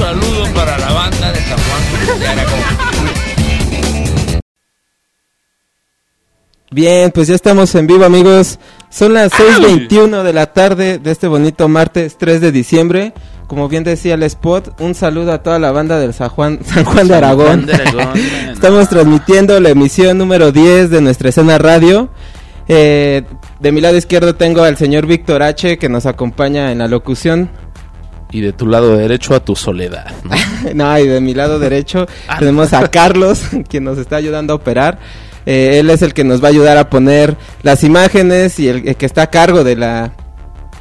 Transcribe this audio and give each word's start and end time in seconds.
saludo 0.00 0.44
para 0.54 0.78
la 0.78 0.92
banda 0.92 1.30
de 1.30 1.40
San 1.40 1.58
Juan 1.58 2.20
de 2.20 2.26
Aragón. 2.26 2.60
Bien, 6.70 7.10
pues 7.10 7.28
ya 7.28 7.34
estamos 7.34 7.74
en 7.74 7.86
vivo 7.86 8.04
amigos. 8.04 8.58
Son 8.88 9.12
las 9.12 9.30
6.21 9.32 10.22
de 10.22 10.32
la 10.32 10.52
tarde 10.54 10.98
de 10.98 11.10
este 11.10 11.28
bonito 11.28 11.68
martes 11.68 12.16
3 12.16 12.40
de 12.40 12.50
diciembre. 12.50 13.12
Como 13.46 13.68
bien 13.68 13.84
decía 13.84 14.14
el 14.14 14.22
spot, 14.22 14.80
un 14.80 14.94
saludo 14.94 15.32
a 15.32 15.42
toda 15.42 15.58
la 15.58 15.70
banda 15.70 15.98
del 15.98 16.14
San 16.14 16.30
Juan, 16.30 16.60
San 16.64 16.84
Juan 16.84 17.06
de 17.06 17.16
Aragón. 17.16 17.46
Juan 17.46 17.66
de 17.66 17.74
Aragón, 17.74 18.18
Estamos 18.52 18.88
transmitiendo 18.88 19.60
la 19.60 19.68
emisión 19.68 20.16
número 20.16 20.50
10 20.50 20.88
de 20.88 21.00
nuestra 21.02 21.28
escena 21.28 21.58
radio. 21.58 22.08
Eh, 22.68 23.24
de 23.58 23.72
mi 23.72 23.82
lado 23.82 23.96
izquierdo 23.96 24.34
tengo 24.34 24.62
al 24.62 24.78
señor 24.78 25.04
Víctor 25.04 25.42
H. 25.42 25.76
que 25.76 25.88
nos 25.90 26.06
acompaña 26.06 26.72
en 26.72 26.78
la 26.78 26.88
locución. 26.88 27.50
Y 28.32 28.40
de 28.40 28.52
tu 28.52 28.66
lado 28.66 28.96
derecho 28.96 29.34
a 29.34 29.40
tu 29.40 29.56
soledad. 29.56 30.12
¿no? 30.24 30.74
no, 30.74 30.98
y 30.98 31.06
de 31.06 31.20
mi 31.20 31.34
lado 31.34 31.58
derecho 31.58 32.06
Ah, 32.28 32.38
tenemos 32.38 32.72
a 32.72 32.88
Carlos, 32.88 33.42
quien 33.68 33.84
nos 33.84 33.98
está 33.98 34.16
ayudando 34.16 34.52
a 34.52 34.56
operar. 34.56 34.98
Eh, 35.46 35.78
él 35.80 35.90
es 35.90 36.02
el 36.02 36.14
que 36.14 36.22
nos 36.22 36.42
va 36.42 36.48
a 36.48 36.50
ayudar 36.50 36.76
a 36.76 36.90
poner 36.90 37.36
las 37.62 37.82
imágenes 37.82 38.60
y 38.60 38.68
el, 38.68 38.86
el 38.88 38.96
que 38.96 39.06
está 39.06 39.22
a 39.22 39.30
cargo 39.30 39.64
de 39.64 39.76
la 39.76 40.12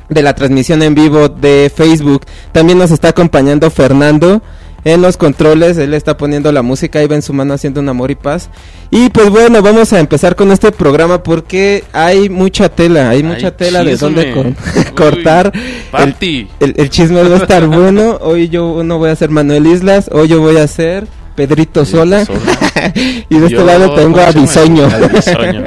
de 0.10 0.24
la 0.24 0.34
transmisión 0.34 0.82
en 0.82 0.96
vivo 0.96 1.30
de 1.30 1.72
Facebook. 1.74 2.26
También 2.52 2.78
nos 2.80 2.92
está 2.92 3.10
acompañando 3.10 3.70
Fernando 3.70 4.42
en 4.84 5.02
los 5.02 5.18
controles. 5.18 5.78
Él 5.78 5.94
está 5.94 6.18
poniendo 6.18 6.52
la 6.52 6.62
música 6.62 7.02
y 7.04 7.08
va 7.08 7.16
en 7.16 7.22
su 7.22 7.34
mano 7.34 7.54
haciendo 7.54 7.80
un 7.82 7.90
amor 7.90 8.12
y 8.12 8.16
paz. 8.16 8.50
Y 8.92 9.10
pues 9.10 9.30
bueno, 9.30 9.62
vamos 9.62 9.94
a 9.94 10.00
empezar 10.00 10.36
con 10.36 10.52
este 10.52 10.72
programa 10.72 11.22
porque 11.24 11.84
hay 11.94 12.30
mucha 12.30 12.70
tela, 12.70 13.10
hay, 13.10 13.24
mucha 13.24 13.52
tela 13.56 13.84
de 13.84 13.96
dónde 13.98 14.34
Uy, 14.36 14.56
cortar. 14.96 15.52
El, 15.94 16.48
el- 16.60 16.74
el 16.78 16.90
chisme 16.90 17.22
va 17.24 17.36
a 17.36 17.40
estar 17.40 17.66
bueno. 17.68 18.18
Hoy 18.22 18.50
yo 18.50 18.82
no 18.84 18.98
voy 18.98 19.10
a 19.12 19.16
ser 19.16 19.30
Manuel 19.30 19.68
Islas, 19.68 20.10
hoy 20.12 20.28
yo 20.28 20.40
voy 20.42 20.58
a 20.58 20.68
ser 20.68 21.08
Pedrito 21.36 21.86
Sola. 21.86 22.26
Sola. 22.26 22.40
y 23.30 23.38
de 23.38 23.46
este 23.46 23.64
lado 23.64 23.94
tengo 23.96 24.20
a. 24.20 24.32
Bisoño. 24.32 24.86
A 24.86 25.08
Bisoño. 25.08 25.66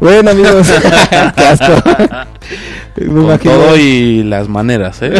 bueno 0.00 0.30
amigos, 0.30 0.68
qué 1.36 1.42
asco. 1.44 1.82
Me 2.96 3.06
Con 3.06 3.38
todo 3.38 3.76
y 3.78 4.22
las 4.24 4.48
maneras, 4.48 4.98
¿eh? 5.00 5.12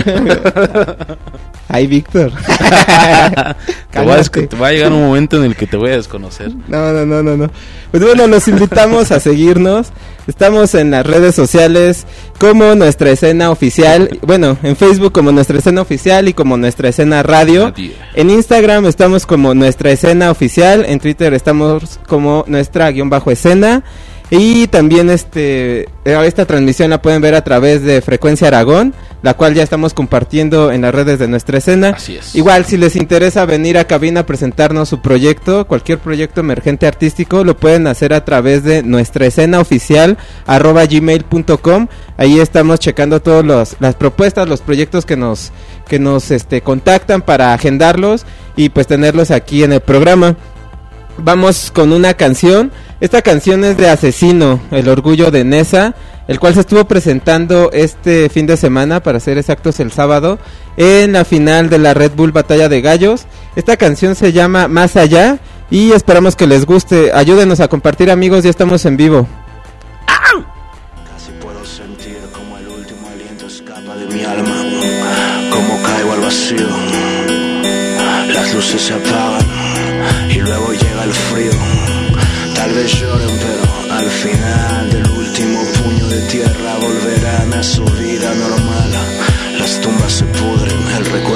Ay, 1.73 1.87
Víctor. 1.87 2.33
te, 3.91 4.01
voy 4.01 4.11
a 4.13 4.17
des- 4.17 4.29
Cálmate. 4.31 4.47
te 4.49 4.57
va 4.57 4.69
a 4.69 4.73
llegar 4.73 4.93
un 4.93 5.03
momento 5.07 5.37
en 5.37 5.45
el 5.45 5.55
que 5.57 5.67
te 5.67 5.77
voy 5.77 5.91
a 5.91 5.97
desconocer. 5.97 6.51
No, 6.69 6.93
no, 6.93 7.07
no, 7.07 7.23
no, 7.23 7.37
no. 7.37 7.51
Pues 7.93 8.03
bueno, 8.03 8.27
los 8.27 8.49
invitamos 8.49 9.13
a 9.13 9.21
seguirnos. 9.21 9.89
Estamos 10.27 10.75
en 10.75 10.91
las 10.91 11.07
redes 11.07 11.35
sociales 11.35 12.07
como 12.39 12.75
nuestra 12.75 13.11
escena 13.11 13.51
oficial. 13.51 14.19
Bueno, 14.23 14.57
en 14.63 14.77
Facebook 14.77 15.13
como 15.13 15.33
nuestra 15.33 15.59
escena 15.59 15.81
oficial 15.81 16.29
y 16.29 16.35
como 16.35 16.57
nuestra 16.57 16.89
escena 16.89 17.23
radio. 17.23 17.73
En 18.15 18.31
Instagram 18.31 18.87
estamos 18.87 19.27
como 19.27 19.55
nuestra 19.55 19.91
escena 19.93 20.31
oficial. 20.31 20.85
En 20.87 20.99
Twitter 21.01 21.35
estamos 21.35 21.99
como 22.07 22.45
nuestra 22.49 22.91
guion 22.91 23.11
bajo 23.11 23.31
escena. 23.31 23.83
Y 24.31 24.69
también 24.69 25.11
este 25.11 25.89
eh, 26.05 26.25
esta 26.25 26.47
transmisión 26.47 26.91
la 26.91 27.03
pueden 27.03 27.21
ver 27.21 27.35
a 27.35 27.43
través 27.43 27.83
de 27.83 28.01
Frecuencia 28.01 28.49
Aragón, 28.49 28.95
la 29.23 29.35
cual 29.35 29.55
ya 29.55 29.63
estamos 29.63 29.93
compartiendo 29.93 30.71
en 30.71 30.83
las 30.83 30.95
redes 30.95 31.19
de 31.19 31.27
nuestra 31.27 31.59
escena. 31.59 31.91
Así 31.91 32.17
es. 32.17 32.35
Igual 32.35 32.65
si 32.65 32.77
les 32.77 32.95
interesa 32.95 33.45
venir 33.45 33.77
a 33.77 33.85
cabina 33.85 34.21
a 34.21 34.27
presentarnos 34.27 34.89
su 34.89 35.01
proyecto, 35.01 35.67
cualquier 35.67 35.99
proyecto 35.99 36.41
emergente 36.41 36.87
artístico, 36.87 37.43
lo 37.43 37.57
pueden 37.57 37.87
hacer 37.89 38.15
a 38.15 38.25
través 38.25 38.63
de 38.63 38.83
nuestra 38.83 39.27
escena 39.27 39.61
oficial 39.61 40.17
arroba 40.47 40.87
gmail.com. 40.87 41.89
Ahí 42.17 42.39
estamos 42.39 42.79
checando 42.79 43.21
todas 43.21 43.77
las 43.81 43.95
propuestas, 43.97 44.49
los 44.49 44.61
proyectos 44.61 45.05
que 45.07 45.17
nos 45.17 45.53
que 45.89 45.99
nos 45.99 46.31
este 46.31 46.61
contactan 46.61 47.21
para 47.21 47.53
agendarlos 47.53 48.25
y 48.55 48.69
pues 48.69 48.87
tenerlos 48.87 49.33
aquí 49.33 49.65
en 49.65 49.73
el 49.73 49.81
programa. 49.81 50.37
Vamos 51.23 51.71
con 51.71 51.93
una 51.93 52.15
canción. 52.15 52.73
Esta 53.01 53.21
canción 53.21 53.65
es 53.65 53.77
de 53.77 53.89
Asesino, 53.89 54.61
el 54.71 54.89
orgullo 54.89 55.31
de 55.31 55.45
Nesa, 55.45 55.95
el 56.29 56.41
cual 56.41 56.55
se 56.55 56.61
estuvo 56.61 56.85
presentando 56.85 57.71
este 57.73 58.29
fin 58.29 58.47
de 58.47 58.57
semana, 58.57 59.03
para 59.03 59.21
ser 59.21 59.37
exactos 59.37 59.81
el 59.81 59.93
sábado, 59.93 60.39
en 60.77 61.13
la 61.13 61.25
final 61.25 61.69
de 61.69 61.79
la 61.79 61.95
Red 61.95 62.13
Bull 62.13 62.33
Batalla 62.33 62.69
de 62.69 62.81
Gallos. 62.81 63.27
Esta 63.57 63.77
canción 63.77 64.15
se 64.15 64.33
llama 64.33 64.69
Más 64.69 64.97
Allá 64.97 65.39
y 65.71 65.93
esperamos 65.93 66.37
que 66.37 66.47
les 66.47 66.65
guste. 66.65 67.13
Ayúdenos 67.13 67.61
a 67.61 67.69
compartir 67.69 68.11
amigos, 68.11 68.45
ya 68.45 68.51
estamos 68.51 68.85
en 68.87 68.97
vivo. 68.97 69.27
Casi 70.07 71.33
puedo 71.41 71.65
sentir 71.65 72.19
como 72.33 72.57
el 72.57 72.69
último 72.69 73.09
aliento 73.09 73.47
escapa 73.47 73.95
de 73.97 74.07
mi 74.07 74.25
alma, 74.25 74.55
como 75.51 75.83
caigo 75.83 76.13
al 76.13 76.21
vacío. 76.21 76.69
Las 78.33 78.55
luces 78.55 78.81
se 78.81 78.95
apagan 78.95 79.40
luego 80.51 80.73
llega 80.73 81.05
el 81.05 81.13
frío. 81.13 81.53
Tal 82.57 82.73
vez 82.73 82.91
lloren, 83.01 83.39
pero 83.47 83.95
al 83.95 84.11
final 84.11 84.91
del 84.91 85.07
último 85.11 85.61
puño 85.79 86.07
de 86.09 86.21
tierra 86.23 86.77
volverán 86.79 87.55
a 87.55 87.63
su 87.63 87.85
vida 87.85 88.35
normal. 88.35 88.91
Las 89.59 89.81
tumbas 89.81 90.13
se 90.13 90.25
pudren, 90.25 90.81
el 90.99 91.05
recuerdo 91.05 91.30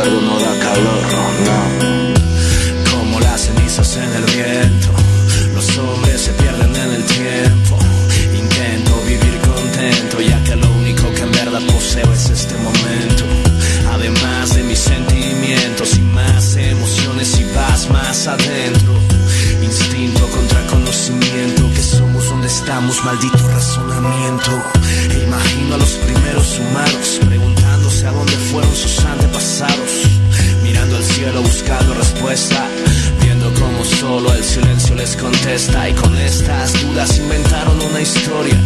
estamos, 22.65 23.05
maldito 23.05 23.47
razonamiento. 23.49 24.53
E 25.11 25.23
imagino 25.23 25.75
a 25.75 25.79
los 25.79 25.93
primeros 26.07 26.59
humanos 26.59 27.21
preguntándose 27.27 28.07
a 28.07 28.11
dónde 28.11 28.33
fueron 28.51 28.75
sus 28.75 29.05
antepasados. 29.05 29.93
Mirando 30.63 30.97
al 30.97 31.05
cielo 31.05 31.43
buscando 31.43 31.93
respuesta, 31.93 32.67
viendo 33.21 33.53
como 33.61 33.85
solo 33.85 34.33
el 34.33 34.43
silencio 34.43 34.95
les 34.95 35.15
contesta. 35.15 35.91
Y 35.91 35.93
con 35.93 36.17
estas 36.17 36.73
dudas 36.81 37.19
inventaron 37.19 37.79
una 37.83 38.01
historia, 38.01 38.57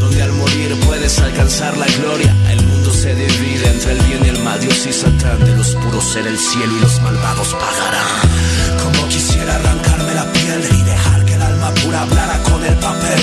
donde 0.00 0.20
al 0.20 0.32
morir 0.32 0.76
puedes 0.84 1.16
alcanzar 1.20 1.76
la 1.76 1.86
gloria. 1.98 2.34
El 2.50 2.60
mundo 2.66 2.92
se 2.92 3.14
divide 3.14 3.68
entre 3.68 3.92
el 3.92 4.00
bien 4.02 4.24
y 4.24 4.28
el 4.30 4.38
mal, 4.42 4.58
Dios 4.58 4.84
y 4.84 4.92
Satán. 4.92 5.38
De 5.44 5.54
los 5.56 5.76
puros 5.76 6.04
ser 6.04 6.26
el 6.26 6.38
cielo 6.38 6.76
y 6.76 6.80
los 6.80 7.00
malvados 7.02 7.54
pagarán. 7.54 8.82
Como 8.82 9.08
quisiera 9.08 9.54
arrancarme 9.54 10.12
la 10.12 10.32
piel 10.32 10.60
y 10.72 10.82
dejar 10.82 11.13
pura 11.94 12.02
hablara 12.02 12.42
con 12.42 12.64
el 12.64 12.74
papel. 12.76 13.20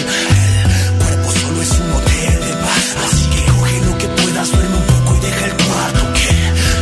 El 0.85 0.93
cuerpo 0.97 1.31
solo 1.31 1.61
es 1.61 1.71
un 1.71 1.91
hotel 1.91 2.39
de 2.39 2.53
paz, 2.53 2.95
así 3.05 3.25
que 3.29 3.51
coge 3.51 3.81
lo 3.81 3.97
que 3.97 4.07
puedas, 4.07 4.51
duerme 4.51 4.77
un 4.77 4.83
poco 4.83 5.15
y 5.17 5.19
deja 5.19 5.45
el 5.45 5.53
cuarto 5.53 6.13
que 6.13 6.31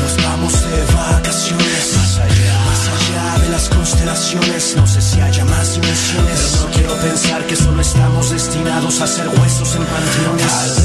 nos 0.01 0.23
vamos 0.23 0.53
de 0.53 0.93
vacaciones. 0.93 1.93
Más 1.97 2.17
allá, 2.17 2.59
más 2.65 2.83
allá 2.95 3.43
de 3.43 3.49
las 3.49 3.69
constelaciones, 3.69 4.75
no 4.77 4.87
sé 4.87 5.01
si 5.01 5.21
haya 5.21 5.45
más 5.45 5.73
dimensiones. 5.73 6.39
Pero 6.39 6.65
no 6.65 6.71
quiero 6.73 6.95
pensar 6.97 7.45
que 7.47 7.55
solo 7.55 7.81
estamos 7.81 8.29
destinados 8.29 9.01
a 9.01 9.07
ser 9.07 9.27
huesos 9.27 9.75
en 9.75 9.85
panteones. 9.85 10.78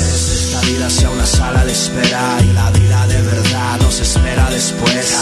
Vida 0.84 0.90
sea 0.90 1.08
una 1.08 1.24
sala 1.24 1.64
de 1.64 1.72
espera 1.72 2.38
y 2.42 2.52
la 2.52 2.70
vida 2.72 3.06
de 3.06 3.22
verdad 3.22 3.80
nos 3.80 4.00
espera 4.00 4.50
después. 4.50 5.16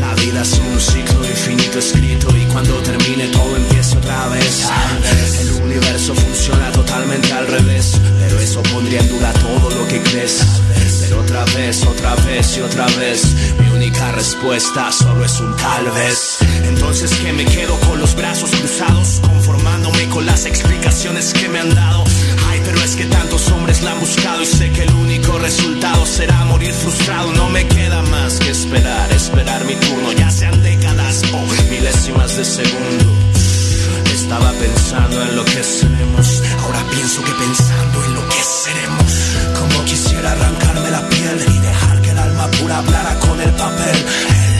La 0.00 0.12
vida 0.16 0.42
es 0.42 0.52
un 0.58 0.80
ciclo 0.80 1.24
infinito 1.24 1.78
escrito 1.78 2.36
y 2.36 2.44
cuando 2.46 2.74
termine 2.82 3.28
todo 3.28 3.56
empiece 3.56 3.96
otra 3.96 4.26
vez 4.30 4.66
el 5.40 5.62
universo 5.62 6.14
funciona 6.16 6.72
totalmente 6.72 7.32
al 7.32 7.46
revés, 7.46 8.00
pero 8.18 8.40
eso 8.40 8.62
pondría 8.64 8.98
en 8.98 9.08
duda 9.10 9.32
todo 9.34 9.70
lo 9.70 9.86
que 9.86 10.02
crees. 10.02 10.44
Pero 11.00 11.20
otra 11.20 11.44
vez, 11.56 11.84
otra 11.84 12.16
vez 12.26 12.56
y 12.56 12.60
otra 12.62 12.86
vez, 12.98 13.22
mi 13.60 13.68
única 13.76 14.10
respuesta 14.10 14.90
solo 14.90 15.24
es 15.24 15.38
un 15.38 15.54
tal 15.56 15.88
vez. 15.92 16.38
Entonces 16.64 17.12
que 17.12 17.32
me 17.32 17.44
quedo 17.44 17.78
con 17.80 18.00
los 18.00 18.16
brazos 18.16 18.50
cruzados, 18.50 19.20
conformándome 19.20 20.08
con 20.08 20.26
las 20.26 20.46
explicaciones 20.46 21.32
que 21.32 21.48
me 21.48 21.60
han 21.60 21.72
dado. 21.72 22.04
Que 22.96 23.06
tantos 23.06 23.50
hombres 23.50 23.82
la 23.82 23.90
han 23.90 23.98
buscado 23.98 24.40
y 24.42 24.46
sé 24.46 24.70
que 24.70 24.84
el 24.84 24.94
único 24.94 25.36
resultado 25.38 26.06
será 26.06 26.44
morir 26.44 26.72
frustrado. 26.72 27.32
No 27.32 27.48
me 27.50 27.66
queda 27.66 28.02
más 28.02 28.38
que 28.38 28.50
esperar, 28.50 29.10
esperar 29.10 29.64
mi 29.64 29.74
turno, 29.74 30.12
ya 30.12 30.30
sean 30.30 30.62
décadas 30.62 31.22
o 31.32 31.70
milésimas 31.70 32.36
de 32.36 32.44
segundo. 32.44 33.04
Estaba 34.14 34.52
pensando 34.52 35.22
en 35.22 35.36
lo 35.36 35.44
que 35.44 35.64
seremos, 35.64 36.42
ahora 36.62 36.84
pienso 36.92 37.24
que 37.24 37.32
pensando 37.32 38.04
en 38.04 38.14
lo 38.14 38.28
que 38.28 38.42
seremos. 38.62 39.12
Como 39.58 39.84
quisiera 39.86 40.30
arrancarme 40.30 40.90
la 40.90 41.08
piel 41.08 41.44
y 41.48 41.58
dejar 41.58 42.00
que 42.00 42.10
el 42.10 42.18
alma 42.18 42.50
pura 42.52 42.78
hablara 42.78 43.18
con 43.18 43.40
el 43.40 43.50
papel. 43.50 44.53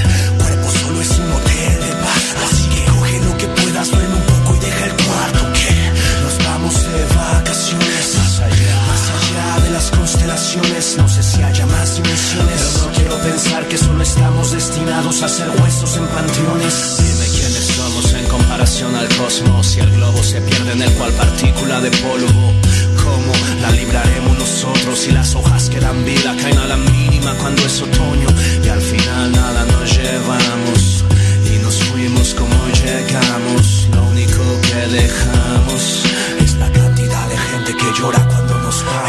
Constelaciones, 10.15 10.97
no 10.97 11.09
sé 11.09 11.23
si 11.23 11.43
haya 11.43 11.67
más 11.67 11.97
dimensiones. 11.97 12.79
Pero 12.79 12.87
no 12.87 12.93
quiero 12.95 13.19
pensar 13.19 13.67
que 13.67 13.77
solo 13.77 14.03
estamos 14.03 14.53
destinados 14.53 15.23
a 15.23 15.29
ser 15.29 15.49
huesos 15.61 15.97
en 15.97 16.07
panteones. 16.07 16.97
Dime 16.99 17.27
quiénes 17.35 17.67
somos 17.77 18.13
en 18.13 18.27
comparación 18.27 18.95
al 18.95 19.09
cosmos. 19.17 19.77
Y 19.77 19.81
el 19.81 19.91
globo 19.91 20.23
se 20.23 20.41
pierde 20.41 20.73
en 20.73 20.83
el 20.83 20.93
cual 20.93 21.13
partícula 21.13 21.81
de 21.81 21.91
polvo. 21.91 22.53
¿Cómo 23.03 23.33
la 23.61 23.71
libraremos 23.73 24.39
nosotros? 24.39 25.07
Y 25.09 25.13
las 25.13 25.35
hojas 25.35 25.69
que 25.69 25.81
dan 25.81 26.05
vida 26.05 26.35
caen 26.41 26.59
a 26.59 26.67
la 26.67 26.77
mínima 26.77 27.35
cuando 27.35 27.65
es 27.65 27.83
otoño. 27.83 28.29
Y 28.65 28.69
al 28.69 28.81
final 28.81 29.33
nada 29.33 29.65
nos 29.65 29.97
llevamos. 29.97 31.05
Y 31.53 31.59
nos 31.59 31.75
fuimos 31.91 32.35
como 32.35 32.55
llegamos. 32.69 33.89
Lo 33.93 34.05
único 34.05 34.43
que 34.63 34.87
dejamos 34.95 36.05
es 36.41 36.55
la 36.57 36.71
cantidad 36.71 37.29
de 37.29 37.37
gente 37.37 37.77
que 37.77 38.01
llora 38.01 38.25
cuando 38.27 38.44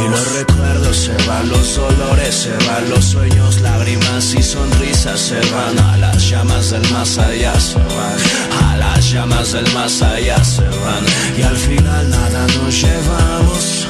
Y 0.04 0.10
los 0.10 0.34
recuerdos 0.34 0.98
se 0.98 1.28
van, 1.28 1.50
los 1.50 1.76
dolores 1.76 2.36
se 2.36 2.52
van, 2.68 2.90
los 2.90 3.06
sueños, 3.06 3.62
lágrimas 3.62 4.34
y 4.34 4.44
sonrisas 4.44 5.20
se 5.20 5.40
van. 5.52 5.80
A 5.80 5.98
las 5.98 6.30
llamas 6.30 6.72
del 6.72 6.92
más 6.92 7.18
allá 7.18 7.60
se 7.60 7.78
van. 7.78 8.64
A 8.64 8.78
las 8.78 9.12
llamas 9.12 9.54
del 9.54 9.72
más 9.74 10.02
allá 10.02 10.44
se 10.44 10.62
van. 10.62 11.06
Y 11.38 11.42
al 11.42 11.58
final 11.58 12.10
nada 12.10 12.48
nos 12.48 12.82
llevamos. 12.82 13.85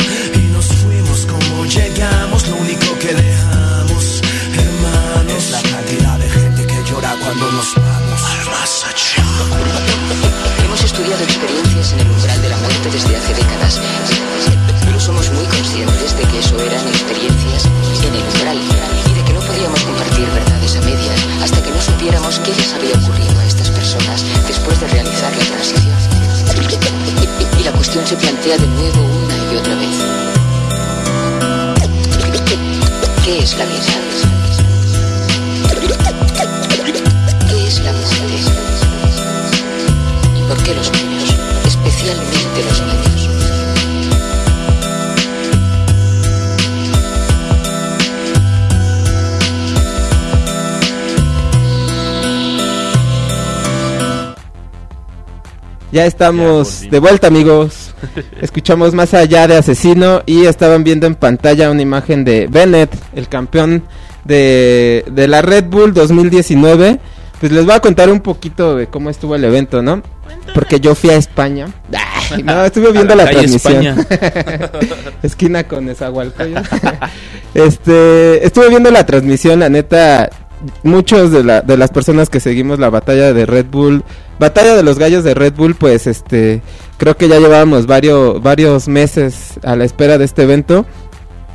Ya 55.95 56.05
estamos 56.05 56.81
Ya 56.81 56.89
de 56.89 56.99
vuelta, 56.99 57.27
amigos. 57.27 57.93
Escuchamos 58.41 58.93
más 58.93 59.13
allá 59.13 59.47
de 59.47 59.55
Asesino 59.55 60.23
y 60.25 60.43
estaban 60.45 60.83
viendo 60.83 61.07
en 61.07 61.15
pantalla 61.15 61.71
una 61.71 61.81
imagen 61.81 62.25
de 62.25 62.47
Bennett, 62.47 62.93
el 63.15 63.29
campeón 63.29 63.81
de, 64.25 65.05
de 65.09 65.27
la 65.29 65.41
Red 65.41 65.67
Bull 65.69 65.93
2019. 65.93 66.99
Pues 67.39 67.49
les 67.49 67.63
voy 67.63 67.75
a 67.75 67.79
contar 67.79 68.11
un 68.11 68.19
poquito 68.19 68.75
de 68.75 68.87
cómo 68.87 69.09
estuvo 69.09 69.35
el 69.35 69.45
evento, 69.45 69.81
¿no? 69.81 70.03
Porque 70.53 70.81
yo 70.81 70.95
fui 70.95 71.11
a 71.11 71.15
España. 71.15 71.67
Ay, 72.29 72.43
no, 72.43 72.65
estuve 72.65 72.91
viendo 72.91 73.13
A 73.13 73.15
la 73.15 73.23
la, 73.23 73.31
calle 73.31 73.47
transmisión. 73.47 74.05
Esquina 75.23 75.63
con 75.63 75.87
Esahualcoyot. 75.87 76.65
este, 77.53 78.45
estuve 78.45 78.67
viendo 78.67 78.91
la 78.91 79.05
transmisión, 79.05 79.61
la 79.61 79.69
neta, 79.69 80.29
muchos 80.83 81.31
de, 81.31 81.45
la, 81.45 81.61
de 81.61 81.77
las 81.77 81.91
personas 81.91 82.29
que 82.29 82.41
seguimos 82.41 82.79
la 82.79 82.89
batalla 82.89 83.31
de 83.31 83.45
Red 83.45 83.67
Bull, 83.67 84.03
batalla 84.39 84.75
de 84.75 84.83
los 84.83 84.99
gallos 84.99 85.23
de 85.23 85.33
Red 85.33 85.53
Bull, 85.53 85.75
pues 85.75 86.07
este, 86.07 86.61
creo 86.97 87.17
que 87.17 87.27
ya 87.27 87.39
llevábamos 87.39 87.85
varios, 87.85 88.41
varios 88.41 88.87
meses 88.87 89.53
a 89.63 89.75
la 89.75 89.85
espera 89.85 90.17
de 90.17 90.25
este 90.25 90.43
evento. 90.43 90.85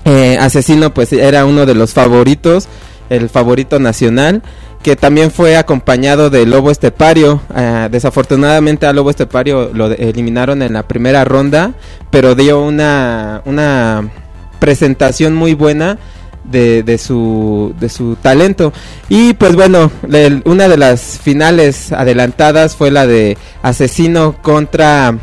Eh, 0.05 0.39
Asesino 0.41 0.95
pues 0.95 1.13
era 1.13 1.45
uno 1.45 1.67
de 1.67 1.75
los 1.75 1.93
favoritos, 1.93 2.69
el 3.11 3.29
favorito 3.29 3.79
nacional, 3.79 4.43
que 4.83 4.97
también 4.97 5.31
fue 5.31 5.57
acompañado 5.57 6.31
de 6.31 6.47
Lobo 6.47 6.71
Estepario. 6.71 7.43
Ah, 7.55 7.89
desafortunadamente 7.91 8.87
a 8.87 8.93
Lobo 8.93 9.11
Estepario 9.11 9.71
lo 9.75 9.93
eliminaron 9.93 10.63
en 10.63 10.73
la 10.73 10.89
primera 10.89 11.25
ronda, 11.25 11.75
pero 12.11 12.35
dio 12.35 12.63
una, 12.63 13.43
una 13.45 14.11
presentación 14.59 15.35
muy 15.35 15.55
buena 15.55 15.99
de, 16.45 16.83
de 16.83 16.99
su, 16.99 17.75
de 17.79 17.89
su 17.89 18.17
talento. 18.17 18.73
Y 19.09 19.35
pues 19.35 19.55
bueno, 19.57 19.91
el- 20.11 20.43
una 20.45 20.69
de 20.69 20.77
las 20.77 21.19
finales 21.23 21.93
adelantadas 21.93 22.77
fue 22.77 22.91
la 22.91 23.07
de 23.07 23.37
Asesino 23.63 24.37
contra... 24.43 25.17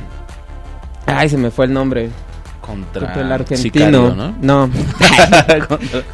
Ay, 1.05 1.29
se 1.29 1.37
me 1.37 1.51
fue 1.51 1.65
el 1.65 1.73
nombre. 1.73 2.09
Contra, 2.61 3.01
Contra 3.05 3.21
el 3.21 3.31
argentino. 3.31 4.09
Sicario, 4.11 4.15
¿no? 4.41 4.69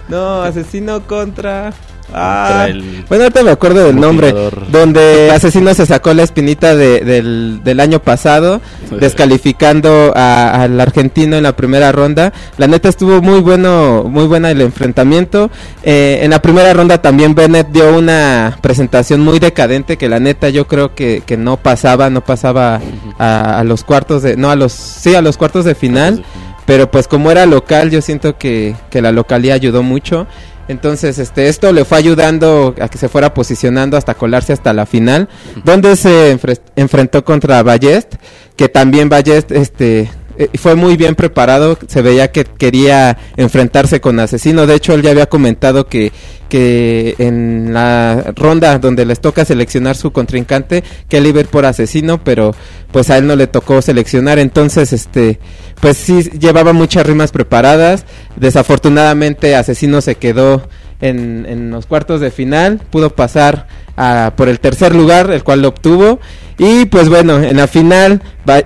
No, 0.08 0.44
asesino 0.44 1.02
contra. 1.08 1.74
Ah, 2.16 2.68
el 2.70 3.04
bueno, 3.10 3.24
ahorita 3.26 3.44
me 3.44 3.52
acuerdo 3.52 3.86
del 3.86 3.96
nombre. 4.00 4.34
Donde 4.72 5.32
Asesino 5.32 5.74
se 5.74 5.86
sacó 5.86 6.14
la 6.14 6.24
espinita 6.24 6.76
de- 6.76 7.00
del, 7.02 7.62
del 7.64 7.80
año 7.80 8.00
pasado, 8.00 8.62
descalificando 9.00 10.12
a- 10.16 10.62
al 10.64 10.80
argentino 10.80 11.36
en 11.38 11.44
la 11.44 11.56
primera 11.56 11.92
ronda. 11.92 12.34
La 12.58 12.68
neta 12.68 12.90
estuvo 12.90 13.22
muy 13.22 13.40
bueno, 13.40 14.04
muy 14.08 14.26
buena 14.26 14.52
el 14.52 14.62
enfrentamiento. 14.62 15.50
Eh, 15.84 16.20
en 16.24 16.32
la 16.32 16.42
primera 16.42 16.74
ronda 16.74 17.02
también 17.02 17.36
Bennett 17.36 17.70
dio 17.70 17.96
una 17.98 18.58
presentación 18.62 19.22
muy 19.22 19.40
decadente 19.40 19.98
que 19.98 20.10
la 20.10 20.20
neta 20.20 20.50
yo 20.50 20.68
creo 20.68 20.94
que, 20.96 21.24
que 21.26 21.38
no 21.38 21.58
pasaba, 21.58 22.10
no 22.10 22.22
pasaba 22.22 22.80
a, 23.18 23.60
a 23.60 23.64
los 23.64 23.84
cuartos 23.84 24.24
de, 24.24 24.36
no 24.38 24.50
a 24.52 24.56
los, 24.56 24.74
sí 24.74 25.16
a 25.16 25.22
los 25.22 25.38
cuartos 25.38 25.66
de 25.66 25.76
final. 25.76 26.24
Pero 26.66 26.90
pues 26.90 27.10
como 27.10 27.30
era 27.30 27.46
local, 27.46 27.92
yo 27.92 28.02
siento 28.02 28.38
que, 28.38 28.74
que 28.90 29.02
la 29.02 29.12
localía 29.12 29.54
ayudó 29.54 29.84
mucho. 29.84 30.28
Entonces, 30.68 31.20
este, 31.20 31.50
esto 31.50 31.72
le 31.74 31.84
fue 31.86 31.98
ayudando 31.98 32.74
a 32.80 32.88
que 32.88 32.98
se 32.98 33.10
fuera 33.10 33.34
posicionando 33.34 33.98
hasta 33.98 34.14
colarse 34.14 34.54
hasta 34.54 34.72
la 34.74 34.86
final, 34.86 35.28
donde 35.66 35.96
se 35.96 36.38
enfre- 36.38 36.60
enfrentó 36.76 37.26
contra 37.26 37.62
Ballest, 37.64 38.16
que 38.56 38.70
también 38.70 39.10
Ballest, 39.10 39.52
este, 39.52 40.10
eh, 40.38 40.50
fue 40.56 40.76
muy 40.76 40.98
bien 40.98 41.16
preparado, 41.16 41.78
se 41.88 42.02
veía 42.02 42.32
que 42.32 42.44
quería 42.44 43.18
enfrentarse 43.38 44.02
con 44.02 44.20
Asesino, 44.20 44.66
de 44.66 44.76
hecho 44.76 44.94
él 44.94 45.04
ya 45.04 45.12
había 45.12 45.28
comentado 45.28 45.88
que, 45.88 46.12
que 46.50 47.16
en 47.20 47.74
la 47.74 48.34
ronda 48.36 48.80
donde 48.80 49.06
les 49.06 49.20
toca 49.20 49.46
seleccionar 49.46 49.96
su 49.96 50.12
contrincante, 50.12 50.84
que 51.08 51.18
él 51.18 51.28
iba 51.28 51.44
por 51.44 51.66
Asesino, 51.66 52.24
pero 52.24 52.56
pues 52.92 53.10
a 53.10 53.18
él 53.18 53.28
no 53.28 53.36
le 53.36 53.48
tocó 53.48 53.82
seleccionar, 53.82 54.40
entonces 54.40 54.92
este, 54.92 55.40
pues 55.80 55.98
sí 55.98 56.24
llevaba 56.40 56.74
muchas 56.74 57.06
rimas 57.06 57.32
preparadas, 57.32 58.06
desafortunadamente 58.36 59.56
Asesino 59.56 60.02
se 60.02 60.16
quedó 60.16 60.68
en, 61.04 61.46
en 61.48 61.70
los 61.72 61.86
cuartos 61.86 62.22
de 62.22 62.32
final, 62.32 62.80
pudo 62.90 63.10
pasar 63.12 63.68
a, 63.98 64.34
por 64.36 64.50
el 64.50 64.60
tercer 64.60 64.96
lugar, 64.96 65.30
el 65.32 65.44
cual 65.44 65.62
lo 65.62 65.68
obtuvo. 65.70 66.20
Y 66.58 66.86
pues 66.86 67.10
bueno, 67.10 67.42
en 67.42 67.58
la 67.58 67.68
final, 67.68 68.22
Ba- 68.46 68.64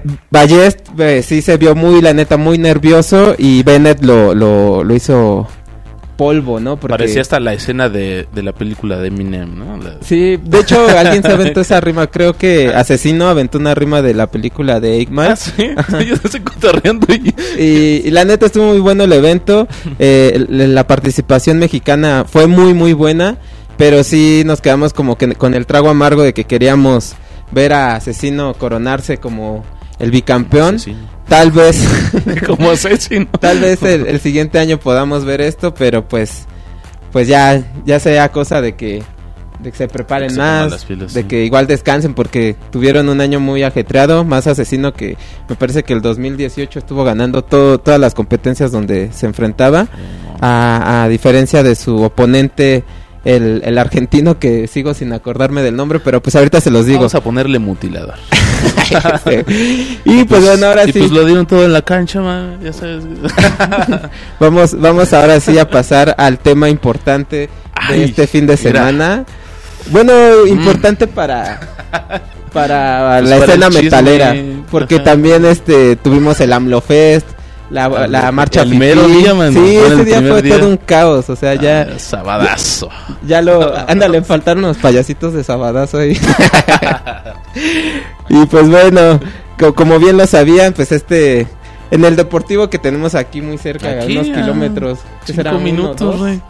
eh, 1.00 1.24
sí 1.24 1.42
se 1.42 1.58
vio 1.58 1.74
muy, 1.76 2.02
la 2.02 2.14
neta, 2.14 2.38
muy 2.38 2.58
nervioso 2.58 3.34
y 3.38 3.64
Bennett 3.64 4.04
lo, 4.04 4.34
lo, 4.36 4.84
lo 4.84 4.94
hizo 4.96 5.48
polvo, 6.18 6.60
¿no? 6.60 6.76
Porque- 6.78 6.92
Parecía 6.94 7.22
hasta 7.22 7.40
la 7.40 7.54
escena 7.54 7.88
de, 7.90 8.28
de 8.34 8.44
la 8.44 8.52
película 8.52 8.98
de 8.98 9.08
Eminem, 9.08 9.58
¿no? 9.58 9.78
La- 9.78 9.98
Sí, 10.02 10.38
de 10.44 10.60
hecho 10.60 10.86
alguien 10.98 11.22
se 11.24 11.32
aventó 11.32 11.62
esa 11.62 11.80
rima, 11.80 12.08
creo 12.08 12.34
que 12.34 12.70
Asesino 12.76 13.30
aventó 13.30 13.58
una 13.60 13.74
rima 13.76 14.02
de 14.02 14.14
la 14.14 14.28
película 14.28 14.80
de 14.80 15.00
Eggman. 15.00 15.32
Ah, 15.32 15.36
sí. 15.38 15.54
Yo 16.08 16.16
estoy 16.16 16.42
cotorreando 16.42 17.08
y... 17.14 17.34
Y, 17.62 18.02
y 18.06 18.12
la 18.12 18.26
neta 18.26 18.48
estuvo 18.48 18.66
muy 18.70 18.80
bueno 18.80 19.04
el 19.06 19.14
evento. 19.14 19.68
Eh, 20.00 20.46
la 20.50 20.86
participación 20.88 21.60
mexicana 21.60 22.26
fue 22.28 22.48
muy, 22.48 22.74
muy 22.74 22.94
buena. 22.94 23.38
Pero 23.78 24.04
sí 24.04 24.42
nos 24.44 24.60
quedamos 24.60 24.92
como 24.92 25.20
que 25.20 25.36
con 25.36 25.54
el 25.54 25.68
trago 25.68 25.90
amargo 25.90 26.24
de 26.24 26.34
que 26.34 26.46
queríamos 26.46 27.14
ver 27.52 27.74
a 27.74 27.96
Asesino 27.96 28.56
coronarse 28.56 29.20
como 29.20 29.64
el 30.00 30.12
bicampeón. 30.12 30.78
Tal 31.28 31.52
vez. 31.52 31.88
Como 32.48 32.72
asesino. 32.72 33.28
tal 33.40 33.60
vez 33.60 33.82
el, 33.84 34.08
el 34.08 34.20
siguiente 34.20 34.60
año 34.60 34.80
podamos 34.80 35.26
ver 35.26 35.42
esto, 35.42 35.74
pero 35.74 36.08
pues, 36.08 36.46
pues 37.12 37.28
ya, 37.28 37.64
ya 37.86 38.00
sea 38.00 38.32
cosa 38.32 38.62
de 38.62 38.76
que, 38.76 39.04
de 39.60 39.72
que 39.72 39.78
se 39.78 39.88
preparen 39.88 40.30
que 40.30 40.36
se 40.36 40.40
más, 40.40 40.86
pilas, 40.86 41.14
de 41.14 41.22
sí. 41.22 41.28
que 41.28 41.44
igual 41.44 41.68
descansen 41.68 42.14
porque 42.14 42.56
tuvieron 42.72 43.10
un 43.10 43.20
año 43.20 43.40
muy 43.40 43.64
ajetreado, 43.64 44.24
más 44.24 44.48
asesino 44.48 44.94
que 44.94 45.18
me 45.50 45.56
parece 45.56 45.84
que 45.84 45.94
el 45.94 46.02
2018 46.02 46.80
estuvo 46.80 47.04
ganando 47.04 47.44
todo, 47.44 47.80
todas 47.80 48.00
las 48.00 48.14
competencias 48.14 48.72
donde 48.72 49.12
se 49.12 49.26
enfrentaba, 49.26 49.88
a, 50.40 51.04
a 51.04 51.10
diferencia 51.10 51.64
de 51.64 51.76
su 51.76 52.02
oponente 52.04 52.86
el, 53.28 53.62
el 53.66 53.78
argentino 53.78 54.40
que 54.40 54.68
sigo 54.68 54.94
sin 54.94 55.12
acordarme 55.12 55.62
del 55.62 55.76
nombre, 55.76 56.00
pero 56.00 56.22
pues 56.22 56.36
ahorita 56.38 56.62
se 56.62 56.72
los 56.72 56.86
digo. 56.86 57.00
Vamos 57.00 57.16
a 57.16 57.22
ponerle 57.22 57.60
mutilador. 57.60 58.16
y 60.06 60.24
pues 60.24 60.46
bueno, 60.46 60.68
ahora 60.68 60.86
y 60.86 60.94
sí. 60.94 61.00
pues 61.00 61.12
lo 61.12 61.26
dieron 61.26 61.46
todo 61.46 61.66
en 61.66 61.74
la 61.74 61.82
cancha, 61.82 62.22
man, 62.22 62.58
ya 62.64 62.72
sabes. 62.72 63.04
Vamos, 64.40 64.80
vamos 64.80 65.12
ahora 65.14 65.40
sí 65.42 65.58
a 65.60 65.70
pasar 65.70 66.16
al 66.18 66.40
tema 66.40 66.70
importante 66.70 67.50
de 67.90 68.04
este 68.04 68.28
fin 68.28 68.48
de 68.48 68.56
mira. 68.58 68.72
semana. 68.72 69.26
Bueno, 69.92 70.14
importante 70.48 71.06
para 71.08 71.60
para 72.54 73.18
Pues 73.20 73.30
la 73.30 73.40
para 73.40 73.54
escena 73.54 73.70
metalera, 73.70 74.36
porque 74.72 74.96
Ajá. 74.96 75.04
también 75.04 75.44
este 75.46 75.96
tuvimos 75.98 76.40
el 76.40 76.54
AMLO 76.54 76.80
Fest, 76.82 77.28
la, 77.70 77.86
Ah, 77.86 78.08
la 78.08 78.32
marcha 78.32 78.62
el 78.62 78.76
mero 78.76 79.08
día, 79.08 79.34
man, 79.34 79.54
Sí, 79.54 79.76
ese 79.78 80.06
día 80.06 80.22
fue 80.22 80.42
día. 80.42 80.58
todo 80.58 80.70
un 80.70 80.78
caos, 80.78 81.30
o 81.30 81.36
sea, 81.36 81.56
ya 81.56 81.82
Ah, 81.82 82.00
sabadazo. 82.00 82.90
ya 83.26 83.42
lo 83.42 83.76
ándale, 83.88 84.22
faltaron 84.24 84.64
los 84.64 84.78
payasitos 84.78 85.34
de 85.34 85.44
sabadazo 85.44 85.98
ahí. 86.00 86.18
y 88.30 88.46
pues 88.46 88.70
bueno, 88.70 89.20
co- 89.60 89.74
como 89.74 90.00
bien 90.00 90.18
lo 90.18 90.26
sabían, 90.28 90.74
pues 90.74 90.92
este 90.92 91.48
en 91.92 92.04
el 92.06 92.16
deportivo 92.16 92.70
que 92.70 92.80
tenemos 92.80 93.16
aquí 93.16 93.42
muy 93.42 93.58
cerca, 93.58 93.88
a 93.90 94.04
Aquí, 94.04 94.18
unos 94.18 94.30
a 94.30 94.34
kilómetros, 94.42 95.00
¿qué 95.26 95.34
será? 95.34 95.52
Cinco 95.52 95.62
uno, 95.64 95.72
minutos, 95.72 96.00
dos? 96.00 96.18
güey. 96.20 96.42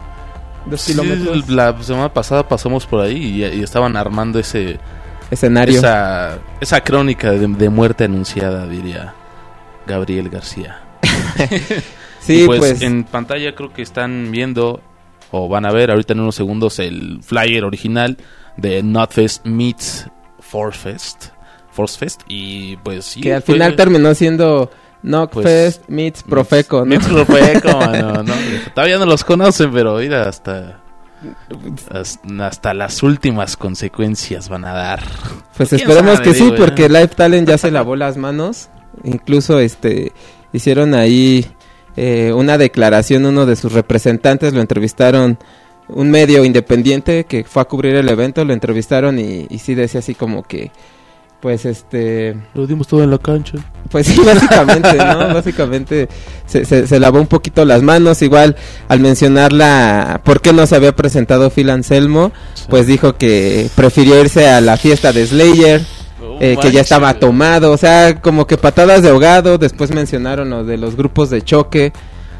Dos 0.66 0.80
Sí, 0.80 0.92
kilómetros. 0.92 1.48
la 1.48 1.74
semana 1.82 2.12
pasada 2.12 2.46
pasamos 2.46 2.86
por 2.86 3.00
ahí 3.00 3.16
y, 3.16 3.44
y 3.44 3.62
estaban 3.62 3.96
armando 3.96 4.38
ese 4.38 4.78
Escenario. 5.30 5.78
esa, 5.78 6.38
esa 6.60 6.80
crónica 6.82 7.30
de, 7.30 7.46
de 7.46 7.68
muerte 7.70 8.04
anunciada, 8.04 8.66
diría 8.66 9.14
Gabriel 9.86 10.28
García. 10.28 10.80
Sí, 12.20 12.42
Y 12.42 12.46
pues, 12.46 12.82
en 12.82 13.04
pantalla 13.04 13.54
creo 13.54 13.72
que 13.72 13.80
están 13.82 14.30
viendo 14.30 14.82
o 15.30 15.48
van 15.48 15.64
a 15.64 15.70
ver 15.72 15.90
ahorita 15.90 16.12
en 16.14 16.20
unos 16.20 16.34
segundos 16.34 16.78
el 16.78 17.20
flyer 17.22 17.64
original 17.64 18.18
de 18.56 18.82
Notfest 18.82 19.46
meets 19.46 20.08
Force 20.40 20.78
Fest. 20.78 21.26
Force 21.70 21.96
Fest 21.98 22.22
y 22.28 22.76
pues 22.78 23.04
sí, 23.04 23.20
que 23.20 23.34
al 23.34 23.42
fue- 23.42 23.54
final 23.54 23.76
terminó 23.76 24.12
siendo 24.14 24.70
Knockfest 25.02 25.78
Pues, 25.84 25.88
meets 25.88 26.22
Profeco, 26.24 26.80
¿no? 26.80 26.86
Meets 26.86 27.06
Profeco, 27.06 27.68
mano, 27.78 28.22
¿no? 28.24 28.34
Todavía 28.74 28.98
no 28.98 29.06
los 29.06 29.22
conocen, 29.24 29.70
pero 29.72 29.96
mira, 29.96 30.28
hasta, 30.28 30.80
hasta 32.40 32.74
las 32.74 33.02
últimas 33.02 33.56
consecuencias 33.56 34.48
van 34.48 34.64
a 34.64 34.72
dar. 34.72 35.02
Pues 35.56 35.68
¿Quién 35.70 35.82
esperemos 35.82 36.16
sabe, 36.18 36.24
que 36.28 36.34
sí, 36.34 36.52
porque 36.56 36.88
Live 36.88 37.08
Talent 37.08 37.48
ya 37.48 37.58
se 37.58 37.70
lavó 37.70 37.96
las 37.96 38.16
manos. 38.16 38.70
Incluso 39.04 39.60
este 39.60 40.12
hicieron 40.52 40.94
ahí 40.94 41.46
eh, 41.96 42.32
una 42.32 42.58
declaración, 42.58 43.26
uno 43.26 43.46
de 43.46 43.56
sus 43.56 43.72
representantes 43.72 44.52
lo 44.54 44.60
entrevistaron, 44.60 45.38
un 45.88 46.10
medio 46.10 46.44
independiente 46.44 47.24
que 47.24 47.44
fue 47.44 47.62
a 47.62 47.64
cubrir 47.64 47.94
el 47.96 48.08
evento, 48.08 48.44
lo 48.44 48.52
entrevistaron 48.52 49.18
y, 49.18 49.46
y 49.48 49.58
sí 49.58 49.74
decía 49.74 50.00
así 50.00 50.14
como 50.14 50.42
que, 50.42 50.70
pues 51.40 51.64
este, 51.64 52.36
Lo 52.54 52.66
dimos 52.66 52.88
todo 52.88 53.02
en 53.04 53.10
la 53.10 53.18
cancha. 53.18 53.58
pues 53.90 54.06
sí, 54.06 54.20
básicamente, 54.26 54.96
¿no? 54.96 55.18
Básicamente 55.34 56.08
se, 56.46 56.64
se, 56.64 56.86
se 56.86 57.00
lavó 57.00 57.20
un 57.20 57.28
poquito 57.28 57.64
las 57.64 57.82
manos. 57.82 58.22
Igual 58.22 58.56
al 58.88 59.00
mencionar 59.00 59.52
la 59.52 60.20
por 60.24 60.40
qué 60.40 60.52
no 60.52 60.66
se 60.66 60.74
había 60.74 60.96
presentado 60.96 61.50
Phil 61.50 61.70
Anselmo, 61.70 62.32
pues 62.68 62.86
dijo 62.86 63.16
que 63.16 63.70
prefirió 63.76 64.20
irse 64.20 64.48
a 64.48 64.60
la 64.60 64.76
fiesta 64.76 65.12
de 65.12 65.26
Slayer, 65.26 65.82
eh, 66.40 66.56
que 66.60 66.70
ya 66.72 66.80
estaba 66.80 67.14
tomado. 67.14 67.72
O 67.72 67.76
sea, 67.76 68.20
como 68.20 68.46
que 68.46 68.56
patadas 68.56 69.02
de 69.02 69.10
ahogado. 69.10 69.58
Después 69.58 69.90
mencionaron 69.92 70.50
lo 70.50 70.64
de 70.64 70.76
los 70.78 70.96
grupos 70.96 71.30
de 71.30 71.42
choque. 71.42 71.92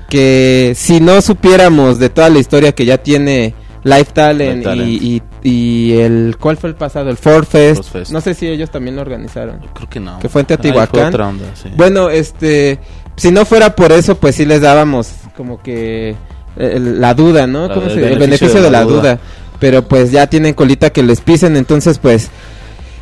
Que 0.08 0.72
si 0.76 1.00
no 1.00 1.20
supiéramos 1.20 1.98
de 1.98 2.08
toda 2.08 2.30
la 2.30 2.38
historia 2.38 2.72
que 2.72 2.84
ya 2.86 2.98
tiene 2.98 3.54
Life 3.84 4.12
Talent, 4.14 4.58
Life 4.58 4.64
Talent. 4.64 4.88
Y, 4.88 5.22
y, 5.42 5.48
y 5.50 5.92
el. 6.00 6.36
¿Cuál 6.40 6.56
fue 6.56 6.70
el 6.70 6.76
pasado? 6.76 7.10
El 7.10 7.18
Ford 7.18 7.44
Fest. 7.44 7.82
Ford 7.82 7.86
Fest. 7.92 8.12
No 8.12 8.20
sé 8.22 8.32
si 8.34 8.46
ellos 8.48 8.70
también 8.70 8.96
lo 8.96 9.02
organizaron. 9.02 9.60
Creo 9.74 9.88
que 9.90 10.00
no. 10.00 10.18
Que 10.18 10.28
fue 10.30 10.40
en 10.42 10.46
Teotihuacán. 10.46 11.08
otra 11.08 11.28
onda, 11.28 11.44
sí. 11.54 11.68
Bueno, 11.76 12.08
este, 12.08 12.78
si 13.16 13.30
no 13.30 13.44
fuera 13.44 13.76
por 13.76 13.92
eso, 13.92 14.14
pues 14.16 14.34
sí 14.36 14.46
les 14.46 14.62
dábamos 14.62 15.10
como 15.36 15.60
que 15.62 16.16
el- 16.56 17.00
la 17.00 17.12
duda, 17.12 17.46
¿no? 17.46 17.68
La- 17.68 17.74
¿Cómo 17.74 17.86
el 17.88 17.92
se- 17.94 18.12
el 18.12 18.18
beneficio 18.18 18.62
de 18.62 18.70
la 18.70 18.84
duda. 18.84 19.18
Pero 19.60 19.82
pues 19.86 20.10
ya 20.10 20.26
tienen 20.28 20.54
colita 20.54 20.88
que 20.90 21.02
les 21.02 21.20
pisen, 21.20 21.54
entonces 21.56 21.98
pues 21.98 22.30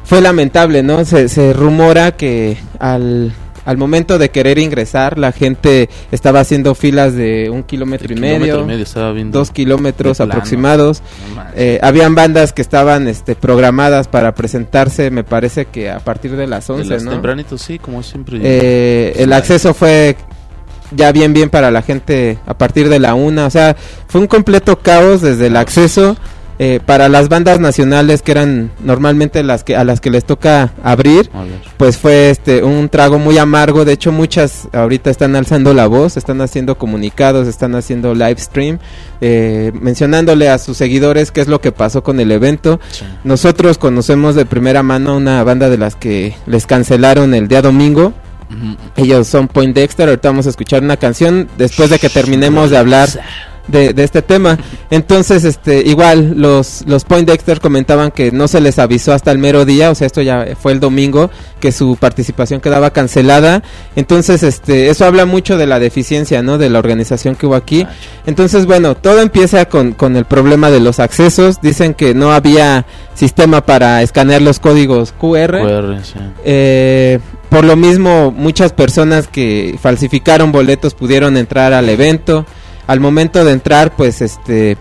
fue 0.07 0.21
lamentable, 0.21 0.83
¿no? 0.83 1.05
Se, 1.05 1.29
se 1.29 1.53
rumora 1.53 2.17
que 2.17 2.57
al, 2.79 3.33
al 3.65 3.77
momento 3.77 4.19
de 4.19 4.31
querer 4.31 4.59
ingresar, 4.59 5.19
la 5.19 5.33
gente 5.33 5.91
estaba 6.13 6.39
haciendo 6.39 6.77
filas 6.77 7.15
de 7.15 7.51
un 7.51 7.65
kilómetro, 7.65 8.13
y, 8.13 8.15
kilómetro 8.15 8.39
medio, 8.39 8.61
y 8.61 9.15
medio 9.15 9.33
dos 9.33 9.51
kilómetros 9.51 10.19
de 10.19 10.25
aproximados. 10.25 11.03
No. 11.35 11.43
Eh, 11.57 11.81
habían 11.83 12.15
bandas 12.15 12.53
que 12.53 12.63
estaban 12.63 13.09
este, 13.09 13.35
programadas 13.35 14.07
para 14.07 14.33
presentarse, 14.37 15.11
me 15.11 15.25
parece 15.25 15.67
que 15.67 15.91
a 15.91 15.99
partir 15.99 16.37
de 16.37 16.47
las 16.47 16.69
De 16.69 16.75
11, 16.75 16.89
las 16.89 17.03
¿no? 17.03 17.11
tempranitos, 17.11 17.61
sí, 17.61 17.81
como 17.81 18.05
siempre. 18.05 18.39
Eh, 18.41 19.15
el 19.17 19.33
acceso 19.33 19.75
fue 19.75 20.17
ya 20.93 21.11
bien 21.11 21.33
bien 21.33 21.51
para 21.51 21.73
la 21.73 21.83
gente 21.83 22.39
a 22.47 22.57
partir 22.57 22.89
de 22.89 23.01
la 23.01 23.15
una, 23.15 23.47
o 23.47 23.51
sea, 23.51 23.77
fue 24.07 24.21
un 24.21 24.29
completo 24.29 24.79
caos 24.79 25.21
desde 25.21 25.49
el 25.49 25.57
acceso 25.57 26.17
eh, 26.59 26.81
para 26.85 27.09
las 27.09 27.29
bandas 27.29 27.61
nacionales 27.61 28.23
que 28.23 28.33
eran 28.33 28.71
normalmente 28.81 29.43
las 29.43 29.63
que 29.63 29.77
a 29.77 29.85
las 29.85 30.01
que 30.01 30.11
les 30.11 30.25
toca 30.25 30.73
abrir, 30.83 31.31
pues 31.77 31.99
fue 31.99 32.31
este 32.31 32.63
un 32.63 32.89
trago 32.89 33.19
muy 33.19 33.37
amargo, 33.37 33.85
de 33.85 33.93
hecho 33.93 34.11
muchas 34.11 34.69
ahorita 34.73 35.11
están 35.11 35.37
alzando 35.37 35.75
la 35.75 35.87
voz, 35.87 36.17
están 36.17 36.41
haciendo 36.41 36.79
comunicados, 36.79 37.47
están 37.47 37.75
haciendo 37.75 38.15
live 38.15 38.39
stream, 38.39 38.79
eh, 39.21 39.71
mencionándole 39.81 40.49
a 40.49 40.59
sus 40.59 40.79
seguidores 40.79 41.31
qué 41.31 41.43
es 41.43 41.49
lo 41.49 41.61
que 41.61 41.73
pasó 41.73 42.03
con 42.03 42.21
el 42.21 42.33
evento. 42.33 42.81
Sí. 42.91 43.05
Nosotros 43.23 43.77
conocemos 43.77 44.35
de 44.35 44.47
primera 44.47 44.83
mano 44.83 45.17
una 45.17 45.45
banda 45.45 45.69
de 45.69 45.77
las 45.77 45.95
que 45.95 46.37
les 46.47 46.67
cancelaron 46.67 47.35
el 47.35 47.49
día 47.49 47.61
domingo. 47.61 48.15
Ellos 48.97 49.27
son 49.27 49.49
Point 49.49 49.75
Dexter. 49.75 50.09
Ahorita 50.09 50.29
vamos 50.29 50.47
a 50.47 50.51
escuchar 50.51 50.83
una 50.83 50.97
canción 50.97 51.49
después 51.59 51.91
de 51.91 51.99
que 51.99 52.09
terminemos 52.09 52.71
de 52.71 52.79
hablar 52.79 53.09
de, 53.69 53.93
de 53.93 54.05
este 54.05 54.23
tema. 54.23 54.59
Entonces, 54.91 55.45
este, 55.45 55.81
igual 55.81 56.35
los, 56.37 56.85
los 56.87 57.05
Point 57.05 57.29
Dexter 57.29 57.61
comentaban 57.61 58.11
que 58.11 58.31
no 58.33 58.49
se 58.49 58.61
les 58.61 58.79
avisó 58.79 59.13
hasta 59.13 59.33
el 59.33 59.39
mero 59.39 59.65
día, 59.65 59.91
o 59.91 59.95
sea, 59.95 60.07
esto 60.07 60.23
ya 60.23 60.47
fue 60.61 60.73
el 60.73 60.81
domingo, 60.81 61.31
que 61.61 61.73
su 61.73 61.97
participación 61.97 62.61
quedaba 62.61 62.91
cancelada. 62.91 63.63
Entonces, 63.97 64.43
este, 64.43 64.91
eso 64.91 65.05
habla 65.05 65.27
mucho 65.27 65.57
de 65.57 65.67
la 65.67 65.79
deficiencia, 65.79 66.43
¿no? 66.43 66.59
De 66.59 66.71
la 66.71 66.79
organización 66.79 67.35
que 67.35 67.47
hubo 67.47 67.55
aquí. 67.55 67.87
Entonces, 68.27 68.67
bueno, 68.67 68.95
todo 68.95 69.21
empieza 69.21 69.67
con, 69.67 69.93
con 69.93 70.17
el 70.17 70.25
problema 70.25 70.71
de 70.71 70.81
los 70.81 71.01
accesos. 71.01 71.61
Dicen 71.61 71.95
que 71.95 72.15
no 72.15 72.33
había 72.33 72.87
sistema 73.15 73.65
para 73.65 74.03
escanear 74.03 74.43
los 74.43 74.61
códigos 74.61 75.13
QR. 75.13 75.61
QR, 75.61 76.05
sí. 76.05 76.19
Eh, 76.45 77.19
por 77.49 77.65
lo 77.65 77.77
mismo, 77.77 78.33
muchas 78.33 78.73
personas 78.73 79.29
que 79.29 79.79
falsificaron 79.81 80.53
boletos 80.53 80.95
pudieron 80.95 81.37
entrar 81.37 81.73
al 81.73 81.89
evento. 81.89 82.45
Al 82.87 83.01
momento 83.01 83.45
de 83.45 83.53
entrar, 83.53 83.95
pues 83.97 84.23
este 84.23 84.77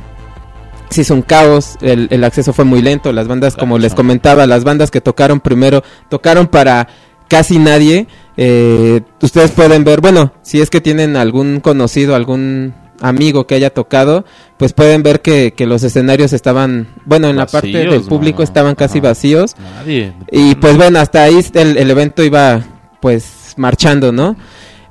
se 0.89 1.01
hizo 1.01 1.13
un 1.13 1.23
caos, 1.23 1.75
el, 1.81 2.07
el 2.11 2.23
acceso 2.23 2.53
fue 2.53 2.63
muy 2.63 2.81
lento, 2.81 3.11
las 3.11 3.27
bandas, 3.27 3.55
como 3.55 3.77
les 3.77 3.93
comentaba, 3.95 4.45
las 4.45 4.63
bandas 4.63 4.91
que 4.91 5.01
tocaron 5.01 5.39
primero, 5.39 5.83
tocaron 6.09 6.47
para 6.47 6.87
casi 7.27 7.57
nadie. 7.57 8.07
Eh, 8.37 9.01
ustedes 9.21 9.51
pueden 9.51 9.83
ver, 9.83 10.01
bueno, 10.01 10.33
si 10.41 10.61
es 10.61 10.69
que 10.69 10.81
tienen 10.81 11.17
algún 11.17 11.59
conocido, 11.59 12.15
algún 12.15 12.73
amigo 13.01 13.45
que 13.45 13.55
haya 13.55 13.71
tocado, 13.71 14.25
pues 14.57 14.73
pueden 14.73 15.03
ver 15.03 15.21
que, 15.21 15.53
que 15.53 15.65
los 15.65 15.83
escenarios 15.83 16.33
estaban, 16.33 16.87
bueno, 17.05 17.27
en 17.29 17.35
la 17.35 17.45
parte 17.45 17.69
del 17.77 18.01
público 18.03 18.43
estaban 18.43 18.75
casi 18.75 18.99
Ajá. 18.99 19.09
vacíos. 19.09 19.55
Nadie. 19.77 20.13
Y 20.31 20.55
pues 20.55 20.77
bueno, 20.77 20.99
hasta 20.99 21.23
ahí 21.23 21.43
el, 21.55 21.77
el 21.77 21.91
evento 21.91 22.23
iba 22.23 22.63
pues 23.01 23.53
marchando, 23.57 24.11
¿no? 24.11 24.35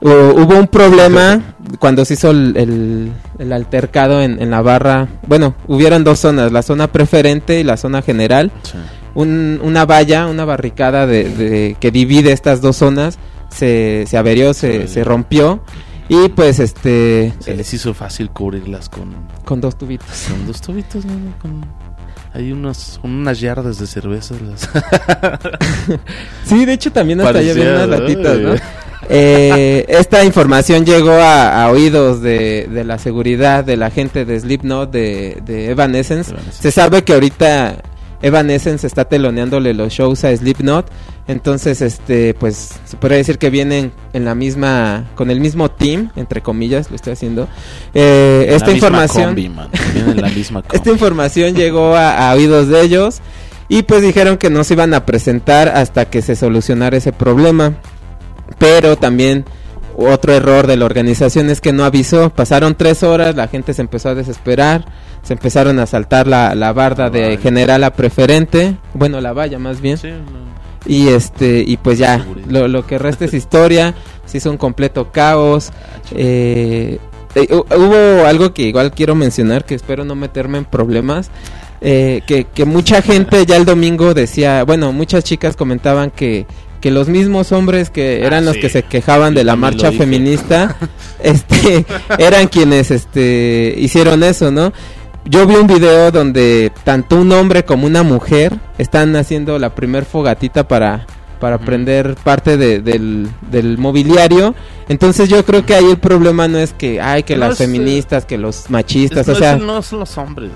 Hu- 0.05 0.43
hubo 0.45 0.59
un 0.59 0.67
problema 0.69 1.41
cuando 1.79 2.05
se 2.05 2.15
hizo 2.15 2.31
el, 2.31 2.55
el- 2.57 3.13
el 3.39 3.53
altercado 3.53 4.21
en, 4.23 4.41
en 4.41 4.51
la 4.51 4.61
barra. 4.63 5.09
Bueno, 5.27 5.55
hubieron 5.67 6.05
dos 6.05 6.21
zonas, 6.21 6.53
la 6.53 6.63
zona 6.63 6.89
preferente 6.93 7.59
y 7.59 7.65
la 7.65 7.77
zona 7.77 8.03
general. 8.03 8.53
Sí. 8.63 8.77
Un- 9.15 9.61
una 9.63 9.87
valla, 9.87 10.27
una 10.27 10.45
barricada 10.45 11.07
de, 11.07 11.25
de- 11.29 11.77
que 11.81 11.91
divide 11.91 12.33
estas 12.33 12.61
dos 12.61 12.77
zonas 12.77 13.19
se, 13.49 14.05
se 14.07 14.17
averió, 14.19 14.53
Se 14.55 14.89
se, 14.89 15.05
rompió. 15.05 15.63
Y 16.09 16.29
pues 16.29 16.59
este... 16.59 17.33
Se 17.41 17.57
les 17.57 17.73
hizo 17.73 17.95
fácil 17.95 18.29
cubrirlas 18.29 18.91
con, 18.91 19.15
Con 19.47 19.63
dos 19.63 19.79
tubitos. 19.79 20.07
con 20.31 20.47
dos 20.47 20.61
tubitos, 20.61 21.05
¿no? 21.07 21.13
Con, 21.41 21.65
hay 22.35 22.53
unos, 22.53 23.01
unas 23.03 23.41
yardas 23.41 23.79
de 23.79 23.87
cerveza. 23.87 24.35
Las... 24.45 24.69
Sí, 26.45 26.65
de 26.67 26.73
hecho 26.75 26.93
también 26.93 27.21
hasta 27.21 27.33
Parecía, 27.33 27.63
unas 27.71 27.89
¿no? 27.89 27.97
latitas, 27.99 28.39
¿no? 28.39 28.55
Eh, 29.09 29.85
esta 29.89 30.25
información 30.25 30.85
llegó 30.85 31.13
a, 31.13 31.65
a 31.65 31.71
oídos 31.71 32.21
de, 32.23 32.69
de 32.71 32.85
la 32.85 32.99
seguridad 32.99 33.65
de 33.65 33.77
la 33.77 33.91
gente 33.91 34.25
de 34.25 34.39
Slipknot, 34.41 34.91
de, 34.91 35.41
de 35.45 35.71
Evanescence. 35.71 36.31
Evanescence. 36.33 36.63
Se 36.63 36.71
sabe 36.71 37.05
que 37.05 37.15
ahorita 37.15 37.83
Evanescence 38.23 38.87
está 38.87 39.05
teloneándole 39.05 39.75
los 39.75 39.93
shows 39.93 40.25
a 40.25 40.35
Slipknot. 40.35 40.91
Entonces, 41.27 41.81
este, 41.83 42.35
pues 42.35 42.71
se 42.85 42.97
podría 42.97 43.19
decir 43.19 43.39
que 43.39 43.51
vienen 43.51 43.93
en 44.13 44.25
la 44.25 44.35
misma, 44.35 45.05
con 45.15 45.31
el 45.31 45.41
mismo 45.41 45.71
team, 45.71 46.11
entre 46.17 46.43
comillas, 46.43 46.91
lo 46.91 46.97
estoy 46.97 47.13
haciendo. 47.15 47.49
Eh, 47.95 48.47
La 48.49 48.57
esta 48.57 48.71
misma 48.73 48.89
información, 48.89 49.25
combi, 49.27 49.49
man. 49.49 49.69
La 50.17 50.29
misma 50.29 50.63
esta 50.73 50.91
información 50.91 51.55
llegó 51.55 51.95
a, 51.97 52.31
a 52.31 52.35
oídos 52.35 52.69
de 52.69 52.81
ellos 52.83 53.21
y 53.69 53.83
pues 53.83 54.03
dijeron 54.03 54.37
que 54.37 54.51
no 54.51 54.65
se 54.65 54.75
iban 54.75 54.93
a 54.95 55.07
presentar 55.07 55.69
hasta 55.69 56.05
que 56.07 56.23
se 56.23 56.37
solucionara 56.37 56.97
ese 56.97 57.13
problema. 57.13 57.75
Pero 58.59 58.97
también 58.97 59.45
otro 59.97 60.33
error 60.33 60.67
de 60.67 60.77
la 60.77 60.85
organización 60.87 61.51
es 61.51 61.61
que 61.61 61.73
no 61.73 61.85
avisó. 61.85 62.31
Pasaron 62.31 62.75
tres 62.75 63.03
horas, 63.03 63.37
la 63.37 63.49
gente 63.49 63.75
se 63.75 63.83
empezó 63.83 64.09
a 64.11 64.15
desesperar, 64.15 64.85
se 65.23 65.35
empezaron 65.35 65.79
a 65.79 65.87
saltar 65.87 66.27
la, 66.27 66.55
la 66.55 66.73
barda 66.73 67.11
de 67.11 67.23
Vaya. 67.29 67.41
general 67.41 67.85
a 67.85 67.93
preferente, 67.93 68.77
bueno 68.95 69.21
la 69.21 69.33
valla 69.33 69.59
más 69.59 69.81
bien. 69.81 69.97
Sí, 69.99 70.09
no. 70.11 70.55
Y 70.87 71.09
este 71.09 71.65
y 71.67 71.77
pues 71.79 71.99
ya, 71.99 72.27
lo, 72.49 72.69
lo 72.69 72.87
que 72.87 72.99
resta 72.99 73.25
es 73.25 73.33
historia, 73.35 73.95
se 74.27 74.39
hizo 74.39 74.51
un 74.51 74.59
completo 74.59 75.11
caos. 75.13 75.71
eh, 76.15 76.99
eh, 77.35 77.49
hu- 77.49 77.65
hubo 77.77 78.27
algo 78.27 78.53
que 78.55 78.63
igual 78.63 78.93
quiero 78.93 79.15
mencionar, 79.15 79.65
que 79.65 79.75
espero 79.75 80.05
no 80.05 80.15
meterme 80.15 80.59
en 80.59 80.65
problemas. 80.65 81.31
eh, 81.81 82.23
que, 82.27 82.45
que 82.45 82.65
mucha 82.65 83.03
gente 83.03 83.45
ya 83.47 83.57
el 83.57 83.65
domingo 83.65 84.15
decía, 84.15 84.63
bueno, 84.65 84.93
muchas 84.93 85.25
chicas 85.25 85.55
comentaban 85.57 86.11
que, 86.11 86.47
que 86.85 86.91
los 86.91 87.09
mismos 87.09 87.51
hombres 87.51 87.89
que 87.89 88.21
Ah, 88.23 88.27
eran 88.27 88.45
los 88.45 88.57
sí. 88.57 88.61
que 88.61 88.69
se 88.69 88.83
quejaban 88.83 89.33
Yo 89.33 89.39
de 89.39 89.45
la 89.45 89.57
marcha 89.57 89.91
feminista, 89.91 90.77
este, 91.19 91.87
eran 92.19 92.49
quienes 92.49 92.91
este, 92.91 93.75
hicieron 93.79 94.23
eso, 94.23 94.51
¿no? 94.51 94.71
Yo 95.25 95.47
vi 95.47 95.55
un 95.55 95.67
video 95.67 96.11
donde 96.11 96.71
tanto 96.85 97.17
un 97.17 97.33
hombre 97.33 97.65
como 97.65 97.87
una 97.87 98.03
mujer 98.03 98.53
están 98.77 99.17
haciendo 99.17 99.59
la 99.59 99.75
primer 99.75 100.05
fogatita 100.05 100.69
para, 100.69 101.07
para 101.41 101.57
prender 101.57 102.17
parte 102.23 102.59
de- 102.59 102.81
del, 102.81 103.29
del 103.51 103.79
mobiliario. 103.79 104.55
Entonces 104.87 105.31
yo 105.31 105.43
creo 105.43 105.65
que 105.65 105.75
ahí 105.75 105.89
el 105.91 105.97
problema 105.97 106.49
no 106.49 106.59
es 106.59 106.75
que, 106.75 107.01
ay, 107.01 107.23
que 107.23 107.37
No 107.37 107.47
las 107.47 107.53
es, 107.53 107.59
feministas, 107.67 108.27
que 108.27 108.37
los 108.37 108.69
machistas, 108.69 109.27
o 109.27 109.35
sea, 109.35 109.57
no 109.57 109.81
son 109.81 110.01
los 110.01 110.19
hombres. 110.19 110.51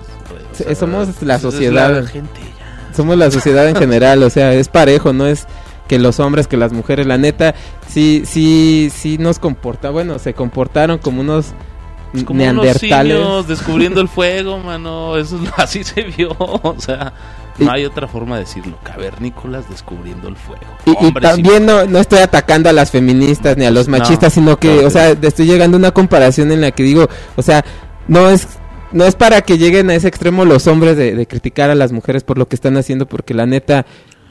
o 0.52 0.54
sea, 0.54 0.75
somos 0.75 1.08
la 1.23 1.38
sociedad. 1.38 2.02
la 2.02 2.06
gente 2.06 2.38
ya. 2.58 2.94
somos 2.94 3.16
la 3.16 3.30
sociedad 3.30 3.66
en 3.66 3.76
general, 3.76 4.23
o 4.23 4.28
sea, 4.28 4.52
es 4.52 4.68
parejo, 4.68 5.14
no 5.14 5.26
es 5.26 5.47
que 5.88 5.99
los 5.99 6.21
hombres, 6.21 6.47
que 6.47 6.57
las 6.57 6.73
mujeres, 6.73 7.07
la 7.07 7.18
neta, 7.18 7.54
sí, 7.88 8.23
sí, 8.26 8.90
sí 8.95 9.18
nos 9.18 9.38
comporta, 9.38 9.90
bueno, 9.90 10.18
se 10.18 10.35
comportaron 10.35 10.99
como 10.99 11.23
unos 11.23 11.47
Es 12.14 12.25
como 12.25 12.42
unos 12.42 12.54
neandertales. 12.54 13.16
simios 13.16 13.49
descubriendo 13.49 14.00
el 14.00 14.09
fuego, 14.09 14.59
mano. 14.59 15.16
Eso 15.16 15.40
es- 15.42 15.50
así 15.57 15.83
se 15.85 16.02
vio. 16.02 16.30
O 16.38 16.75
sea, 16.78 17.12
no 17.59 17.73
hay 17.73 17.85
otra 17.85 18.07
forma 18.07 18.37
de 18.37 18.42
decirlo. 18.45 18.78
Cavernícolas 18.85 19.68
descubriendo 19.68 20.28
el 20.28 20.37
fuego. 20.37 20.62
Y, 20.87 21.12
también 21.14 21.66
no, 21.66 21.87
no 21.87 21.99
estoy 21.99 22.21
atacando 22.21 22.68
a 22.68 22.73
las 22.73 22.90
feministas 22.92 23.57
ni 23.57 23.64
a 23.64 23.71
los 23.71 23.88
No, 23.88 23.99
machistas, 23.99 24.33
sino 24.33 24.59
que, 24.59 24.87
o 24.87 24.90
sea, 24.90 25.11
estoy 25.11 25.47
llegando 25.47 25.76
a 25.76 25.80
una 25.80 25.90
comparación 25.90 26.52
en 26.52 26.61
la 26.61 26.71
que 26.71 26.83
digo, 26.85 27.09
o 27.37 27.42
sea, 27.42 27.64
no 28.07 28.28
es 28.30 28.47
no 28.90 29.04
es 29.04 29.16
para 29.16 29.42
que 29.42 29.59
lleguen 29.59 29.90
a 29.90 29.95
ese 29.95 30.09
extremo 30.09 30.47
los 30.47 30.66
hombres 30.66 30.97
de, 30.97 31.14
de 31.14 31.26
criticar 31.26 31.68
a 31.68 31.75
las 31.75 31.92
mujeres 31.92 32.25
por 32.25 32.38
lo 32.38 32.49
que 32.49 32.54
están 32.57 32.76
haciendo, 32.78 33.04
porque 33.07 33.35
la 33.35 33.45
neta, 33.45 33.85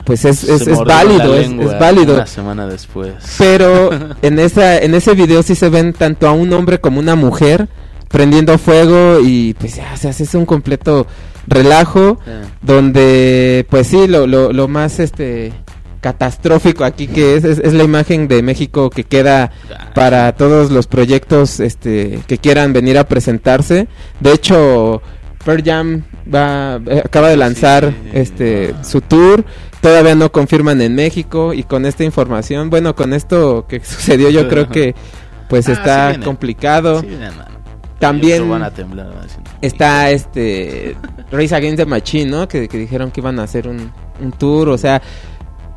pues 0.06 0.26
es, 0.26 0.44
es, 0.44 0.68
es 0.68 0.80
válido, 0.80 1.36
es, 1.36 1.50
válido. 1.80 2.16
Una 2.16 2.28
semana 2.28 2.68
después. 2.68 3.14
Pero 3.38 3.90
en 4.22 4.40
esa 4.40 4.78
en 4.78 4.96
ese 4.96 5.14
video 5.14 5.44
sí 5.44 5.56
se 5.56 5.70
ven 5.70 5.94
tanto 5.94 6.28
a 6.28 6.32
un 6.32 6.52
hombre 6.54 6.80
como 6.80 7.00
una 7.00 7.16
mujer 7.16 7.68
prendiendo 8.08 8.58
fuego 8.58 9.20
y 9.22 9.54
pues 9.56 9.76
ya 9.76 9.96
se 9.98 10.10
hace 10.10 10.38
un 10.38 10.46
completo 10.46 11.08
relajo 11.46 12.20
donde 12.62 13.66
pues 13.70 13.88
sí 13.88 14.08
lo, 14.08 14.28
lo, 14.28 14.54
lo 14.54 14.68
más 14.68 15.00
este 15.00 15.52
catastrófico 16.02 16.84
aquí 16.86 17.08
que 17.08 17.36
es, 17.36 17.44
es 17.44 17.60
es 17.60 17.74
la 17.74 17.84
imagen 17.84 18.28
de 18.28 18.42
México 18.44 18.90
que 18.90 19.04
queda 19.04 19.52
para 19.94 20.32
todos 20.34 20.72
los 20.72 20.88
proyectos 20.88 21.60
este 21.60 22.20
que 22.28 22.38
quieran 22.38 22.72
venir 22.72 22.98
a 22.98 23.08
presentarse 23.08 23.88
de 24.20 24.32
hecho 24.34 25.02
Pearl 25.44 25.64
Jam 25.64 26.04
va 26.34 26.80
eh, 26.86 27.02
acaba 27.04 27.30
de 27.30 27.38
lanzar 27.38 27.94
Sí, 28.04 28.10
este 28.14 28.72
va. 28.74 28.84
su 28.84 29.02
tour 29.02 29.44
todavía 29.82 30.16
no 30.16 30.32
confirman 30.32 30.82
en 30.82 30.96
México 30.96 31.54
y 31.54 31.64
con 31.64 31.86
esta 31.86 32.04
información 32.04 32.70
bueno 32.70 32.96
con 32.96 33.14
esto 33.14 33.66
que 33.68 33.80
sucedió 33.84 34.30
yo 34.30 34.48
creo 34.50 34.70
que 34.70 34.96
pues 35.50 35.68
Ah, 35.70 35.74
está 35.74 36.14
sí 36.16 36.20
complicado 36.22 37.02
sí. 37.02 37.08
También- 38.00 38.36
Ellos 38.36 38.50
van 38.50 38.62
a 38.64 38.70
temblar, 38.70 39.08
van 39.08 39.18
a 39.18 39.22
decir, 39.24 39.40
no, 39.44 39.52
está 39.60 40.12
este 40.12 40.96
Race 41.32 41.56
Against 41.56 41.78
the 41.80 41.86
Machine, 41.88 42.30
¿no? 42.30 42.48
Que, 42.48 42.68
que 42.68 42.78
dijeron 42.78 43.10
que 43.10 43.22
iban 43.22 43.40
a 43.40 43.44
hacer 43.44 43.68
un, 43.68 43.92
un 44.22 44.32
tour, 44.34 44.70
o 44.70 44.78
sea, 44.78 45.02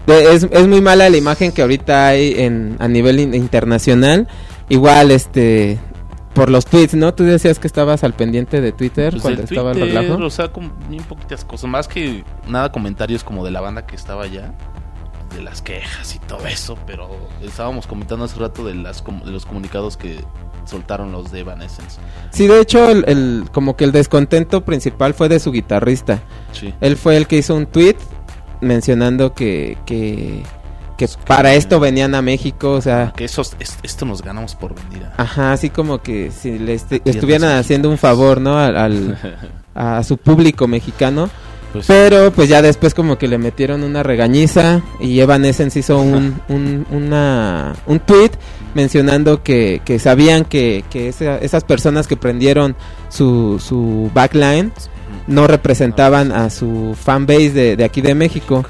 de- 0.07 0.35
es, 0.35 0.47
es 0.51 0.69
muy 0.69 0.83
mala 0.83 1.09
la 1.09 1.17
imagen 1.17 1.51
que 1.51 1.63
ahorita 1.63 2.09
hay 2.09 2.35
en, 2.37 2.77
a 2.79 2.89
nivel 2.89 3.21
in- 3.21 3.35
internacional. 3.35 4.29
Igual, 4.69 5.13
este, 5.13 5.79
por 6.35 6.49
los 6.51 6.65
tweets, 6.65 6.95
¿no? 6.95 7.13
Tú 7.15 7.25
decías 7.25 7.59
que 7.59 7.67
estabas 7.67 8.05
al 8.05 8.13
pendiente 8.15 8.61
de 8.61 8.73
Twitter 8.73 9.11
Pues 9.13 9.23
cuando 9.23 9.41
el 9.43 9.49
estaba 9.49 9.73
el 9.73 9.79
Twitter, 9.79 10.03
relajo. 10.03 10.25
O 10.25 10.31
sea, 10.31 10.49
como 10.53 10.71
bien 10.89 11.03
poquitas 11.05 11.45
cosas. 11.45 11.69
Más 11.69 11.89
que 11.89 12.25
nada 12.49 12.71
comentarios 12.73 13.25
como 13.25 13.45
de 13.45 13.51
la 13.51 13.61
banda 13.61 13.87
que 13.87 13.97
estaba 13.97 14.25
allá. 14.25 14.55
De 15.35 15.43
las 15.43 15.63
quejas 15.63 16.15
y 16.15 16.19
todo 16.21 16.47
eso. 16.47 16.77
Pero 16.87 17.09
estábamos 17.43 17.87
comentando 17.87 18.25
hace 18.25 18.39
rato 18.39 18.65
de, 18.65 18.75
las, 18.75 19.05
de 19.05 19.31
los 19.31 19.47
comunicados 19.47 19.97
que 19.97 20.25
soltaron 20.65 21.13
los 21.13 21.31
de 21.33 21.41
Evanescence. 21.41 22.01
Sí, 22.31 22.47
de 22.49 22.61
hecho, 22.61 22.89
el, 22.91 23.05
el- 23.09 23.45
como 23.53 23.77
que 23.77 23.85
el 23.85 23.93
descontento 23.93 24.65
principal 24.65 25.15
fue 25.15 25.29
de 25.29 25.39
su 25.41 25.53
guitarrista. 25.53 26.21
Sí. 26.53 26.75
Él 26.81 26.97
fue 26.97 27.17
el 27.17 27.27
que 27.27 27.39
hizo 27.39 27.55
un 27.55 27.67
tweet 27.67 27.97
mencionando 28.61 29.33
que, 29.33 29.79
que, 29.87 30.43
que 31.07 31.09
para 31.27 31.55
esto 31.55 31.81
venían 31.81 32.15
a 32.15 32.23
México, 32.23 32.73
o 32.73 32.81
sea... 32.81 33.13
Que 33.17 33.25
esos, 33.25 33.57
es- 33.59 33.79
esto 33.83 34.05
nos 34.05 34.23
ganamos 34.23 34.55
por 34.55 34.75
venir. 34.75 35.05
a- 35.17 35.23
Ajá, 35.23 35.53
así 35.53 35.71
como 35.71 36.03
que 36.03 36.31
si 36.31 36.59
le 36.59 36.75
este- 36.75 37.01
estuvieran 37.05 37.57
haciendo 37.57 37.89
un 37.89 37.97
favor, 37.99 38.41
¿no? 38.41 38.59
Al, 38.59 38.77
al- 38.77 39.19
a 39.75 40.03
su 40.03 40.17
público 40.19 40.69
mexicano. 40.69 41.31
Pues. 41.73 41.87
Pero 41.87 42.33
pues 42.33 42.49
ya 42.49 42.63
después 42.63 42.95
como 42.95 43.17
que 43.17 43.29
le 43.29 43.39
metieron 43.39 43.85
una 43.85 44.03
regañiza 44.03 44.83
y 44.99 45.21
Evanescence 45.21 45.79
hizo 45.79 45.99
un, 46.01 46.41
un, 46.49 46.85
una, 46.91 47.75
un 47.87 48.01
tweet 48.01 48.33
mencionando 48.75 49.43
que, 49.45 49.81
que 49.85 49.99
sabían 50.01 50.45
que, 50.45 50.85
que 50.91 51.09
esa- 51.09 51.39
esas 51.39 51.63
personas 51.65 52.07
que 52.09 52.17
prendieron 52.17 52.75
su, 53.09 53.59
su 53.65 54.11
backline 54.13 54.73
no 55.29 55.47
representaban 55.47 56.33
a 56.33 56.51
su 56.51 56.97
fanbase 57.01 57.51
de, 57.51 57.77
de 57.77 57.85
aquí 57.85 58.01
de 58.01 58.15
México. 58.15 58.65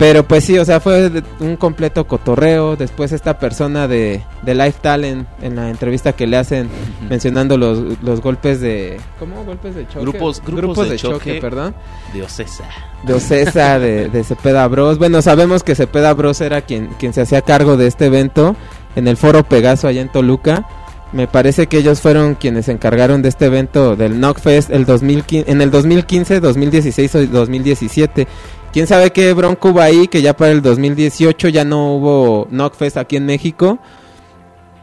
Pero 0.00 0.24
pues 0.26 0.44
sí, 0.44 0.58
o 0.58 0.64
sea, 0.64 0.80
fue 0.80 1.10
de- 1.10 1.22
un 1.40 1.56
completo 1.56 2.06
cotorreo. 2.06 2.74
Después 2.74 3.12
esta 3.12 3.38
persona 3.38 3.86
de, 3.86 4.22
de 4.40 4.54
Life 4.54 4.78
Talent 4.80 5.28
en 5.42 5.56
la 5.56 5.68
entrevista 5.68 6.14
que 6.14 6.26
le 6.26 6.38
hacen 6.38 6.70
mencionando 7.10 7.58
los, 7.58 8.02
los 8.02 8.22
golpes 8.22 8.62
de... 8.62 8.98
¿Cómo? 9.18 9.44
Golpes 9.44 9.74
de 9.74 9.86
choque. 9.86 10.00
Grupos- 10.00 10.42
grupos 10.42 10.88
de 10.88 10.96
choque, 10.96 11.18
choque. 11.18 11.40
perdón. 11.42 11.74
Dios 12.14 12.40
esa. 12.40 12.64
De 13.04 13.12
Ocesa, 13.12 13.78
de, 13.78 14.08
de 14.08 14.24
Cepeda 14.24 14.66
Bros. 14.68 14.96
Bueno, 14.96 15.20
sabemos 15.20 15.62
que 15.62 15.74
Cepeda 15.74 16.14
Bros 16.14 16.40
era 16.40 16.62
quien, 16.62 16.86
quien 16.98 17.12
se 17.12 17.20
hacía 17.20 17.42
cargo 17.42 17.76
de 17.76 17.86
este 17.86 18.06
evento 18.06 18.56
en 18.96 19.06
el 19.06 19.18
Foro 19.18 19.44
Pegaso 19.44 19.86
allá 19.86 20.00
en 20.00 20.08
Toluca. 20.10 20.66
Me 21.12 21.26
parece 21.26 21.66
que 21.66 21.76
ellos 21.76 22.00
fueron 22.00 22.36
quienes 22.36 22.66
se 22.66 22.72
encargaron 22.72 23.20
de 23.20 23.28
este 23.28 23.46
evento 23.46 23.96
del 23.96 24.14
Knockfest 24.18 24.70
el 24.70 24.86
2015, 24.86 25.50
en 25.50 25.60
el 25.60 25.70
2015, 25.70 26.40
2016 26.40 27.14
o 27.16 27.26
2017. 27.26 28.28
Quién 28.72 28.86
sabe 28.86 29.10
qué 29.10 29.32
bronco 29.32 29.70
hubo 29.70 29.80
ahí, 29.80 30.06
que 30.06 30.22
ya 30.22 30.36
para 30.36 30.52
el 30.52 30.62
2018 30.62 31.48
ya 31.48 31.64
no 31.64 31.96
hubo 31.96 32.46
Knockfest 32.50 32.96
aquí 32.98 33.16
en 33.16 33.26
México. 33.26 33.80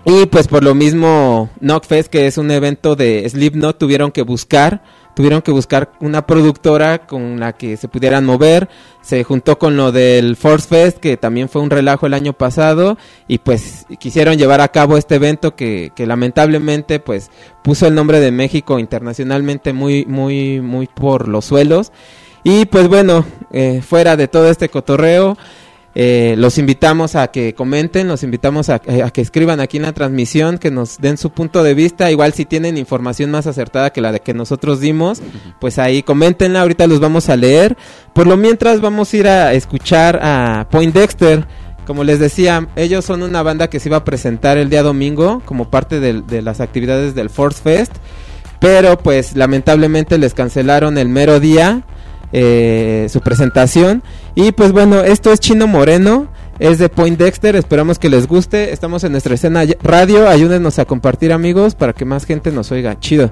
Y 0.04 0.26
pues 0.26 0.50
por 0.50 0.62
lo 0.62 0.76
mismo, 0.76 1.50
Knockfest, 1.62 2.10
que 2.10 2.28
es 2.28 2.38
un 2.38 2.52
evento 2.52 2.98
de 2.98 3.28
Slipknot, 3.30 3.78
tuvieron 3.78 4.12
que 4.12 4.24
buscar, 4.24 4.82
tuvieron 5.16 5.42
que 5.42 5.52
buscar 5.52 5.94
una 6.02 6.26
productora 6.26 7.08
con 7.08 7.40
la 7.40 7.54
que 7.54 7.78
se 7.78 7.88
pudieran 7.88 8.26
mover. 8.26 8.68
Se 9.02 9.24
juntó 9.24 9.58
con 9.58 9.78
lo 9.78 9.94
del 9.94 10.36
Force 10.36 10.68
Fest, 10.68 10.98
que 10.98 11.16
también 11.16 11.48
fue 11.48 11.62
un 11.62 11.70
relajo 11.70 12.08
el 12.08 12.14
año 12.14 12.34
pasado, 12.34 12.98
y 13.30 13.38
pues 13.38 13.86
quisieron 14.00 14.38
llevar 14.38 14.60
a 14.60 14.70
cabo 14.70 14.98
este 14.98 15.16
evento 15.16 15.56
que, 15.56 15.92
que 15.96 16.06
lamentablemente 16.06 17.00
pues 17.00 17.32
puso 17.64 17.88
el 17.88 17.96
nombre 17.96 18.20
de 18.20 18.32
México 18.32 18.80
internacionalmente 18.80 19.72
muy, 19.72 20.06
muy, 20.06 20.60
muy 20.60 20.88
por 20.88 21.30
los 21.30 21.46
suelos. 21.46 21.94
Y 22.50 22.64
pues 22.64 22.88
bueno, 22.88 23.26
eh, 23.52 23.82
fuera 23.82 24.16
de 24.18 24.28
todo 24.28 24.50
este 24.50 24.70
cotorreo, 24.70 25.38
eh, 26.00 26.36
los 26.38 26.60
invitamos 26.60 27.16
a 27.16 27.28
que 27.30 27.56
comenten, 27.56 28.08
los 28.08 28.22
invitamos 28.22 28.70
a, 28.70 28.80
eh, 28.86 29.02
a 29.02 29.10
que 29.10 29.22
escriban 29.22 29.60
aquí 29.60 29.78
en 29.78 29.84
la 29.84 29.94
transmisión, 29.94 30.60
que 30.60 30.70
nos 30.70 31.00
den 31.00 31.18
su 31.18 31.32
punto 31.32 31.64
de 31.64 31.74
vista. 31.74 32.12
Igual 32.12 32.34
si 32.34 32.46
tienen 32.46 32.78
información 32.78 33.32
más 33.32 33.48
acertada 33.48 33.90
que 33.92 34.00
la 34.02 34.12
de 34.12 34.20
que 34.20 34.36
nosotros 34.36 34.80
dimos, 34.80 35.22
pues 35.60 35.80
ahí 35.80 36.04
coméntenla, 36.04 36.62
ahorita 36.62 36.86
los 36.86 37.00
vamos 37.00 37.30
a 37.30 37.36
leer. 37.36 37.76
Por 38.14 38.28
lo 38.28 38.38
mientras 38.38 38.80
vamos 38.80 39.12
a 39.12 39.18
ir 39.18 39.28
a 39.28 39.54
escuchar 39.54 40.20
a 40.22 40.68
Point 40.70 40.94
Dexter. 40.94 41.48
Como 41.88 42.04
les 42.04 42.20
decía, 42.20 42.68
ellos 42.76 43.06
son 43.06 43.24
una 43.24 43.42
banda 43.42 43.70
que 43.70 43.80
se 43.80 43.90
iba 43.90 43.98
a 43.98 44.04
presentar 44.04 44.58
el 44.60 44.70
día 44.70 44.84
domingo 44.84 45.42
como 45.46 45.72
parte 45.72 46.00
del- 46.00 46.28
de 46.28 46.42
las 46.44 46.60
actividades 46.60 47.16
del 47.16 47.30
Force 47.32 47.62
Fest. 47.64 47.94
Pero 48.60 48.98
pues 49.00 49.36
lamentablemente 49.36 50.18
les 50.20 50.34
cancelaron 50.36 50.98
el 51.00 51.10
mero 51.10 51.40
día. 51.40 51.84
Eh, 52.32 53.08
su 53.10 53.22
presentación. 53.22 54.04
Y 54.36 54.52
pues 54.52 54.72
bueno, 54.72 55.04
esto 55.04 55.32
es 55.32 55.40
Chino 55.40 55.68
Moreno. 55.68 56.28
Es 56.60 56.80
de 56.80 56.90
Point 56.90 57.20
Dexter, 57.20 57.56
esperamos 57.56 58.00
que 58.00 58.10
les 58.10 58.28
guste. 58.28 58.74
Estamos 58.74 59.04
en 59.04 59.12
nuestra 59.12 59.36
escena 59.36 59.64
radio. 59.84 60.28
Ayúdenos 60.28 60.80
a 60.80 60.86
compartir, 60.86 61.32
amigos, 61.32 61.76
para 61.76 61.94
que 61.94 62.04
más 62.04 62.26
gente 62.26 62.52
nos 62.52 62.72
oiga. 62.72 63.00
Chido. 63.00 63.32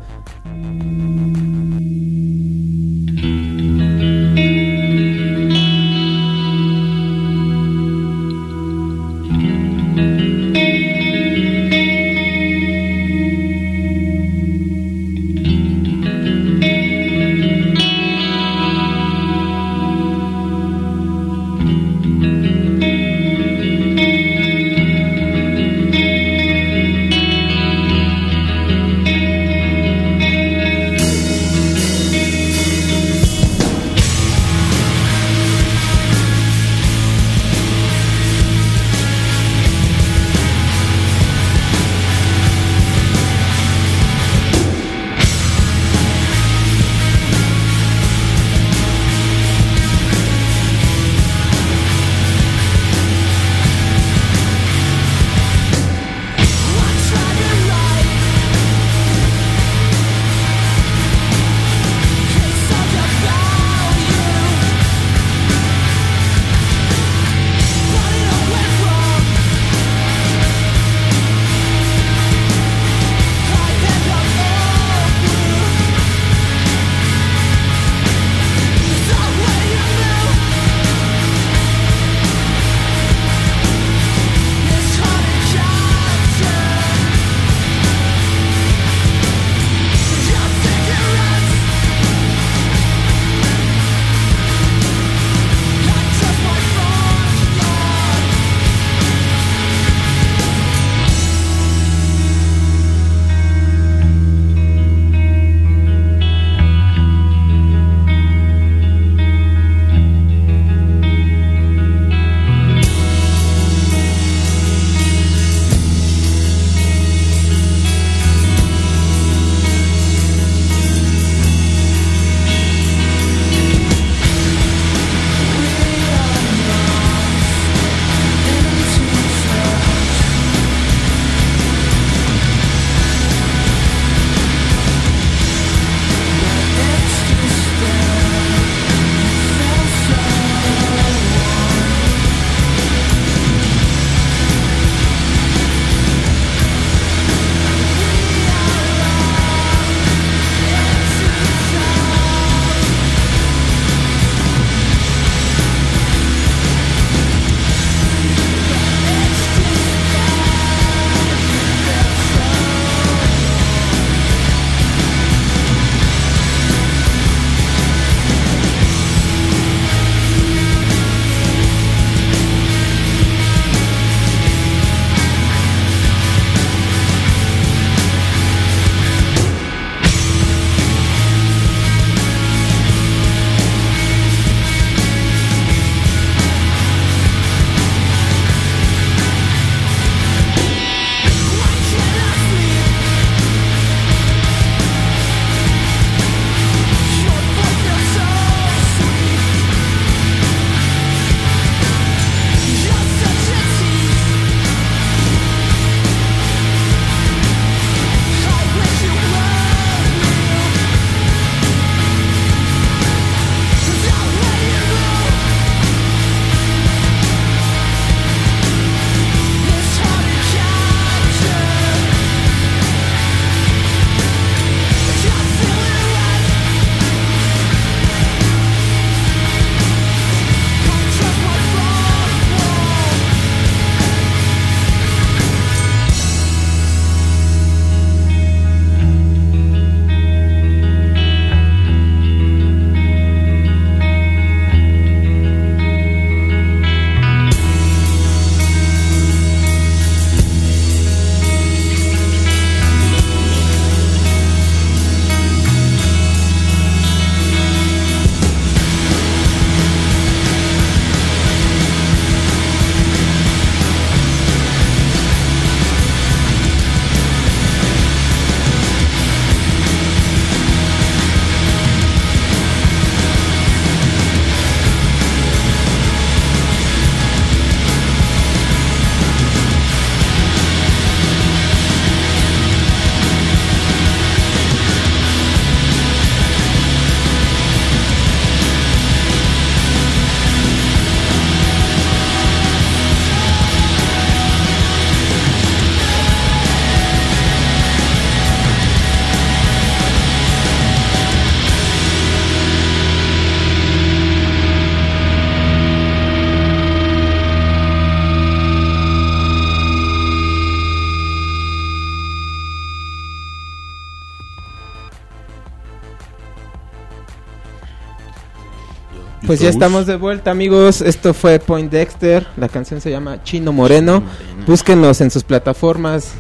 Pues 319.46 319.60
ya 319.60 319.70
estamos 319.70 320.08
de 320.08 320.16
vuelta, 320.16 320.50
amigos. 320.50 321.02
Esto 321.02 321.34
fue 321.34 321.60
Point 321.60 321.92
Dexter. 321.92 322.48
La 322.58 322.68
canción 322.68 323.00
se 323.00 323.12
llama 323.12 323.44
Chino 323.44 323.72
Moreno. 323.72 324.24
Búsquenlos 324.66 325.22
en 325.22 325.30
sus 325.30 325.44
plataformas 325.44 326.32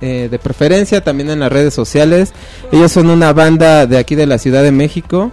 eh, 0.00 0.28
de 0.30 0.38
preferencia, 0.38 1.02
también 1.02 1.30
en 1.30 1.40
las 1.40 1.50
redes 1.50 1.74
sociales. 1.74 2.32
Ellos 2.70 2.92
son 2.92 3.10
una 3.10 3.32
banda 3.32 3.86
de 3.86 3.98
aquí 3.98 4.14
de 4.14 4.26
la 4.26 4.38
Ciudad 4.38 4.62
de 4.62 4.70
México. 4.70 5.32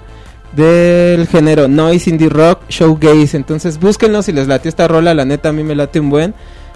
Del 0.55 1.27
género 1.27 1.67
noise, 1.67 2.09
indie 2.09 2.29
rock, 2.29 2.61
showgaze. 2.69 3.37
Entonces 3.37 3.79
búsquenlos 3.79 4.25
si 4.25 4.31
les 4.31 4.47
late 4.47 4.67
esta 4.67 4.87
rola. 4.87 5.13
La 5.13 5.25
neta 5.25 5.49
a 5.49 5.53
mí 5.53 5.63
me 5.63 5.75
late 5.75 5.99
un 5.99 6.09
buen. 6.09 6.33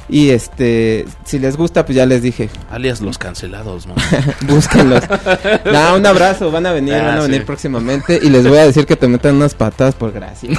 Y 0.10 0.32
este, 0.32 1.06
si 1.24 1.40
les 1.40 1.56
gusta, 1.56 1.86
pues 1.86 1.96
ya 1.96 2.06
les 2.06 2.22
dije, 2.22 2.50
Alias 2.70 3.00
los 3.00 3.18
cancelados, 3.18 3.88
¿no? 3.88 3.96
búsquenlos. 4.48 5.02
Nah, 5.66 5.96
un 5.96 6.06
abrazo, 6.06 6.52
van 6.52 6.66
a 6.66 6.74
venir, 6.74 6.94
Ah, 6.96 7.04
van 7.08 7.18
a 7.20 7.22
venir 7.22 7.40
sí. 7.42 7.46
próximamente 7.46 8.20
y 8.22 8.30
les 8.30 8.46
voy 8.48 8.58
a 8.58 8.66
decir 8.66 8.86
que 8.86 8.96
te 8.98 9.08
metan 9.08 9.36
unas 9.36 9.56
patadas 9.56 9.96
por 9.96 10.12
gracias. 10.12 10.58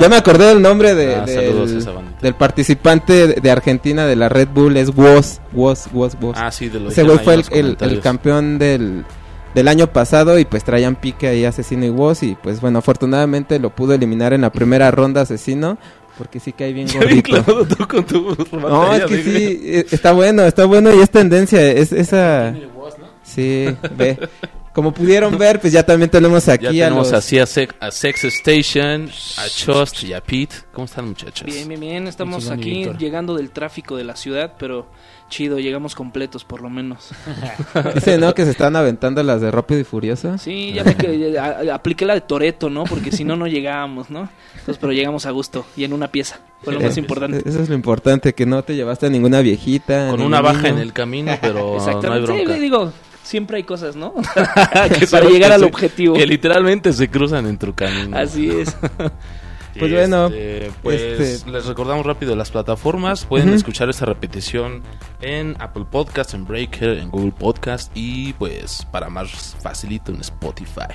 ya 0.00 0.08
me 0.08 0.16
acordé 0.16 0.46
del 0.46 0.60
nombre 0.62 0.94
de, 0.94 1.14
Ah, 1.16 1.24
del, 2.20 2.34
participante 2.34 3.28
de, 3.40 3.50
Argentina 3.50 4.04
de 4.06 4.16
la 4.16 4.28
Red 4.28 4.48
Bull, 4.54 4.76
es 4.76 4.94
Woz, 4.94 5.40
Woz, 5.52 5.86
Woz, 5.92 6.14
Woz. 6.20 6.36
ah, 6.38 6.50
sí, 6.50 6.68
de 6.68 6.80
lo 6.80 6.90
Ese 6.90 7.02
güey 7.02 7.18
fue 7.18 7.34
el, 7.52 7.76
el- 7.80 8.00
campeón 8.00 8.58
del, 8.58 9.04
del 9.54 9.68
año 9.68 9.86
pasado 9.88 10.38
y 10.38 10.44
pues 10.44 10.64
traían 10.64 10.96
pique 10.96 11.28
ahí 11.28 11.44
Asesino 11.44 11.84
y 11.86 11.90
Woz 11.90 12.22
y 12.22 12.36
pues 12.40 12.60
bueno, 12.60 12.78
afortunadamente 12.80 13.58
lo 13.58 13.70
pudo 13.70 13.94
eliminar 13.94 14.32
en 14.32 14.42
la 14.42 14.50
primera 14.52 14.90
ronda 14.90 15.22
Asesino 15.22 15.78
porque 16.20 16.38
sí 16.38 16.52
cae 16.52 16.74
bien 16.74 16.86
Ya 16.86 17.00
bien 17.00 17.22
gordito. 17.22 17.42
clavado 17.42 17.66
tú 17.66 17.88
con 17.88 18.04
tu 18.04 18.36
No, 18.58 18.94
es 18.94 19.04
que 19.06 19.22
sí, 19.22 19.60
eh, 19.64 19.86
está 19.90 20.12
bueno, 20.12 20.42
está 20.42 20.66
bueno 20.66 20.94
y 20.94 21.00
es 21.00 21.08
tendencia, 21.08 21.66
es 21.66 21.92
esa... 21.92 22.54
Sí, 23.22 23.74
ve. 23.96 24.18
Como 24.74 24.92
pudieron 24.92 25.38
ver, 25.38 25.60
pues 25.60 25.72
ya 25.72 25.82
también 25.82 26.10
tenemos 26.10 26.46
aquí 26.48 26.64
Ya 26.64 26.68
a 26.68 26.88
tenemos 26.88 27.10
los... 27.10 27.12
así 27.18 27.38
a, 27.38 27.46
Sex, 27.46 27.74
a 27.80 27.90
Sex 27.90 28.24
Station, 28.24 29.08
a 29.38 29.48
Chost 29.48 30.04
y 30.04 30.12
a 30.12 30.20
Pete. 30.20 30.56
¿Cómo 30.74 30.84
están, 30.84 31.08
muchachos? 31.08 31.46
Bien, 31.46 31.66
bien, 31.66 31.80
bien. 31.80 32.06
Estamos 32.06 32.50
aquí 32.50 32.90
llegando 32.98 33.34
del 33.34 33.50
tráfico 33.50 33.96
de 33.96 34.04
la 34.04 34.14
ciudad, 34.14 34.56
pero 34.58 34.88
chido, 35.30 35.58
llegamos 35.58 35.94
completos 35.94 36.44
por 36.44 36.60
lo 36.60 36.68
menos. 36.68 37.10
Dice, 37.94 38.18
¿no? 38.18 38.34
Que 38.34 38.44
se 38.44 38.50
están 38.50 38.76
aventando 38.76 39.22
las 39.22 39.40
de 39.40 39.50
Rápido 39.50 39.80
y 39.80 39.84
Furioso. 39.84 40.36
Sí, 40.36 40.72
ya 40.74 40.84
me 40.84 40.94
que- 40.96 41.38
a- 41.40 41.44
a- 41.72 41.74
apliqué 41.76 42.04
la 42.04 42.12
de 42.14 42.20
Toreto, 42.20 42.68
¿no? 42.68 42.84
Porque 42.84 43.10
si 43.12 43.24
no, 43.24 43.36
no 43.36 43.46
llegábamos, 43.46 44.10
¿no? 44.10 44.28
Entonces, 44.52 44.76
pero 44.78 44.92
llegamos 44.92 45.24
a 45.24 45.30
gusto 45.30 45.64
y 45.76 45.84
en 45.84 45.94
una 45.94 46.08
pieza. 46.08 46.40
Fue 46.62 46.74
lo 46.74 46.80
más 46.80 46.98
importante. 46.98 47.48
Eso 47.48 47.62
es 47.62 47.70
lo 47.70 47.74
importante, 47.74 48.34
que 48.34 48.44
no 48.44 48.62
te 48.62 48.74
llevaste 48.76 49.06
a 49.06 49.08
ninguna 49.08 49.40
viejita. 49.40 50.10
Con 50.10 50.20
una 50.20 50.42
baja 50.42 50.64
niño. 50.64 50.74
en 50.74 50.78
el 50.82 50.92
camino, 50.92 51.32
pero 51.40 51.54
no 51.60 51.70
hay 51.72 51.76
Exactamente. 51.78 52.26
Sí, 52.26 52.32
bronca. 52.34 52.52
le 52.52 52.60
digo, 52.60 52.92
siempre 53.22 53.56
hay 53.56 53.62
cosas, 53.62 53.96
¿no? 53.96 54.12
Que 54.98 55.06
Para 55.06 55.24
llegar 55.30 55.48
que 55.50 55.54
al 55.54 55.60
se- 55.60 55.66
objetivo. 55.66 56.14
Que 56.16 56.26
literalmente 56.26 56.92
se 56.92 57.08
cruzan 57.08 57.46
en 57.46 57.56
tu 57.56 57.72
camino. 57.74 58.14
Así 58.18 58.50
es. 58.50 58.76
Pues 59.78 59.92
bueno, 59.92 60.26
Este, 60.26 60.72
pues 60.82 61.00
este- 61.00 61.50
les 61.50 61.66
recordamos 61.66 62.04
rápido 62.04 62.34
las 62.34 62.50
plataformas. 62.50 63.24
Pueden 63.24 63.50
escuchar 63.50 63.88
esta 63.88 64.04
repetición 64.04 64.82
en 65.20 65.56
Apple 65.60 65.84
Podcast, 65.90 66.34
en 66.34 66.44
Breaker, 66.44 66.98
en 66.98 67.10
Google 67.10 67.32
Podcast 67.32 67.90
y 67.94 68.32
pues 68.34 68.86
para 68.90 69.08
más 69.08 69.56
facilito 69.62 70.12
en 70.12 70.20
Spotify. 70.20 70.92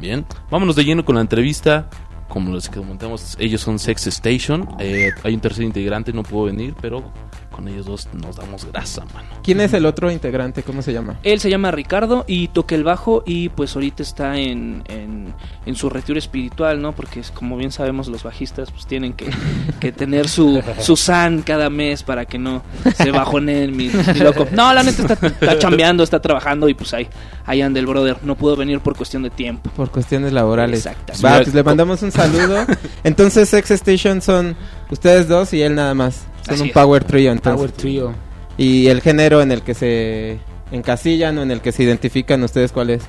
Bien, 0.00 0.26
vámonos 0.50 0.76
de 0.76 0.84
lleno 0.84 1.04
con 1.04 1.14
la 1.14 1.22
entrevista. 1.22 1.88
Como 2.28 2.54
les 2.54 2.68
comentamos, 2.68 3.36
ellos 3.40 3.60
son 3.62 3.78
Sex 3.78 4.08
Station. 4.08 4.68
Eh, 4.78 5.10
hay 5.22 5.34
un 5.34 5.40
tercer 5.40 5.64
integrante, 5.64 6.12
no 6.12 6.22
pudo 6.22 6.44
venir, 6.46 6.74
pero 6.82 7.10
con 7.56 7.66
ellos 7.68 7.86
dos 7.86 8.08
nos 8.12 8.36
damos 8.36 8.66
grasa, 8.66 9.06
mano. 9.14 9.28
¿Quién 9.42 9.62
es 9.62 9.72
el 9.72 9.86
otro 9.86 10.10
integrante? 10.10 10.62
¿Cómo 10.62 10.82
se 10.82 10.92
llama? 10.92 11.18
Él 11.22 11.40
se 11.40 11.48
llama 11.48 11.70
Ricardo 11.70 12.24
y 12.28 12.48
toca 12.48 12.74
el 12.74 12.84
bajo 12.84 13.22
y 13.24 13.48
pues 13.48 13.74
ahorita 13.74 14.02
está 14.02 14.36
en, 14.36 14.84
en, 14.88 15.32
en 15.64 15.74
su 15.74 15.88
retiro 15.88 16.18
espiritual, 16.18 16.82
¿no? 16.82 16.92
Porque 16.92 17.22
como 17.32 17.56
bien 17.56 17.72
sabemos 17.72 18.08
los 18.08 18.22
bajistas 18.22 18.70
pues 18.70 18.86
tienen 18.86 19.14
que, 19.14 19.30
que 19.80 19.90
tener 19.90 20.28
su, 20.28 20.62
su 20.80 20.96
san 20.96 21.40
cada 21.40 21.70
mes 21.70 22.02
para 22.02 22.26
que 22.26 22.38
no 22.38 22.62
se 22.94 23.10
bajonen 23.10 23.74
mi, 23.74 23.88
mi 23.88 24.20
loco. 24.20 24.46
No, 24.52 24.74
la 24.74 24.82
neta 24.82 25.02
está, 25.02 25.26
está 25.26 25.58
chambeando, 25.58 26.04
está 26.04 26.20
trabajando 26.20 26.68
y 26.68 26.74
pues 26.74 26.92
ahí, 26.92 27.08
ahí 27.46 27.62
anda 27.62 27.80
el 27.80 27.86
brother. 27.86 28.18
No 28.22 28.36
pudo 28.36 28.54
venir 28.56 28.80
por 28.80 28.96
cuestión 28.96 29.22
de 29.22 29.30
tiempo. 29.30 29.70
Por 29.70 29.90
cuestiones 29.90 30.34
laborales. 30.34 30.84
Exactamente. 30.84 31.26
Va, 31.26 31.42
pues 31.42 31.54
le 31.54 31.62
mandamos 31.62 32.02
un 32.02 32.12
saludo. 32.12 32.66
Entonces, 33.04 33.48
Sex 33.48 33.70
Station 33.70 34.20
son 34.20 34.56
ustedes 34.90 35.26
dos 35.26 35.54
y 35.54 35.62
él 35.62 35.74
nada 35.74 35.94
más. 35.94 36.26
Son 36.46 36.54
Así 36.54 36.62
un 36.62 36.68
es. 36.68 36.74
power 36.74 37.04
trio, 37.04 37.32
entonces. 37.32 37.56
Power 37.56 37.72
Trio. 37.72 38.14
Y 38.56 38.86
el 38.86 39.02
género 39.02 39.42
en 39.42 39.52
el 39.52 39.62
que 39.62 39.74
se 39.74 40.38
encasillan 40.70 41.36
o 41.38 41.42
en 41.42 41.50
el 41.50 41.60
que 41.60 41.72
se 41.72 41.82
identifican 41.82 42.42
ustedes, 42.42 42.72
¿cuál 42.72 42.90
es? 42.90 43.02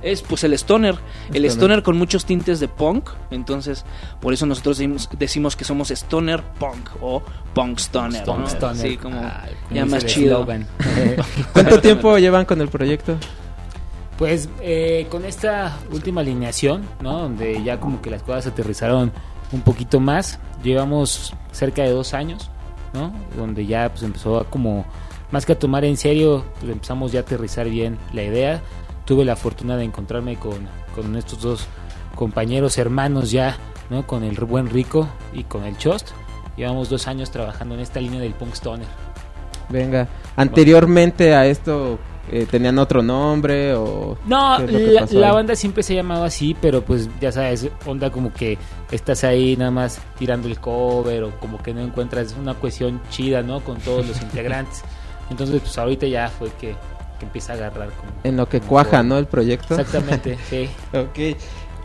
Es 0.00 0.22
pues 0.22 0.42
el 0.42 0.52
stoner, 0.54 0.96
el 1.32 1.44
Stoner. 1.44 1.50
stoner 1.50 1.82
con 1.84 1.96
muchos 1.96 2.24
tintes 2.24 2.58
de 2.58 2.66
punk, 2.66 3.10
entonces 3.30 3.84
por 4.20 4.32
eso 4.32 4.46
nosotros 4.46 4.78
decimos, 4.78 5.08
decimos 5.16 5.54
que 5.54 5.64
somos 5.64 5.92
stoner 5.92 6.42
punk 6.58 6.88
o 7.00 7.22
punk 7.54 7.78
stoner, 7.78 8.24
Punk 8.24 8.38
¿no? 8.40 8.46
stoner. 8.48 8.88
Sí, 8.90 8.96
como 8.96 9.22
ya 9.70 9.86
más 9.86 10.04
chido. 10.06 10.44
¿Cuánto 11.52 11.80
tiempo 11.80 12.18
llevan 12.18 12.44
con 12.46 12.60
el 12.60 12.68
proyecto? 12.68 13.16
Pues 14.18 14.48
eh, 14.60 15.06
con 15.08 15.24
esta 15.24 15.76
última 15.92 16.20
alineación, 16.20 16.82
¿no? 17.00 17.20
Donde 17.20 17.62
ya 17.62 17.78
como 17.78 18.02
que 18.02 18.10
las 18.10 18.22
cosas 18.22 18.44
se 18.44 18.50
aterrizaron 18.50 19.12
un 19.52 19.60
poquito 19.60 20.00
más, 20.00 20.40
llevamos 20.64 21.32
cerca 21.52 21.82
de 21.82 21.90
dos 21.90 22.14
años, 22.14 22.50
¿no? 22.92 23.12
Donde 23.36 23.66
ya 23.66 23.88
pues 23.90 24.02
empezó 24.02 24.40
a 24.40 24.44
como, 24.44 24.84
más 25.30 25.46
que 25.46 25.52
a 25.52 25.58
tomar 25.58 25.84
en 25.84 25.96
serio, 25.96 26.44
pues 26.60 26.72
empezamos 26.72 27.12
ya 27.12 27.20
a 27.20 27.22
aterrizar 27.22 27.68
bien 27.68 27.98
la 28.12 28.22
idea. 28.22 28.62
Tuve 29.04 29.24
la 29.24 29.36
fortuna 29.36 29.76
de 29.76 29.84
encontrarme 29.84 30.36
con, 30.36 30.66
con 30.94 31.16
estos 31.16 31.40
dos 31.40 31.66
compañeros 32.14 32.78
hermanos 32.78 33.30
ya, 33.30 33.56
¿no? 33.90 34.06
Con 34.06 34.24
el 34.24 34.36
buen 34.36 34.68
Rico 34.68 35.08
y 35.32 35.44
con 35.44 35.64
el 35.64 35.76
Chost. 35.76 36.10
Llevamos 36.56 36.88
dos 36.88 37.08
años 37.08 37.30
trabajando 37.30 37.74
en 37.74 37.80
esta 37.80 38.00
línea 38.00 38.20
del 38.20 38.34
Punk 38.34 38.54
Stoner. 38.54 38.86
Venga, 39.68 40.08
anteriormente 40.36 41.34
a 41.34 41.46
esto 41.46 41.98
eh, 42.30 42.46
tenían 42.48 42.78
otro 42.78 43.02
nombre 43.02 43.74
o 43.74 44.16
No, 44.26 44.56
¿Qué 44.58 44.64
es 44.64 44.72
lo 44.72 45.06
que 45.06 45.14
la, 45.16 45.32
banda 45.32 45.56
siempre 45.56 45.82
se 45.82 45.94
ha 45.94 45.96
llamado 45.96 46.24
así, 46.24 46.56
pero 46.60 46.82
pues 46.82 47.08
ya 47.20 47.32
sabes, 47.32 47.68
onda 47.84 48.10
como 48.10 48.32
que 48.32 48.58
estás 48.90 49.24
ahí 49.24 49.56
nada 49.56 49.70
más 49.70 50.00
tirando 50.18 50.48
el 50.48 50.58
cover 50.60 51.24
o 51.24 51.30
como 51.40 51.60
que 51.60 51.74
no 51.74 51.80
encuentras 51.80 52.34
una 52.38 52.54
cuestión 52.54 53.00
chida, 53.10 53.42
¿no? 53.42 53.60
Con 53.60 53.78
todos 53.78 54.06
los 54.06 54.20
integrantes. 54.22 54.82
Entonces, 55.30 55.60
pues 55.60 55.76
ahorita 55.76 56.06
ya 56.06 56.28
fue 56.28 56.50
que, 56.60 56.74
que 57.18 57.24
empieza 57.24 57.54
a 57.54 57.56
agarrar 57.56 57.90
como... 57.90 58.12
en 58.22 58.36
lo 58.36 58.48
que 58.48 58.60
como 58.60 58.70
cuaja. 58.70 59.02
¿no? 59.02 59.18
El 59.18 59.26
proyecto. 59.26 59.74
Exactamente, 59.74 60.38
sí. 60.50 60.68
Ok. 60.92 61.36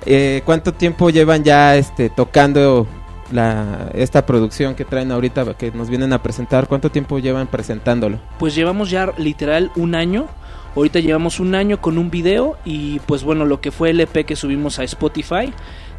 Eh, 0.05 0.41
¿Cuánto 0.45 0.73
tiempo 0.73 1.09
llevan 1.09 1.43
ya 1.43 1.75
este 1.75 2.09
tocando 2.09 2.87
la 3.31 3.91
esta 3.93 4.25
producción 4.25 4.75
que 4.75 4.85
traen 4.85 5.11
ahorita 5.11 5.53
que 5.55 5.71
nos 5.71 5.89
vienen 5.89 6.13
a 6.13 6.21
presentar? 6.21 6.67
¿Cuánto 6.67 6.91
tiempo 6.91 7.19
llevan 7.19 7.47
presentándolo? 7.47 8.19
Pues 8.39 8.55
llevamos 8.55 8.89
ya 8.89 9.13
literal 9.17 9.71
un 9.75 9.95
año. 9.95 10.27
Ahorita 10.75 10.99
llevamos 10.99 11.39
un 11.39 11.55
año 11.55 11.81
con 11.81 11.97
un 11.97 12.11
video 12.11 12.57
y 12.63 12.99
pues 12.99 13.23
bueno, 13.23 13.45
lo 13.45 13.61
que 13.61 13.71
fue 13.71 13.89
el 13.89 13.99
EP 13.99 14.25
que 14.25 14.35
subimos 14.35 14.79
a 14.79 14.83
Spotify. 14.83 15.51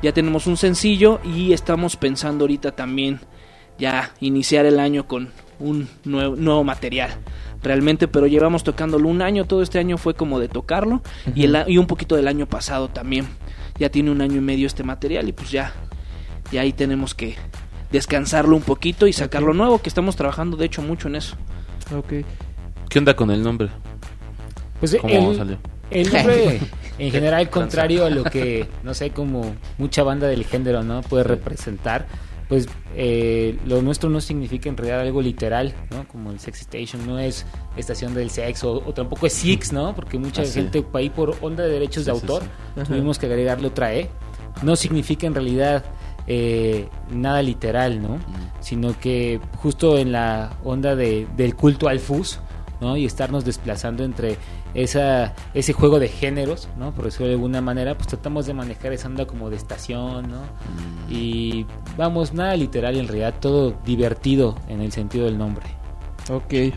Ya 0.02 0.12
tenemos 0.12 0.46
un 0.46 0.56
sencillo 0.56 1.20
y 1.24 1.52
estamos 1.52 1.96
pensando 1.96 2.44
ahorita 2.44 2.72
también 2.72 3.20
ya 3.78 4.12
iniciar 4.20 4.66
el 4.66 4.78
año 4.78 5.06
con 5.06 5.30
un 5.58 5.88
nuevo, 6.04 6.36
nuevo 6.36 6.64
material. 6.64 7.10
Realmente, 7.62 8.06
pero 8.06 8.26
llevamos 8.26 8.62
tocándolo 8.62 9.08
un 9.08 9.20
año, 9.20 9.44
todo 9.44 9.62
este 9.62 9.78
año 9.78 9.98
fue 9.98 10.14
como 10.14 10.38
de 10.38 10.48
tocarlo 10.48 11.02
y, 11.34 11.44
el, 11.44 11.64
y 11.66 11.78
un 11.78 11.86
poquito 11.86 12.14
del 12.14 12.28
año 12.28 12.46
pasado 12.46 12.88
también. 12.88 13.26
Ya 13.78 13.90
tiene 13.90 14.10
un 14.10 14.20
año 14.20 14.36
y 14.36 14.40
medio 14.40 14.66
este 14.66 14.84
material 14.84 15.28
y 15.28 15.32
pues 15.32 15.50
ya, 15.50 15.72
ya 16.52 16.62
ahí 16.62 16.72
tenemos 16.72 17.14
que 17.14 17.36
descansarlo 17.90 18.54
un 18.56 18.62
poquito 18.62 19.06
y 19.06 19.12
sacarlo 19.12 19.54
nuevo, 19.54 19.80
que 19.80 19.88
estamos 19.88 20.16
trabajando 20.16 20.56
de 20.56 20.66
hecho 20.66 20.82
mucho 20.82 21.08
en 21.08 21.16
eso. 21.16 21.36
Ok. 21.96 22.12
¿Qué 22.88 22.98
onda 22.98 23.14
con 23.16 23.30
el 23.30 23.42
nombre? 23.42 23.68
Pues 24.80 24.96
¿Cómo 25.00 25.30
el, 25.32 25.36
salió? 25.36 25.58
el 25.90 26.12
nombre, 26.12 26.60
en 26.98 27.10
general, 27.10 27.50
contrario 27.50 28.04
a 28.04 28.10
lo 28.10 28.24
que, 28.24 28.66
no 28.82 28.94
sé, 28.94 29.10
como 29.10 29.54
mucha 29.78 30.02
banda 30.02 30.28
del 30.28 30.44
género, 30.44 30.82
¿no? 30.82 31.02
Puede 31.02 31.24
representar. 31.24 32.06
Pues 32.48 32.66
eh, 32.96 33.58
lo 33.66 33.82
nuestro 33.82 34.08
no 34.08 34.22
significa 34.22 34.70
en 34.70 34.76
realidad 34.78 35.00
algo 35.00 35.20
literal, 35.20 35.74
¿no? 35.90 36.08
Como 36.08 36.30
el 36.30 36.40
Sex 36.40 36.62
Station 36.62 37.06
no 37.06 37.18
es 37.18 37.44
estación 37.76 38.14
del 38.14 38.30
sexo, 38.30 38.82
o 38.86 38.94
tampoco 38.94 39.26
es 39.26 39.34
Six, 39.34 39.72
¿no? 39.74 39.94
Porque 39.94 40.18
mucha 40.18 40.40
Ah, 40.42 40.44
sí. 40.46 40.52
gente 40.54 40.82
ahí 40.94 41.10
por 41.10 41.36
onda 41.42 41.64
de 41.64 41.70
derechos 41.70 42.06
de 42.06 42.12
Sí, 42.14 42.18
autor 42.18 42.42
sí. 42.76 42.84
Tuvimos 42.84 43.18
que 43.18 43.26
agregarle 43.26 43.66
otra 43.68 43.94
E. 43.94 44.08
No 44.62 44.76
significa 44.76 45.26
en 45.26 45.34
realidad 45.34 45.84
eh, 46.30 46.88
nada 47.10 47.42
literal, 47.42 48.02
¿no? 48.02 48.18
Sino 48.60 48.98
que 48.98 49.40
justo 49.56 49.96
en 49.96 50.12
la 50.12 50.52
onda 50.62 50.94
de, 50.94 51.26
del 51.36 51.56
culto 51.56 51.88
al 51.88 52.00
fus, 52.00 52.38
¿no? 52.82 52.98
Y 52.98 53.06
estarnos 53.06 53.46
desplazando 53.46 54.04
entre 54.04 54.36
esa, 54.74 55.34
ese 55.54 55.72
juego 55.72 55.98
de 55.98 56.08
géneros, 56.08 56.68
¿no? 56.76 56.92
Por 56.92 57.06
decirlo 57.06 57.28
de 57.28 57.32
alguna 57.32 57.62
manera, 57.62 57.96
pues 57.96 58.08
tratamos 58.08 58.44
de 58.44 58.52
manejar 58.52 58.92
esa 58.92 59.08
onda 59.08 59.26
como 59.26 59.48
de 59.48 59.56
estación, 59.56 60.30
¿no? 60.30 60.42
Y 61.08 61.64
vamos, 61.96 62.34
nada 62.34 62.54
literal 62.56 62.96
en 62.96 63.08
realidad, 63.08 63.34
todo 63.40 63.74
divertido 63.84 64.54
en 64.68 64.82
el 64.82 64.92
sentido 64.92 65.24
del 65.24 65.38
nombre. 65.38 65.64
Ok. 66.30 66.74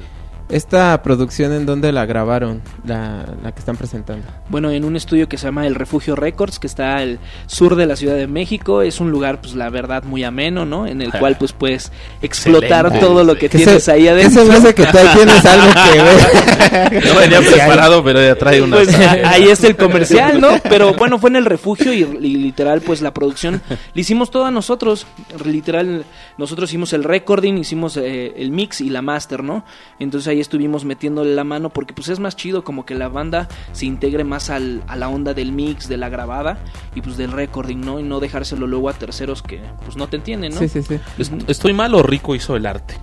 Esta 0.51 1.01
producción, 1.01 1.53
¿en 1.53 1.65
dónde 1.65 1.93
la 1.93 2.05
grabaron? 2.05 2.61
La, 2.85 3.25
la 3.41 3.53
que 3.53 3.59
están 3.59 3.77
presentando. 3.77 4.25
Bueno, 4.49 4.69
en 4.69 4.83
un 4.83 4.97
estudio 4.97 5.29
que 5.29 5.37
se 5.37 5.45
llama 5.45 5.65
El 5.65 5.75
Refugio 5.75 6.15
Records, 6.17 6.59
que 6.59 6.67
está 6.67 6.97
al 6.97 7.19
sur 7.47 7.77
de 7.77 7.85
la 7.85 7.95
Ciudad 7.95 8.15
de 8.17 8.27
México. 8.27 8.81
Es 8.81 8.99
un 8.99 9.11
lugar, 9.11 9.39
pues 9.39 9.55
la 9.55 9.69
verdad, 9.69 10.03
muy 10.03 10.25
ameno, 10.25 10.65
¿no? 10.65 10.85
En 10.87 11.01
el 11.01 11.13
cual, 11.13 11.37
pues 11.37 11.53
puedes 11.53 11.93
explotar 12.21 12.87
Excelente. 12.87 12.99
todo 12.99 13.23
lo 13.23 13.35
que 13.37 13.47
tienes 13.47 13.81
se- 13.83 13.91
ahí 13.93 14.09
adentro. 14.09 14.43
se 14.43 14.49
me 14.49 14.55
hace 14.57 14.75
que 14.75 14.83
tú 14.87 14.97
tienes 15.15 15.45
algo 15.45 15.67
que 15.93 16.01
ver. 16.91 17.05
No 17.05 17.15
venía 17.15 17.39
preparado, 17.39 18.03
pero 18.03 18.21
ya 18.21 18.35
trae 18.35 18.61
una. 18.61 18.75
Pues 18.75 18.93
ahí 19.25 19.43
está 19.45 19.67
el 19.67 19.77
comercial, 19.77 20.41
¿no? 20.41 20.49
Pero 20.63 20.93
bueno, 20.95 21.17
fue 21.17 21.29
en 21.29 21.37
el 21.37 21.45
refugio 21.45 21.93
y, 21.93 21.99
y 22.01 22.35
literal, 22.35 22.81
pues 22.81 23.01
la 23.01 23.13
producción 23.13 23.61
la 23.93 24.01
hicimos 24.01 24.29
toda 24.31 24.51
nosotros. 24.51 25.07
Literal, 25.45 26.03
nosotros 26.37 26.69
hicimos 26.69 26.91
el 26.91 27.05
recording, 27.05 27.53
hicimos 27.57 27.95
eh, 27.95 28.33
el 28.35 28.51
mix 28.51 28.81
y 28.81 28.89
la 28.89 29.01
master, 29.01 29.43
¿no? 29.45 29.63
Entonces 29.97 30.27
ahí 30.27 30.40
estuvimos 30.41 30.83
metiéndole 30.85 31.33
la 31.35 31.43
mano 31.43 31.69
porque 31.69 31.93
pues 31.93 32.09
es 32.09 32.19
más 32.19 32.35
chido 32.35 32.63
como 32.63 32.85
que 32.85 32.95
la 32.95 33.07
banda 33.07 33.47
se 33.71 33.85
integre 33.85 34.23
más 34.23 34.49
al- 34.49 34.83
a 34.87 34.95
la 34.95 35.07
onda 35.09 35.33
del 35.33 35.51
mix, 35.51 35.87
de 35.87 35.97
la 35.97 36.09
grabada 36.09 36.57
y 36.95 37.01
pues 37.01 37.17
del 37.17 37.31
recording, 37.31 37.77
¿no? 37.81 37.99
Y 37.99 38.03
no 38.03 38.19
dejárselo 38.19 38.67
luego 38.67 38.89
a 38.89 38.93
terceros 38.93 39.41
que 39.41 39.61
pues 39.85 39.95
no 39.97 40.07
te 40.07 40.17
entienden, 40.17 40.53
¿no? 40.53 40.59
Sí, 40.59 40.67
sí, 40.67 40.81
sí. 40.83 40.99
Est- 41.17 41.33
¿Estoy 41.49 41.73
mal 41.73 41.93
o 41.95 42.03
Rico 42.03 42.35
hizo 42.35 42.55
el 42.55 42.65
arte? 42.65 42.95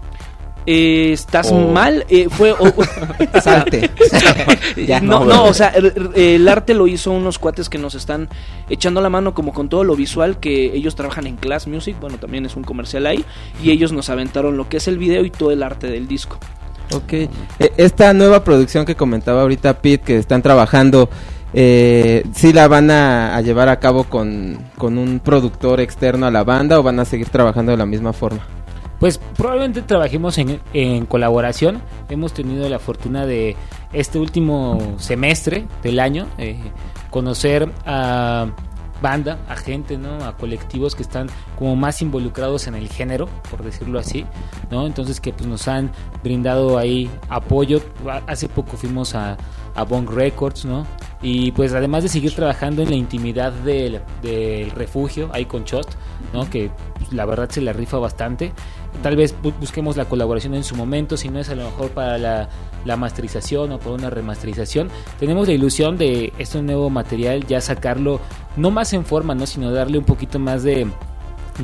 Eh, 0.71 1.13
estás 1.15 1.49
Oh. 1.51 1.73
mal, 1.73 2.05
eh, 2.11 2.29
fue... 2.29 2.53
o- 2.53 2.59
Salte. 3.41 3.91
Ya. 4.77 5.01
no, 5.01 5.25
No, 5.25 5.45
o 5.47 5.55
sea, 5.55 5.69
el, 5.69 6.11
el 6.15 6.47
arte 6.47 6.75
lo 6.75 6.87
hizo 6.87 7.11
unos 7.11 7.39
cuates 7.39 7.71
que 7.71 7.79
nos 7.79 7.95
están 7.95 8.29
echando 8.69 9.01
la 9.01 9.09
mano 9.09 9.33
como 9.33 9.55
con 9.55 9.69
todo 9.71 9.83
lo 9.83 9.97
visual, 9.97 10.39
que 10.41 10.75
ellos 10.75 10.95
trabajan 10.95 11.27
en 11.27 11.37
Class 11.37 11.67
Music, 11.67 11.97
bueno, 12.01 12.19
también 12.19 12.45
es 12.45 12.55
un 12.55 12.65
comercial 12.65 13.07
ahí, 13.07 13.25
y 13.63 13.71
ellos 13.71 13.93
nos 13.93 14.11
aventaron 14.11 14.57
lo 14.59 14.69
que 14.69 14.77
es 14.77 14.89
el 14.89 14.99
video 14.99 15.25
y 15.25 15.31
todo 15.31 15.53
el 15.53 15.63
arte 15.63 15.87
del 15.87 16.07
disco. 16.07 16.39
Ok. 16.95 17.13
Eh, 17.13 17.29
Esta 17.77 18.13
nueva 18.13 18.45
producción 18.45 18.85
que 18.85 18.95
comentaba 18.95 19.43
ahorita 19.43 19.81
Pete, 19.81 20.05
que 20.05 20.17
están 20.19 20.43
trabajando, 20.43 21.09
eh, 21.53 22.25
¿sí 22.35 22.53
la 22.53 22.69
van 22.69 22.91
a, 22.91 23.37
a 23.37 23.41
llevar 23.41 23.69
a 23.69 23.79
cabo 23.79 24.05
con, 24.05 24.59
con 24.77 24.99
un 24.99 25.21
productor 25.21 25.81
externo 25.81 26.27
a 26.27 26.31
la 26.31 26.45
banda 26.45 26.79
o 26.79 26.83
van 26.83 27.01
a 27.01 27.05
seguir 27.05 27.29
trabajando 27.29 27.73
de 27.73 27.79
la 27.79 27.87
misma 27.87 28.13
forma? 28.13 28.41
Pues 28.99 29.21
probablemente 29.37 29.83
trabajemos 29.83 30.39
en, 30.39 30.61
en 30.73 31.07
colaboración. 31.07 31.81
Hemos 32.09 32.33
tenido 32.33 32.69
la 32.69 32.81
fortuna 32.81 33.27
de 33.27 33.55
este 33.93 34.19
último 34.19 34.97
semestre 34.99 35.67
del 35.85 36.01
año 36.01 36.27
eh, 36.37 36.57
conocer 37.11 37.71
a 37.87 38.47
banda, 39.01 39.39
a 39.49 39.57
gente, 39.57 39.97
¿no? 39.99 40.25
A 40.25 40.37
colectivos 40.37 40.95
que 40.95 41.03
están 41.03 41.29
como 41.59 41.77
más 41.77 42.03
involucrados 42.03 42.67
en 42.67 42.75
el 42.75 42.89
género, 42.89 43.29
por 43.51 43.63
decirlo 43.63 43.99
así, 43.99 44.25
¿no? 44.71 44.87
Entonces 44.87 45.21
que 45.21 45.33
pues 45.33 45.47
nos 45.49 45.69
han 45.69 45.91
brindado 46.23 46.79
ahí 46.79 47.11
apoyo. 47.29 47.81
Hace 48.27 48.49
poco 48.49 48.77
fuimos 48.77 49.15
a, 49.15 49.37
a 49.75 49.85
Bong 49.85 50.09
Records, 50.11 50.65
¿no? 50.65 50.87
Y 51.23 51.51
pues 51.53 51.73
además 51.75 52.03
de 52.05 52.09
seguir 52.09 52.35
trabajando 52.35 52.83
en 52.83 52.91
la 52.91 52.97
intimidad 52.97 53.53
del, 53.53 54.01
del 54.23 54.71
refugio, 54.71 55.31
ahí 55.33 55.45
con 55.47 55.65
Chost, 55.65 55.91
¿no? 56.33 56.49
Que 56.49 56.71
pues, 56.99 57.13
la 57.13 57.25
verdad 57.27 57.51
se 57.51 57.61
la 57.61 57.73
rifa 57.73 57.99
bastante. 57.99 58.53
Tal 59.03 59.17
vez 59.17 59.35
bu- 59.43 59.53
busquemos 59.61 59.97
la 59.97 60.07
colaboración 60.07 60.55
en 60.55 60.65
su 60.65 60.75
momento, 60.77 61.17
si 61.17 61.29
no 61.29 61.39
es 61.41 61.49
a 61.51 61.55
lo 61.55 61.65
mejor 61.65 61.91
para 61.91 62.19
la, 62.19 62.49
la 62.85 62.97
masterización 62.97 63.73
o 63.73 63.79
por 63.79 63.93
una 63.93 64.11
remasterización. 64.11 64.91
Tenemos 65.19 65.49
la 65.49 65.55
ilusión 65.55 65.97
de 65.97 66.33
este 66.39 66.63
nuevo 66.63 66.91
material 66.91 67.47
ya 67.47 67.61
sacarlo, 67.61 68.21
no 68.57 68.71
más 68.71 68.93
en 68.93 69.05
forma, 69.05 69.35
¿no? 69.35 69.47
Sino 69.47 69.73
darle 69.73 69.99
un 69.99 70.05
poquito 70.05 70.39
más 70.39 70.63
de, 70.63 70.87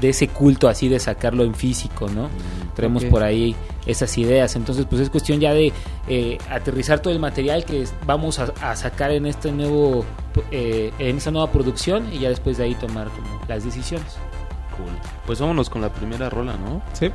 de 0.00 0.08
ese 0.08 0.28
culto 0.28 0.68
así 0.68 0.88
de 0.88 0.98
sacarlo 0.98 1.44
en 1.44 1.54
físico, 1.54 2.08
¿no? 2.08 2.28
Traemos 2.74 3.04
ok. 3.04 3.10
por 3.10 3.22
ahí 3.22 3.54
esas 3.86 4.16
ideas. 4.18 4.56
Entonces, 4.56 4.86
pues 4.88 5.00
es 5.00 5.10
cuestión 5.10 5.40
ya 5.40 5.52
de 5.54 5.72
eh, 6.08 6.38
aterrizar 6.50 7.00
todo 7.00 7.12
el 7.12 7.20
material 7.20 7.64
que 7.64 7.84
vamos 8.06 8.38
a, 8.38 8.52
a 8.60 8.76
sacar 8.76 9.10
en 9.12 9.26
este 9.26 9.52
nuevo, 9.52 10.04
eh, 10.50 10.92
en 10.98 11.16
esta 11.16 11.30
nueva 11.30 11.50
producción 11.50 12.12
y 12.12 12.18
ya 12.18 12.28
después 12.28 12.58
de 12.58 12.64
ahí 12.64 12.74
tomar 12.74 13.08
como 13.08 13.40
las 13.48 13.64
decisiones. 13.64 14.16
Cool. 14.76 14.90
Pues 15.26 15.40
vámonos 15.40 15.70
con 15.70 15.82
la 15.82 15.88
primera 15.88 16.28
rola, 16.28 16.54
¿no? 16.56 16.82
Sí. 16.92 17.10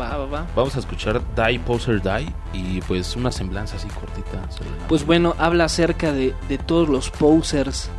Va, 0.00 0.16
va, 0.16 0.26
va. 0.26 0.46
Vamos 0.56 0.74
a 0.76 0.78
escuchar 0.78 1.20
Die 1.36 1.58
Poser 1.60 2.00
Die 2.00 2.32
y 2.54 2.80
pues 2.82 3.16
una 3.16 3.30
semblanza 3.30 3.76
así 3.76 3.88
cortita. 3.88 4.50
sobre 4.50 4.70
la- 4.70 4.86
Pues 4.88 5.04
bueno, 5.04 5.34
habla 5.38 5.64
acerca 5.64 6.12
de, 6.12 6.34
de 6.48 6.56
todos 6.58 6.88
los 6.88 7.10
posers, 7.10 7.90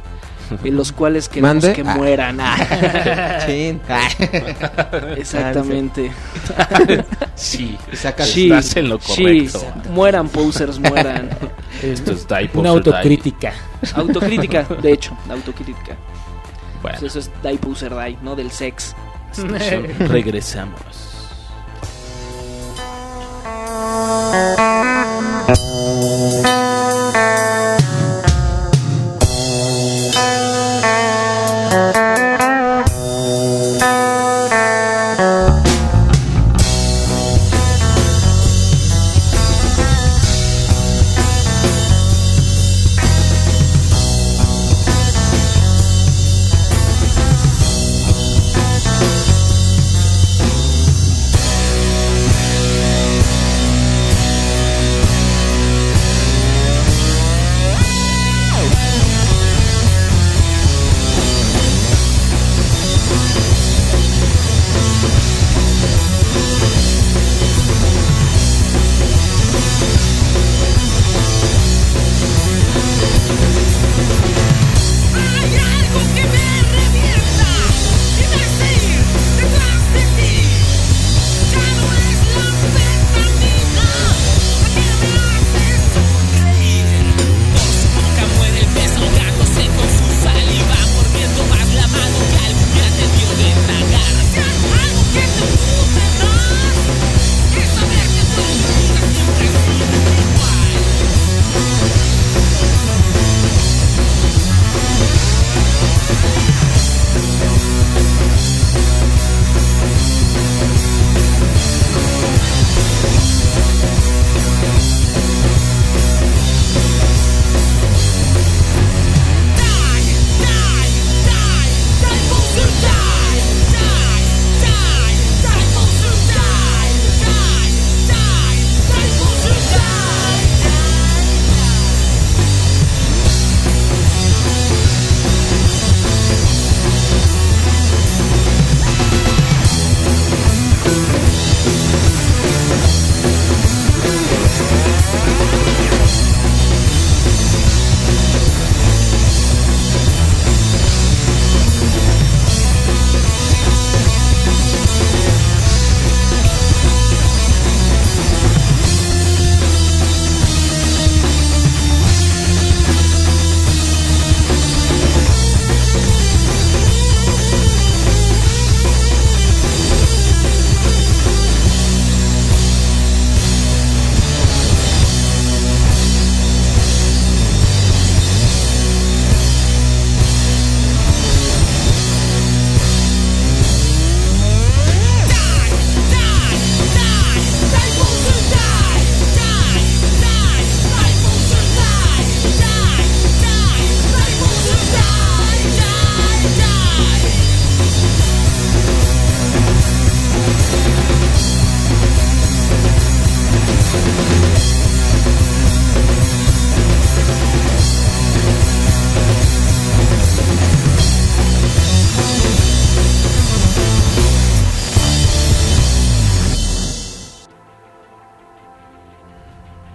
en 0.64 0.76
los 0.76 0.92
cuales 1.00 1.30
queremos 1.30 1.64
¿Mande? 1.64 1.74
que 1.74 1.82
Ah. 1.88 1.96
mueran. 1.96 2.38
Chin. 3.46 3.80
Exactamente. 5.18 6.12
Sí, 7.36 7.78
Saca- 7.94 8.24
Sí, 8.26 8.46
estás 8.52 8.76
en 8.78 8.90
lo 8.90 9.00
sí, 9.00 9.24
correcto. 9.24 9.62
mueran 9.92 10.28
posers, 10.30 10.80
mueran. 10.80 11.30
Esto 11.82 12.12
es 12.14 12.28
Die 12.28 12.48
Poser 12.48 12.60
Una 12.60 12.70
autocrítica. 12.72 13.54
Autocrítica, 13.96 14.64
de 14.64 14.92
hecho, 14.94 15.16
autocrítica. 15.30 15.96
Bueno, 16.82 16.98
Pues 17.00 17.16
eso 17.16 17.20
es 17.20 17.32
Die 17.44 17.58
Poser 17.60 17.94
Die, 17.96 18.18
¿no? 18.24 18.36
Del 18.36 18.52
sex. 18.52 18.96
regresamos. 20.00 21.11
Hay 23.82 24.81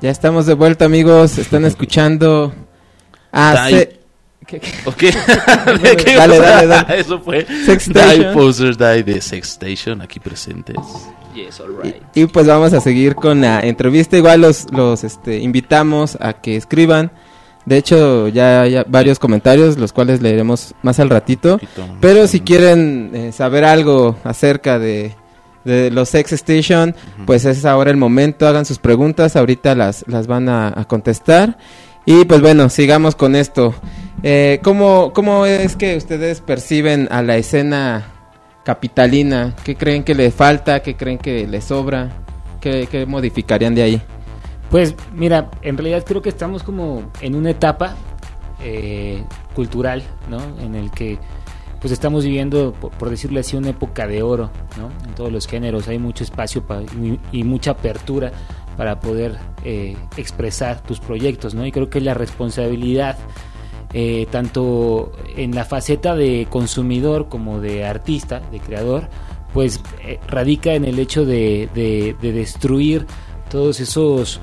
Ya 0.06 0.12
estamos 0.12 0.46
de 0.46 0.54
vuelta, 0.54 0.84
amigos. 0.84 1.36
Están 1.36 1.64
escuchando. 1.72 2.54
Ah, 3.32 3.66
se- 3.68 3.98
¿Qué- 4.46 4.60
qué? 4.60 4.70
Ok. 4.84 4.96
¿Qué 4.98 6.14
Dale, 6.16 6.38
dale, 6.38 6.66
dale. 6.68 7.00
Eso 7.00 7.18
fue 7.18 7.44
Sex 7.64 7.88
Die. 7.92 8.26
Posers 8.32 8.78
Die 8.78 9.02
de 9.02 9.20
Sex 9.20 9.48
Station 9.58 10.00
aquí 10.00 10.20
presentes. 10.20 10.76
Yes, 11.34 11.58
alright. 11.60 11.96
Y 12.14 12.26
pues 12.26 12.46
vamos 12.46 12.72
a 12.72 12.80
seguir 12.80 13.16
con 13.16 13.40
la 13.40 13.58
entrevista. 13.58 14.16
Igual 14.16 14.42
los, 14.42 14.70
los 14.70 15.02
este, 15.02 15.38
invitamos 15.40 16.16
a 16.20 16.34
que 16.34 16.54
escriban. 16.54 17.10
De 17.64 17.76
hecho, 17.76 18.28
ya 18.28 18.60
hay 18.60 18.76
varios 18.86 19.18
comentarios, 19.18 19.76
los 19.76 19.92
cuales 19.92 20.22
leeremos 20.22 20.72
más 20.82 21.00
al 21.00 21.10
ratito. 21.10 21.58
Pero 22.00 22.28
si 22.28 22.38
quieren 22.42 23.10
eh, 23.12 23.32
saber 23.32 23.64
algo 23.64 24.16
acerca 24.22 24.78
de, 24.78 25.16
de 25.66 25.90
los 25.90 26.08
Sex 26.08 26.32
Station, 26.32 26.94
pues 27.26 27.44
es 27.44 27.64
ahora 27.64 27.90
el 27.90 27.96
momento. 27.96 28.46
Hagan 28.46 28.64
sus 28.64 28.78
preguntas, 28.78 29.36
ahorita 29.36 29.74
las, 29.74 30.04
las 30.06 30.26
van 30.26 30.48
a, 30.48 30.68
a 30.68 30.84
contestar. 30.86 31.58
Y 32.06 32.24
pues 32.24 32.40
bueno, 32.40 32.68
sigamos 32.70 33.16
con 33.16 33.34
esto. 33.34 33.74
Eh, 34.22 34.60
¿cómo, 34.62 35.12
¿Cómo 35.12 35.44
es 35.44 35.76
que 35.76 35.96
ustedes 35.96 36.40
perciben 36.40 37.08
a 37.10 37.22
la 37.22 37.36
escena 37.36 38.06
capitalina? 38.64 39.54
¿Qué 39.64 39.76
creen 39.76 40.04
que 40.04 40.14
le 40.14 40.30
falta? 40.30 40.80
¿Qué 40.80 40.96
creen 40.96 41.18
que 41.18 41.46
le 41.46 41.60
sobra? 41.60 42.10
¿Qué, 42.60 42.88
qué 42.90 43.06
modificarían 43.06 43.74
de 43.74 43.82
ahí? 43.82 44.02
Pues 44.70 44.94
mira, 45.14 45.50
en 45.62 45.76
realidad 45.76 46.04
creo 46.06 46.22
que 46.22 46.28
estamos 46.28 46.62
como 46.62 47.10
en 47.20 47.34
una 47.34 47.50
etapa 47.50 47.96
eh, 48.62 49.22
cultural, 49.54 50.02
¿no? 50.30 50.40
En 50.60 50.74
el 50.74 50.90
que 50.90 51.18
pues 51.80 51.92
estamos 51.92 52.24
viviendo, 52.24 52.72
por, 52.72 52.90
por 52.92 53.10
decirlo 53.10 53.40
así, 53.40 53.56
una 53.56 53.70
época 53.70 54.06
de 54.06 54.22
oro, 54.22 54.50
¿no? 54.78 54.90
En 55.08 55.14
todos 55.14 55.30
los 55.32 55.46
géneros 55.46 55.88
hay 55.88 55.98
mucho 55.98 56.24
espacio 56.24 56.62
pa- 56.66 56.82
y, 56.82 57.18
y 57.32 57.44
mucha 57.44 57.72
apertura 57.72 58.32
para 58.76 59.00
poder 59.00 59.36
eh, 59.64 59.96
expresar 60.16 60.82
tus 60.82 61.00
proyectos, 61.00 61.54
¿no? 61.54 61.64
Y 61.66 61.72
creo 61.72 61.88
que 61.90 62.00
la 62.00 62.14
responsabilidad, 62.14 63.16
eh, 63.94 64.26
tanto 64.30 65.12
en 65.36 65.54
la 65.54 65.64
faceta 65.64 66.14
de 66.14 66.46
consumidor 66.50 67.28
como 67.28 67.60
de 67.60 67.84
artista, 67.86 68.40
de 68.50 68.60
creador, 68.60 69.08
pues 69.54 69.80
eh, 70.04 70.18
radica 70.28 70.74
en 70.74 70.84
el 70.84 70.98
hecho 70.98 71.24
de, 71.24 71.68
de- 71.74 72.14
de 72.20 72.32
destruir 72.32 73.06
todos 73.50 73.80
esos 73.80 74.40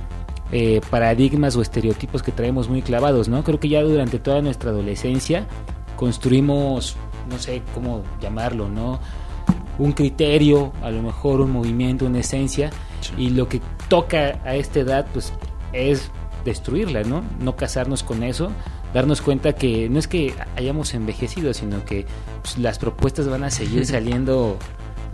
eh, 0.51 0.81
paradigmas 0.89 1.55
o 1.55 1.61
estereotipos 1.61 2.23
que 2.23 2.31
traemos 2.31 2.69
muy 2.69 2.81
clavados, 2.81 3.27
¿no? 3.27 3.43
Creo 3.43 3.59
que 3.59 3.69
ya 3.69 3.81
durante 3.81 4.17
toda 4.19 4.41
nuestra 4.41 4.69
adolescencia 4.71 5.45
construimos, 5.95 6.95
no 7.29 7.39
sé 7.39 7.61
cómo 7.73 8.03
llamarlo, 8.21 8.69
¿no? 8.69 8.99
Un 9.77 9.91
criterio, 9.91 10.71
a 10.81 10.91
lo 10.91 11.01
mejor 11.01 11.41
un 11.41 11.51
movimiento, 11.51 12.05
una 12.05 12.19
esencia, 12.19 12.69
y 13.17 13.31
lo 13.31 13.49
que 13.49 13.61
toca 13.87 14.39
a 14.45 14.55
esta 14.55 14.79
edad, 14.79 15.07
pues, 15.13 15.33
es 15.73 16.11
destruirla, 16.45 17.03
¿no? 17.03 17.23
No 17.39 17.55
casarnos 17.55 18.03
con 18.03 18.23
eso, 18.23 18.51
darnos 18.93 19.21
cuenta 19.21 19.53
que 19.53 19.89
no 19.89 19.99
es 19.99 20.07
que 20.07 20.33
hayamos 20.55 20.93
envejecido, 20.93 21.53
sino 21.53 21.83
que 21.85 22.05
pues, 22.41 22.57
las 22.57 22.79
propuestas 22.79 23.27
van 23.27 23.43
a 23.43 23.49
seguir 23.49 23.85
saliendo 23.87 24.57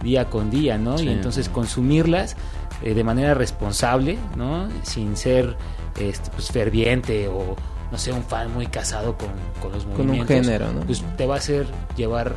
día 0.03 0.25
con 0.25 0.49
día, 0.49 0.77
¿no? 0.77 0.97
Sí. 0.97 1.05
Y 1.05 1.09
entonces 1.09 1.49
consumirlas 1.49 2.35
eh, 2.83 2.93
de 2.93 3.03
manera 3.03 3.33
responsable, 3.33 4.17
¿no? 4.35 4.67
Sin 4.83 5.15
ser 5.15 5.57
este, 5.99 6.29
pues, 6.31 6.49
ferviente 6.49 7.27
o, 7.27 7.55
no 7.91 7.97
sé, 7.97 8.11
un 8.11 8.23
fan 8.23 8.53
muy 8.53 8.67
casado 8.67 9.17
con, 9.17 9.29
con 9.61 9.71
los 9.71 9.83
Con 9.83 10.01
un 10.01 10.07
movimientos. 10.07 10.35
género, 10.35 10.71
¿no? 10.71 10.81
Pues 10.81 11.03
te 11.17 11.25
va 11.25 11.35
a 11.35 11.37
hacer 11.37 11.65
llevar 11.95 12.35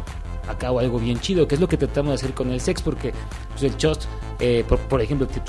a 0.49 0.59
cabo 0.59 0.81
algo 0.81 0.99
bien 0.99 1.21
chido, 1.21 1.47
que 1.47 1.55
es 1.55 1.61
lo 1.61 1.69
que 1.69 1.77
tratamos 1.77 2.11
de 2.11 2.15
hacer 2.15 2.35
con 2.35 2.51
el 2.51 2.61
sex, 2.61 2.83
porque 2.83 3.13
pues, 3.51 3.63
el 3.63 3.77
Chost, 3.77 4.05
eh, 4.41 4.65
por, 4.69 4.79
por 4.79 5.01
ejemplo, 5.01 5.27
te- 5.27 5.41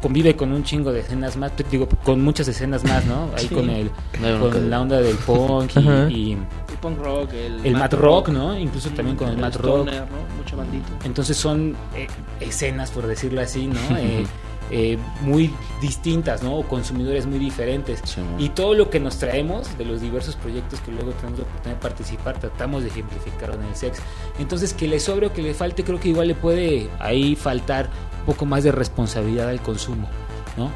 convive 0.00 0.36
con 0.36 0.52
un 0.52 0.62
chingo 0.62 0.92
de 0.92 1.00
escenas 1.00 1.36
más, 1.36 1.52
te 1.56 1.64
digo, 1.64 1.88
con 2.04 2.22
muchas 2.22 2.46
escenas 2.46 2.84
más, 2.84 3.04
¿no? 3.06 3.30
Ahí 3.36 3.48
Sí. 3.48 3.54
con 3.54 3.68
el 3.70 3.90
No 4.20 4.50
con 4.50 4.70
la 4.70 4.80
onda 4.82 5.00
del 5.00 5.16
punk 5.16 5.72
y, 5.76 5.80
y 6.14 6.32
El 6.32 6.78
punk 6.80 6.98
rock, 7.00 7.32
el, 7.32 7.64
el 7.66 7.72
mat 7.72 7.92
rock, 7.94 8.28
¿no? 8.28 8.56
Incluso 8.56 8.90
también 8.90 9.16
con 9.16 9.28
el 9.28 9.38
mat 9.38 9.56
rock. 9.56 9.86
¿no? 9.86 9.92
Mucha 10.36 10.54
bandita. 10.56 10.86
Entonces 11.04 11.36
son 11.36 11.74
eh, 11.96 12.06
escenas, 12.38 12.90
por 12.90 13.06
decirlo 13.06 13.40
así, 13.40 13.66
¿no? 13.66 13.80
Eh, 13.98 14.24
eh, 14.70 14.98
muy 15.22 15.52
distintas, 15.80 16.42
¿no? 16.42 16.56
O 16.56 16.62
consumidores 16.64 17.26
muy 17.26 17.38
diferentes. 17.38 18.00
Sí, 18.04 18.20
y 18.38 18.48
todo 18.50 18.74
lo 18.74 18.90
que 18.90 18.98
nos 19.00 19.18
traemos 19.18 19.76
de 19.78 19.84
los 19.84 20.00
diversos 20.00 20.36
proyectos 20.36 20.80
que 20.80 20.92
luego 20.92 21.12
tenemos 21.12 21.38
la 21.38 21.44
oportunidad 21.44 21.76
de 21.76 21.82
participar, 21.82 22.38
tratamos 22.38 22.82
de 22.82 22.88
ejemplificar 22.88 23.50
en 23.54 23.62
el 23.62 23.76
sex. 23.76 23.98
Entonces, 24.38 24.72
que 24.72 24.88
le 24.88 25.00
sobre 25.00 25.26
o 25.26 25.32
que 25.32 25.42
le 25.42 25.54
falte, 25.54 25.84
creo 25.84 26.00
que 26.00 26.08
igual 26.08 26.28
le 26.28 26.34
puede 26.34 26.90
ahí 26.98 27.36
faltar 27.36 27.88
un 28.20 28.26
poco 28.26 28.46
más 28.46 28.64
de 28.64 28.72
responsabilidad 28.72 29.48
al 29.48 29.60
consumo, 29.62 30.08
¿no? 30.56 30.70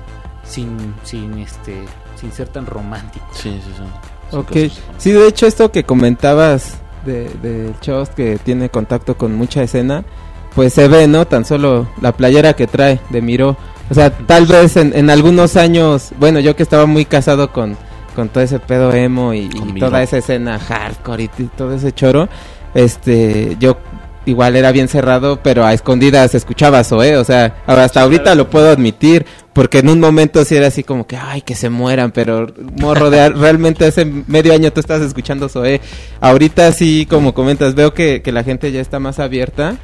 Sin, 0.44 0.94
sin, 1.02 1.38
este, 1.38 1.84
sin 2.16 2.32
ser 2.32 2.48
tan 2.48 2.66
romántico. 2.66 3.26
Sí, 3.32 3.60
sí, 3.64 3.72
sí. 3.76 4.36
Ok, 4.36 4.72
sí, 4.98 5.10
de 5.10 5.26
hecho 5.26 5.46
esto 5.46 5.72
que 5.72 5.82
comentabas 5.82 6.78
de, 7.04 7.28
de 7.42 7.74
Chost 7.80 8.14
que 8.14 8.38
tiene 8.38 8.68
contacto 8.68 9.16
con 9.16 9.34
mucha 9.34 9.62
escena, 9.62 10.04
pues 10.54 10.72
se 10.72 10.88
ve, 10.88 11.06
¿no? 11.06 11.26
Tan 11.26 11.44
solo 11.44 11.88
la 12.00 12.12
playera 12.12 12.54
que 12.54 12.66
trae 12.66 13.00
de 13.10 13.22
Miro. 13.22 13.56
O 13.90 13.94
sea, 13.94 14.10
tal 14.10 14.46
vez 14.46 14.76
en, 14.76 14.96
en 14.96 15.10
algunos 15.10 15.56
años, 15.56 16.12
bueno, 16.18 16.38
yo 16.38 16.54
que 16.54 16.62
estaba 16.62 16.86
muy 16.86 17.04
casado 17.04 17.52
con, 17.52 17.76
con 18.14 18.28
todo 18.28 18.42
ese 18.42 18.58
pedo 18.58 18.92
emo 18.92 19.34
y, 19.34 19.48
toda 19.78 20.02
esa 20.02 20.18
escena 20.18 20.58
hardcore 20.58 21.24
y 21.24 21.28
todo 21.56 21.74
ese 21.74 21.92
choro, 21.92 22.28
este, 22.74 23.56
yo 23.58 23.78
igual 24.26 24.56
era 24.56 24.72
bien 24.72 24.88
cerrado, 24.88 25.40
pero 25.42 25.64
a 25.64 25.72
escondidas 25.72 26.34
escuchaba 26.34 26.84
Zoé, 26.84 27.16
o 27.16 27.24
sea, 27.24 27.62
ahora 27.66 27.84
hasta 27.84 28.02
ahorita 28.02 28.34
lo 28.34 28.50
puedo 28.50 28.70
admitir, 28.70 29.26
porque 29.52 29.78
en 29.78 29.88
un 29.88 29.98
momento 29.98 30.44
sí 30.44 30.54
era 30.54 30.68
así 30.68 30.84
como 30.84 31.06
que, 31.06 31.16
ay, 31.16 31.42
que 31.42 31.54
se 31.54 31.70
mueran, 31.70 32.12
pero 32.12 32.46
morro, 32.78 33.10
de, 33.10 33.30
realmente 33.30 33.86
hace 33.86 34.04
medio 34.04 34.52
año 34.52 34.72
tú 34.72 34.80
estás 34.80 35.00
escuchando 35.00 35.48
Zoé. 35.48 35.80
Ahorita 36.20 36.70
sí, 36.72 37.06
como 37.08 37.34
comentas, 37.34 37.74
veo 37.74 37.92
que, 37.92 38.22
que 38.22 38.30
la 38.30 38.44
gente 38.44 38.70
ya 38.70 38.80
está 38.80 39.00
más 39.00 39.18
abierta 39.18 39.78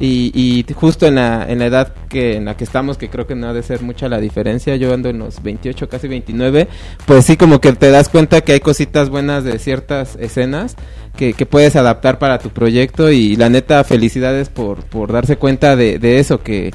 Y, 0.00 0.32
y 0.34 0.72
justo 0.74 1.06
en 1.06 1.16
la, 1.16 1.46
en 1.48 1.58
la 1.58 1.66
edad 1.66 1.94
que 2.08 2.36
en 2.36 2.44
la 2.44 2.56
que 2.56 2.64
estamos, 2.64 2.98
que 2.98 3.08
creo 3.08 3.26
que 3.26 3.34
no 3.34 3.48
ha 3.48 3.52
de 3.52 3.62
ser 3.62 3.82
mucha 3.82 4.08
la 4.08 4.18
diferencia, 4.18 4.76
yo 4.76 4.92
ando 4.92 5.08
en 5.08 5.18
los 5.18 5.42
28, 5.42 5.88
casi 5.88 6.08
29, 6.08 6.68
pues 7.06 7.24
sí 7.24 7.36
como 7.36 7.60
que 7.60 7.72
te 7.72 7.90
das 7.90 8.08
cuenta 8.08 8.40
que 8.40 8.52
hay 8.52 8.60
cositas 8.60 9.10
buenas 9.10 9.44
de 9.44 9.58
ciertas 9.58 10.16
escenas 10.16 10.76
que, 11.16 11.34
que 11.34 11.46
puedes 11.46 11.76
adaptar 11.76 12.18
para 12.18 12.38
tu 12.38 12.50
proyecto 12.50 13.10
y 13.10 13.36
la 13.36 13.48
neta 13.48 13.84
felicidades 13.84 14.48
por, 14.48 14.84
por 14.84 15.12
darse 15.12 15.36
cuenta 15.36 15.76
de, 15.76 15.98
de 15.98 16.18
eso 16.18 16.42
que... 16.42 16.72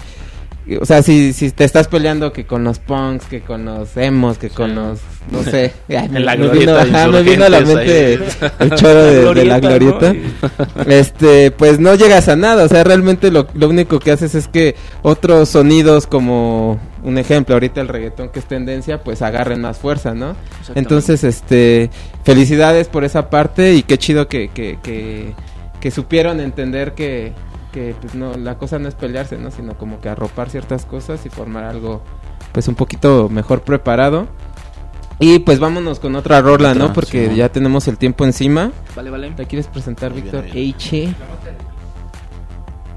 O 0.82 0.86
sea, 0.86 1.02
si, 1.02 1.34
si 1.34 1.52
te 1.52 1.64
estás 1.64 1.88
peleando 1.88 2.34
que 2.34 2.46
con 2.46 2.64
los 2.64 2.80
punks, 2.80 3.26
que 3.26 3.42
con 3.42 3.66
los 3.66 3.96
emos, 3.98 4.38
que 4.38 4.50
con 4.50 4.70
Sí. 4.70 4.76
los... 4.76 5.00
No 5.32 5.44
sé. 5.44 5.74
Ay, 5.90 6.10
me, 6.10 6.20
la 6.20 6.36
me 6.36 6.48
vino, 6.50 6.74
glorieta 6.74 6.82
ajá, 7.00 7.08
me 7.10 7.22
vino 7.24 7.46
a 7.46 7.50
la 7.50 7.62
mente 7.62 8.14
el 8.60 8.72
choro 8.76 9.04
de, 9.04 9.34
de 9.36 9.46
la 9.46 9.60
Glorieta, 9.60 10.14
este 10.88 11.52
pues 11.52 11.80
no 11.80 11.96
llegas 11.96 12.28
a 12.30 12.36
nada 12.36 12.64
o 12.64 12.68
sea 12.68 12.84
realmente 12.84 13.32
lo, 13.32 13.48
lo 13.54 13.68
único 13.70 14.00
que 14.00 14.12
haces 14.12 14.36
es 14.36 14.48
que 14.48 14.76
otros 15.02 15.50
sonidos 15.50 16.08
como 16.08 16.80
un 17.04 17.18
ejemplo 17.18 17.56
ahorita 17.56 17.82
el 17.82 17.88
reggaetón 17.88 18.30
que 18.30 18.40
es 18.40 18.46
tendencia 18.46 19.04
pues 19.04 19.22
agarren 19.22 19.62
más 19.62 19.78
fuerza 19.78 20.14
no 20.14 20.36
entonces 20.76 21.24
este 21.24 21.90
felicidades 22.24 22.88
por 22.88 23.04
esa 23.04 23.30
parte 23.30 23.74
y 23.74 23.84
qué 23.84 23.98
chido 23.98 24.28
que 24.28 24.50
que, 24.50 24.78
que, 24.82 25.34
que 25.80 25.92
supieron 25.92 26.40
entender 26.40 26.94
que 26.94 27.34
que 27.78 27.94
pues 28.02 28.16
no 28.16 28.34
la 28.34 28.58
cosa 28.58 28.80
no 28.80 28.88
es 28.88 28.96
pelearse 28.96 29.38
no 29.38 29.52
sino 29.52 29.78
como 29.78 30.02
que 30.02 30.10
arropar 30.10 30.50
ciertas 30.50 30.84
cosas 30.86 31.24
y 31.28 31.30
formar 31.30 31.64
algo 31.64 32.02
pues 32.52 32.68
un 32.68 32.74
poquito 32.74 33.30
mejor 33.30 33.62
preparado 33.62 34.28
y 35.20 35.40
pues 35.40 35.58
vámonos 35.58 36.00
con 36.00 36.16
otra 36.16 36.42
rola, 36.42 36.76
¿no? 36.76 36.94
Porque 36.94 37.36
ya 37.36 37.50
tenemos 37.50 37.88
el 37.88 37.98
tiempo 37.98 38.24
encima. 38.24 38.72
Vale, 38.96 39.10
vale. 39.10 39.34
¿La 39.36 39.46
quieres 39.46 39.66
presentar, 39.66 40.14
Víctor? 40.14 40.46
H. 40.46 41.12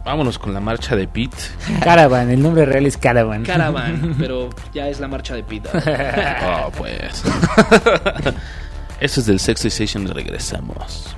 Vámonos 0.05 0.39
con 0.39 0.53
la 0.53 0.61
marcha 0.61 0.97
de 0.97 1.09
Pete. 1.09 1.39
Caravan, 1.83 2.29
el 2.29 2.43
nombre 2.43 2.67
real 2.67 2.85
es 2.85 2.99
Caravan. 2.99 3.43
Caravan, 3.43 4.17
pero 4.19 4.51
ya 4.75 4.89
es 4.89 5.01
la 5.01 5.09
marcha 5.09 5.35
de 5.35 5.45
Pita. 5.45 5.71
Oh, 6.67 6.71
pues. 6.77 7.23
Esto 9.01 9.21
es 9.21 9.27
del 9.27 9.41
Sex 9.41 9.65
Station 9.65 10.03
y 10.03 10.07
regresamos. 10.09 11.17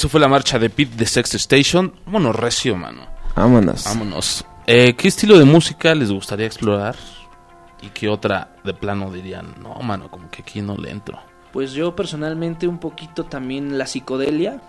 Eso 0.00 0.08
fue 0.08 0.20
la 0.20 0.28
marcha 0.28 0.58
de 0.58 0.70
Pete 0.70 0.96
de 0.96 1.04
Sex 1.04 1.34
Station. 1.34 1.92
Bueno, 2.06 2.32
recio, 2.32 2.74
mano. 2.74 3.06
Vámonos. 3.36 3.84
Vámonos. 3.84 4.46
Eh, 4.66 4.94
¿Qué 4.94 5.08
estilo 5.08 5.38
de 5.38 5.44
música 5.44 5.94
les 5.94 6.10
gustaría 6.10 6.46
explorar? 6.46 6.96
¿Y 7.82 7.88
qué 7.88 8.08
otra 8.08 8.54
de 8.64 8.72
plano 8.72 9.12
dirían? 9.12 9.56
No, 9.60 9.74
mano, 9.82 10.10
como 10.10 10.30
que 10.30 10.40
aquí 10.40 10.62
no 10.62 10.74
le 10.78 10.90
entro. 10.90 11.18
Pues 11.52 11.72
yo 11.72 11.94
personalmente 11.94 12.66
un 12.66 12.78
poquito 12.78 13.24
también 13.24 13.76
la 13.76 13.86
psicodelia, 13.86 14.62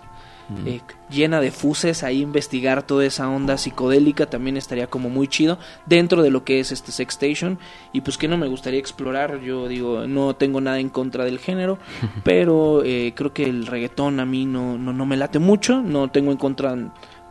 eh, 0.66 0.80
llena 1.10 1.40
de 1.40 1.50
fuses, 1.50 2.02
ahí 2.02 2.20
investigar 2.20 2.82
toda 2.82 3.04
esa 3.04 3.28
onda 3.28 3.58
psicodélica 3.58 4.26
también 4.26 4.56
estaría 4.56 4.86
como 4.86 5.10
muy 5.10 5.28
chido 5.28 5.58
dentro 5.86 6.22
de 6.22 6.30
lo 6.30 6.44
que 6.44 6.60
es 6.60 6.72
este 6.72 6.92
Sex 6.92 7.14
Station 7.14 7.58
y 7.92 8.00
pues 8.00 8.18
que 8.18 8.28
no 8.28 8.36
me 8.36 8.48
gustaría 8.48 8.80
explorar, 8.80 9.40
yo 9.40 9.68
digo, 9.68 10.06
no 10.06 10.34
tengo 10.34 10.60
nada 10.60 10.78
en 10.78 10.88
contra 10.88 11.24
del 11.24 11.38
género, 11.38 11.78
pero 12.24 12.82
eh, 12.84 13.12
creo 13.14 13.32
que 13.32 13.44
el 13.44 13.66
reggaetón 13.66 14.20
a 14.20 14.24
mí 14.24 14.46
no, 14.46 14.78
no, 14.78 14.92
no 14.92 15.06
me 15.06 15.16
late 15.16 15.38
mucho, 15.38 15.82
no 15.82 16.10
tengo 16.10 16.32
en 16.32 16.38
contra 16.38 16.76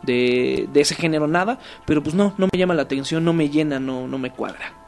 de, 0.02 0.68
de 0.72 0.80
ese 0.80 0.94
género 0.94 1.26
nada, 1.26 1.58
pero 1.84 2.02
pues 2.02 2.14
no, 2.14 2.34
no 2.38 2.48
me 2.52 2.58
llama 2.58 2.74
la 2.74 2.82
atención, 2.82 3.24
no 3.24 3.32
me 3.32 3.48
llena, 3.48 3.78
no, 3.78 4.06
no 4.06 4.18
me 4.18 4.30
cuadra. 4.30 4.82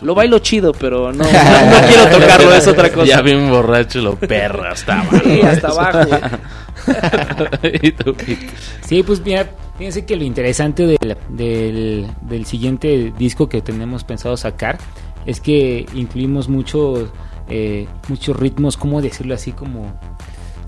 Lo 0.00 0.14
bailo 0.14 0.38
chido, 0.38 0.72
pero 0.72 1.12
no, 1.12 1.24
no, 1.24 1.32
no 1.32 1.86
quiero 1.88 2.06
tocarlo, 2.08 2.54
es 2.54 2.66
otra 2.68 2.90
cosa. 2.92 3.06
Ya 3.06 3.20
bien 3.20 3.50
borracho 3.50 4.00
lo 4.00 4.14
perra 4.14 4.72
hasta 4.72 5.00
abajo. 5.00 5.18
Sí, 5.24 5.40
hasta 5.40 5.68
abajo. 5.68 6.10
Sí, 8.86 9.02
pues 9.02 9.24
mira, 9.24 9.50
fíjense 9.78 10.04
que 10.04 10.16
lo 10.16 10.24
interesante 10.24 10.86
del, 10.86 11.16
del, 11.28 12.06
del 12.22 12.46
siguiente 12.46 13.12
disco 13.16 13.48
que 13.48 13.62
tenemos 13.62 14.04
pensado 14.04 14.36
sacar 14.36 14.78
es 15.24 15.40
que 15.40 15.86
incluimos 15.94 16.48
muchos 16.48 17.10
eh, 17.48 17.86
muchos 18.08 18.36
ritmos, 18.36 18.76
¿cómo 18.76 19.02
decirlo 19.02 19.34
así? 19.34 19.52
Como, 19.52 19.92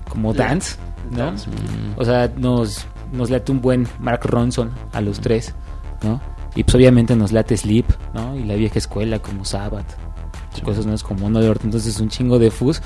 como 0.09 0.33
dance, 0.33 0.77
¿no? 1.11 1.33
O 1.97 2.05
sea, 2.05 2.31
nos, 2.37 2.85
nos 3.11 3.29
late 3.29 3.51
un 3.51 3.61
buen 3.61 3.87
Mark 3.99 4.21
Ronson 4.23 4.71
a 4.91 5.01
los 5.01 5.19
tres, 5.19 5.53
¿no? 6.03 6.21
Y 6.55 6.63
pues 6.63 6.75
obviamente 6.75 7.15
nos 7.15 7.31
late 7.31 7.57
Sleep, 7.57 7.85
¿no? 8.13 8.35
Y 8.35 8.43
la 8.43 8.55
vieja 8.55 8.77
escuela 8.77 9.19
como 9.19 9.45
Sabbath, 9.45 9.97
cosas 10.63 10.85
no 10.85 10.93
es 10.93 11.03
como 11.03 11.27
uno 11.27 11.41
de. 11.41 11.47
Entonces 11.47 11.99
un 11.99 12.09
chingo 12.09 12.39
de 12.39 12.51
fuzz 12.51 12.81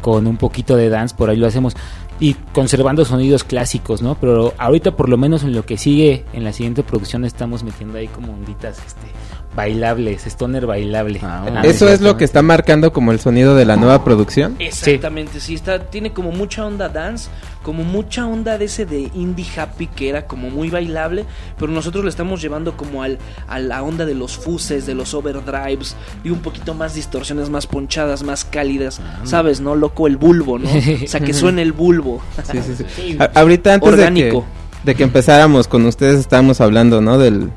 con 0.00 0.26
un 0.26 0.36
poquito 0.36 0.76
de 0.76 0.88
dance, 0.88 1.14
por 1.14 1.30
ahí 1.30 1.36
lo 1.36 1.46
hacemos. 1.46 1.76
Y 2.20 2.34
conservando 2.52 3.04
sonidos 3.04 3.44
clásicos, 3.44 4.02
¿no? 4.02 4.14
Pero 4.14 4.52
ahorita 4.58 4.94
por 4.94 5.08
lo 5.08 5.16
menos 5.16 5.42
en 5.42 5.54
lo 5.54 5.64
que 5.64 5.78
sigue, 5.78 6.24
en 6.34 6.44
la 6.44 6.52
siguiente 6.52 6.82
producción 6.82 7.24
estamos 7.24 7.64
metiendo 7.64 7.96
ahí 7.96 8.08
como 8.08 8.34
onditas, 8.34 8.78
este, 8.78 9.06
bailables, 9.54 10.26
stoner 10.26 10.66
bailable. 10.66 11.20
Ah, 11.22 11.44
Ah, 11.56 11.62
Eso 11.64 11.88
es 11.88 12.00
lo 12.00 12.16
que 12.16 12.24
está 12.24 12.40
marcando 12.42 12.92
como 12.92 13.12
el 13.12 13.20
sonido 13.20 13.54
de 13.56 13.64
la 13.64 13.76
nueva 13.76 14.04
producción. 14.04 14.54
Exactamente, 14.58 15.40
sí. 15.40 15.54
está, 15.54 15.80
tiene 15.86 16.12
como 16.12 16.30
mucha 16.30 16.64
onda 16.64 16.88
dance, 16.88 17.28
como 17.62 17.82
mucha 17.82 18.26
onda 18.26 18.58
de 18.58 18.66
ese 18.66 18.86
de 18.86 19.10
indie 19.14 19.46
happy 19.56 19.88
que 19.88 20.08
era 20.08 20.26
como 20.26 20.50
muy 20.50 20.70
bailable, 20.70 21.24
pero 21.58 21.72
nosotros 21.72 22.04
le 22.04 22.10
estamos 22.10 22.40
llevando 22.40 22.76
como 22.76 23.02
al, 23.02 23.18
a 23.48 23.58
la 23.58 23.82
onda 23.82 24.06
de 24.06 24.14
los 24.14 24.36
fuses, 24.38 24.86
de 24.86 24.94
los 24.94 25.14
overdrives, 25.14 25.96
y 26.24 26.30
un 26.30 26.38
poquito 26.40 26.72
más 26.74 26.94
distorsiones 26.94 27.50
más 27.50 27.66
ponchadas, 27.66 28.22
más 28.22 28.44
cálidas, 28.44 29.00
¿sabes? 29.24 29.60
¿No? 29.60 29.74
Loco 29.74 30.06
el 30.06 30.16
bulbo, 30.16 30.58
¿no? 30.58 30.68
O 30.70 31.06
sea, 31.08 31.20
que 31.20 31.34
suene 31.34 31.62
el 31.62 31.72
bulbo. 31.72 32.22
Sí, 32.50 32.58
sí, 32.62 32.84
sí. 32.96 33.16
A- 33.20 33.30
ahorita 33.40 33.74
antes 33.74 33.90
de 33.90 33.96
que, 33.96 34.00
Orgánico. 34.02 34.44
de 34.84 34.94
que 34.94 35.02
empezáramos 35.02 35.66
con 35.68 35.84
ustedes 35.86 36.20
estábamos 36.20 36.60
hablando, 36.60 37.00
¿no? 37.00 37.18
Del, 37.18 37.50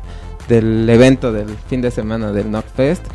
del 0.47 0.89
evento 0.89 1.31
del 1.31 1.49
fin 1.69 1.81
de 1.81 1.91
semana 1.91 2.31
del 2.31 2.47
Knockfest. 2.47 3.05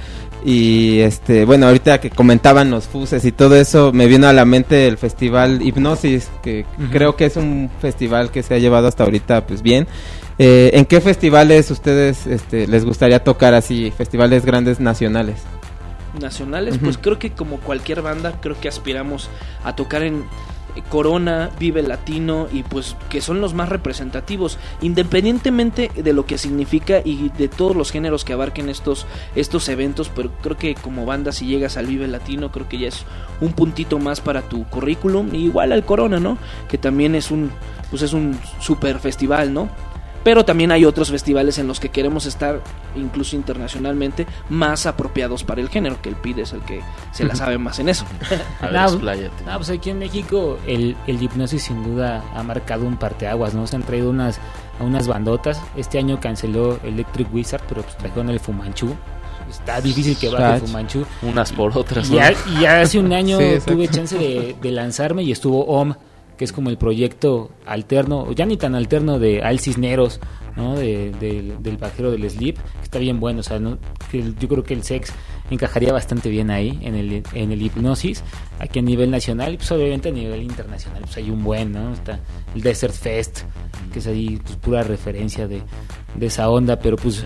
Y 0.45 1.01
este, 1.01 1.45
bueno, 1.45 1.67
ahorita 1.67 2.01
que 2.01 2.11
comentaban 2.11 2.71
los 2.71 2.87
fuses 2.87 3.25
y 3.25 3.33
todo 3.33 3.57
eso, 3.57 3.93
me 3.93 4.07
vino 4.07 4.29
a 4.29 4.33
la 4.33 4.45
mente 4.45 4.87
el 4.87 4.97
festival 4.97 5.63
Hipnosis, 5.63 6.31
que 6.43 6.65
creo 6.93 7.17
que 7.17 7.27
es 7.27 7.37
un 7.37 7.71
festival 7.81 8.31
que 8.31 8.43
se 8.43 8.55
ha 8.55 8.59
llevado 8.59 8.87
hasta 8.87 9.05
ahorita 9.05 9.47
pues 9.47 9.63
bien. 9.63 9.89
Eh, 10.39 10.71
¿En 10.75 10.85
qué 10.85 11.01
festivales 11.01 11.71
ustedes 11.73 12.27
este, 12.29 12.69
les 12.69 12.85
gustaría 12.85 13.25
tocar 13.25 13.55
así, 13.55 13.91
festivales 13.91 14.45
grandes 14.45 14.79
nacionales? 14.79 15.43
nacionales, 16.19 16.79
pues 16.79 16.99
creo 16.99 17.19
que 17.19 17.31
como 17.31 17.59
cualquier 17.59 18.03
banda, 18.03 18.35
creo 18.41 18.59
que 18.61 18.69
aspiramos 18.69 19.29
a 19.65 19.77
tocar 19.77 20.03
en 20.03 20.25
Corona, 20.89 21.51
Vive 21.59 21.83
Latino 21.83 22.49
y 22.53 22.63
pues 22.63 22.97
que 23.09 23.21
son 23.21 23.41
los 23.41 23.55
más 23.55 23.69
representativos, 23.69 24.59
independientemente 24.81 25.91
de 25.95 26.13
lo 26.13 26.27
que 26.27 26.39
significa 26.39 27.01
y 27.05 27.31
de 27.31 27.49
todos 27.49 27.77
los 27.77 27.91
géneros 27.91 28.25
que 28.25 28.33
abarquen 28.33 28.69
estos 28.69 29.07
estos 29.35 29.69
eventos, 29.69 30.11
pero 30.15 30.31
creo 30.43 30.57
que 30.57 30.75
como 30.75 31.07
banda 31.07 31.33
si 31.33 31.47
llegas 31.47 31.77
al 31.77 31.87
Vive 31.87 32.09
Latino, 32.09 32.51
creo 32.51 32.69
que 32.69 32.79
ya 32.79 32.89
es 32.89 33.05
un 33.41 33.53
puntito 33.53 33.99
más 33.99 34.21
para 34.21 34.43
tu 34.43 34.65
currículum, 34.65 35.35
igual 35.35 35.73
al 35.73 35.85
Corona, 35.85 36.21
¿no? 36.21 36.39
Que 36.69 36.79
también 36.79 37.15
es 37.15 37.31
un 37.31 37.51
pues 37.91 38.03
es 38.03 38.13
un 38.13 38.39
super 38.61 38.99
festival, 38.99 39.53
¿no? 39.55 39.69
Pero 40.25 40.45
también 40.45 40.73
hay 40.73 40.85
otros 40.85 41.11
festivales 41.11 41.59
en 41.59 41.67
los 41.69 41.81
que 41.81 41.89
queremos 41.91 42.27
estar, 42.27 42.61
incluso 42.97 43.37
internacionalmente, 43.37 44.27
más 44.49 44.85
apropiados 44.87 45.45
para 45.45 45.61
el 45.61 45.69
género, 45.69 46.01
que 46.03 46.09
el 46.09 46.17
PID 46.17 46.41
es 46.41 46.53
el 46.53 46.61
que 46.63 46.81
se 47.13 47.25
la 47.25 47.35
sabe 47.37 47.57
más 47.59 47.79
en 47.79 47.89
eso. 47.89 48.05
A 48.61 48.67
ver, 48.67 49.31
No, 49.47 49.57
pues 49.57 49.71
aquí 49.71 49.91
en 49.91 49.99
México 50.01 50.59
el, 50.67 50.97
el 51.07 51.23
hipnosis 51.23 51.63
sin 51.65 51.83
duda 51.85 52.25
ha 52.35 52.43
marcado 52.43 52.85
un 52.87 52.97
parteaguas, 52.97 53.55
¿no? 53.55 53.67
Se 53.67 53.77
han 53.77 53.83
traído 53.83 54.11
unas, 54.11 54.39
a 54.81 54.85
unas 54.85 55.07
bandotas. 55.07 55.61
Este 55.77 55.99
año 55.99 56.21
canceló 56.21 56.79
Electric 56.83 57.33
Wizard, 57.33 57.63
pero 57.69 57.83
pues 57.83 57.97
trajeron 57.97 58.29
el 58.31 58.41
Fumanchu. 58.41 58.95
Está 59.49 59.81
difícil 59.81 60.17
que 60.19 60.29
baje 60.29 60.45
el 60.45 60.51
Chach. 60.61 60.61
Fumanchu. 60.69 61.07
Unas 61.23 61.53
por 61.53 61.77
otras, 61.79 62.09
Y, 62.09 62.13
¿no? 62.13 62.17
ya, 62.19 62.33
y 62.33 62.61
ya 62.61 62.81
hace 62.83 62.99
un 62.99 63.13
año 63.15 63.39
Sí, 63.39 63.59
tuve 63.65 63.89
chance 63.89 64.19
de, 64.19 64.57
de 64.61 64.71
lanzarme 64.73 65.23
y 65.23 65.33
estuvo 65.33 65.65
OM, 65.65 65.95
que 66.39 66.45
es 66.45 66.53
como 66.53 66.71
el 66.71 66.79
proyecto 66.79 67.51
alterno, 67.67 68.33
ya 68.33 68.47
ni 68.47 68.57
tan 68.57 68.75
alterno 68.75 69.19
de 69.19 69.43
Al 69.43 69.59
Cisneros, 69.61 70.21
¿no? 70.57 70.75
De- 70.77 71.11
del- 71.21 71.63
del 71.63 71.77
bajero 71.77 72.11
del 72.11 72.29
Sleep, 72.31 72.57
que 72.57 72.83
está 72.83 72.99
bien 72.99 73.21
bueno, 73.21 73.41
o 73.41 73.43
sea, 73.43 73.59
¿no? 73.59 73.77
Yo 74.41 74.49
creo 74.49 74.63
que 74.65 74.73
el 74.75 74.83
sex 74.83 75.13
encajaría 75.51 75.93
bastante 75.93 76.29
bien 76.31 76.51
ahí, 76.51 76.79
en 76.83 76.95
el, 76.95 77.23
en 77.35 77.53
el 77.53 77.61
hipnosis, 77.63 78.23
aquí 78.59 78.79
a 78.79 78.83
nivel 78.83 79.11
nacional, 79.11 79.55
y 79.55 79.57
pues 79.59 79.71
obviamente 79.73 80.09
a 80.09 80.13
nivel 80.13 80.43
internacional, 80.43 81.03
pues 81.03 81.17
hay 81.19 81.31
un 81.31 81.43
buen, 81.45 81.73
¿no? 81.73 81.93
Está 81.93 82.21
el 82.55 82.63
Desert 82.63 82.95
Fest, 82.95 83.41
que 83.93 83.99
es 83.99 84.07
ahí 84.07 84.39
pues 84.43 84.57
pura 84.57 84.83
referencia 84.83 85.47
de, 85.49 85.63
de 86.17 86.27
esa 86.27 86.49
onda, 86.51 86.79
pero 86.79 86.97
pues... 86.97 87.25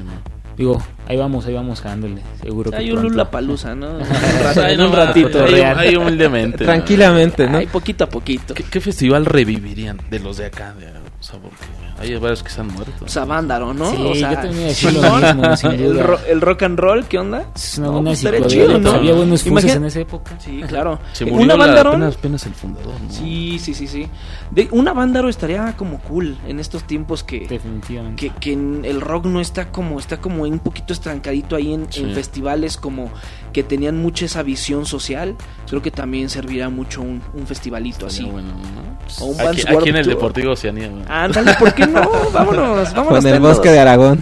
Digo, 0.62 0.80
ahí 1.08 1.16
vamos, 1.16 1.44
ahí 1.46 1.54
vamos 1.54 1.82
dándole, 1.82 2.22
seguro 2.40 2.70
que 2.70 2.76
Hay 2.76 2.90
un 2.92 2.98
pronto. 2.98 3.10
Lula 3.10 3.30
Palusa, 3.32 3.74
¿no? 3.74 3.98
En 4.68 4.80
un 4.80 4.92
ratito. 4.92 5.42
ahí- 5.44 5.50
real. 5.54 5.76
ahí 5.76 5.96
humildemente. 5.96 6.64
Tranquilamente, 6.64 7.48
¿no? 7.48 7.58
Ay, 7.58 7.66
poquito 7.66 8.04
a 8.04 8.08
poquito. 8.08 8.54
¿Qué, 8.54 8.62
qué 8.62 8.80
festival 8.80 9.26
revivirían 9.26 9.98
de 10.08 10.20
los 10.20 10.36
de 10.36 10.46
acá? 10.46 10.72
De, 10.74 10.86
o 10.86 11.22
sea, 11.22 11.40
porque 11.40 11.56
hay 12.02 12.16
varios 12.16 12.42
que 12.42 12.50
se 12.50 12.60
han 12.60 12.68
muerto. 12.68 13.08
Savándaro, 13.08 13.72
¿no? 13.74 13.90
Sí, 13.90 13.96
o 14.02 14.14
sea, 14.14 14.30
yo 14.34 14.40
también 14.42 14.66
decir 14.68 14.92
lo 14.92 15.02
mismo, 15.02 15.56
sin 15.56 15.70
el, 15.72 15.82
duda. 15.92 16.02
ro- 16.02 16.20
el 16.28 16.40
rock 16.40 16.62
and 16.64 16.78
roll, 16.78 17.04
¿qué 17.06 17.18
onda? 17.18 17.46
Es 17.54 17.78
una 17.78 17.86
No, 17.86 17.92
buena 17.94 18.10
pues, 18.10 18.18
estaría 18.18 18.40
psicodelia, 18.40 18.66
chido, 18.66 18.78
¿no? 18.78 18.82
pues, 18.90 18.94
Había 19.00 19.14
buenos 19.14 19.42
fuses 19.42 19.74
en 19.76 19.84
esa 19.84 20.00
época. 20.00 20.32
Sí, 20.38 20.62
claro. 20.68 20.98
Se 21.12 21.24
Eh, 21.24 21.26
murió 21.28 21.44
una 21.44 21.56
Vándaro. 21.56 21.90
apenas, 21.90 22.16
apenas 22.16 22.46
el 22.46 22.54
fundador, 22.54 22.94
¿no? 23.00 23.10
Sí, 23.12 23.58
sí, 23.58 23.74
sí, 23.74 23.86
sí. 23.86 24.06
De, 24.50 24.68
una 24.72 24.92
Vándaro 24.92 25.28
estaría 25.28 25.74
como 25.76 26.00
cool 26.00 26.36
en 26.46 26.60
estos 26.60 26.84
tiempos 26.84 27.24
que, 27.24 27.46
Definitivamente. 27.46 28.30
que, 28.30 28.34
que 28.38 28.52
el 28.52 29.00
rock 29.00 29.26
no 29.26 29.40
está 29.40 29.70
como 29.70 29.98
está 29.98 30.18
como 30.18 30.42
un 30.42 30.58
poquito 30.58 30.92
estrancadito 30.92 31.56
ahí 31.56 31.72
en, 31.72 31.86
Sí. 31.90 32.02
en 32.02 32.12
festivales 32.14 32.76
como 32.76 33.10
que 33.52 33.62
tenían 33.62 34.00
mucha 34.00 34.24
esa 34.24 34.42
visión 34.42 34.86
social 34.86 35.36
creo 35.68 35.82
que 35.82 35.90
también 35.90 36.28
servirá 36.30 36.68
mucho 36.70 37.02
un, 37.02 37.22
un 37.34 37.46
festivalito 37.46 38.06
así 38.06 38.20
Estaría 38.24 38.32
bueno, 38.32 38.48
¿no? 38.48 39.24
O 39.24 39.26
un 39.28 39.40
Aquí, 39.40 39.62
aquí 39.66 39.88
en 39.90 39.96
el. 39.96 40.06
Deportivo 40.06 40.52
Oceanía. 40.52 40.88
¿no? 40.88 41.02
ándale 41.08 41.54
¿por 41.58 41.74
qué 41.74 41.86
no? 41.92 42.00
vámonos 42.32 42.92
vámonos 42.94 43.06
Con 43.08 43.16
el 43.16 43.22
tendos. 43.34 43.40
bosque 43.56 43.70
de 43.70 43.78
Aragón. 43.80 44.20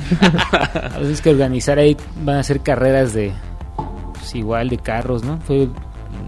A 0.95 0.99
veces 0.99 1.21
que 1.21 1.31
organizar 1.31 1.79
ahí 1.79 1.97
van 2.23 2.37
a 2.37 2.43
ser 2.43 2.61
carreras 2.61 3.13
de 3.15 3.33
pues, 4.15 4.35
igual 4.35 4.69
de 4.69 4.79
carros, 4.79 5.23
¿no? 5.25 5.39
Fue 5.47 5.69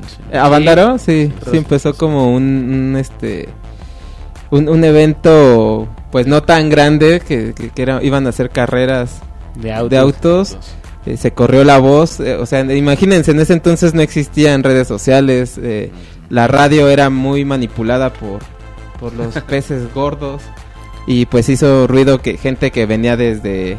Sí. 0.07 0.37
¿Avándaro? 0.37 0.99
Sí, 0.99 1.33
sí 1.51 1.57
empezó 1.59 1.95
como 1.95 2.33
un, 2.35 2.43
un, 2.43 2.97
este 2.97 3.49
un, 4.51 4.69
un 4.69 4.83
evento 4.85 5.87
pues 6.11 6.27
no 6.27 6.43
tan 6.43 6.71
grande 6.71 7.21
que, 7.27 7.53
que- 7.55 7.71
que 7.71 7.83
era, 7.83 8.03
iban 8.03 8.27
a 8.27 8.31
hacer 8.31 8.51
carreras 8.51 9.21
de 9.57 9.73
autos. 9.73 9.91
de 9.91 9.99
autos. 9.99 10.59
eh, 11.07 11.17
se 11.17 11.33
corrió 11.33 11.63
la 11.65 11.79
voz, 11.79 12.19
eh, 12.21 12.35
o 12.37 12.47
sea, 12.47 12.61
imagínense, 12.61 13.31
en 13.31 13.41
ese 13.41 13.53
entonces 13.53 13.95
no 13.95 14.03
existían 14.03 14.63
redes 14.65 14.89
sociales, 14.89 15.59
eh, 15.63 15.91
la 16.31 16.49
radio 16.49 16.89
era 16.89 17.09
muy 17.11 17.45
manipulada 17.45 18.13
por, 18.13 18.41
por 18.99 19.13
los 19.15 19.35
peces 19.49 19.93
gordos 19.95 20.43
y 21.07 21.27
pues 21.27 21.49
hizo 21.49 21.87
ruido 21.87 22.21
que 22.21 22.37
gente 22.37 22.71
que 22.71 22.87
venía 22.87 23.17
desde 23.17 23.79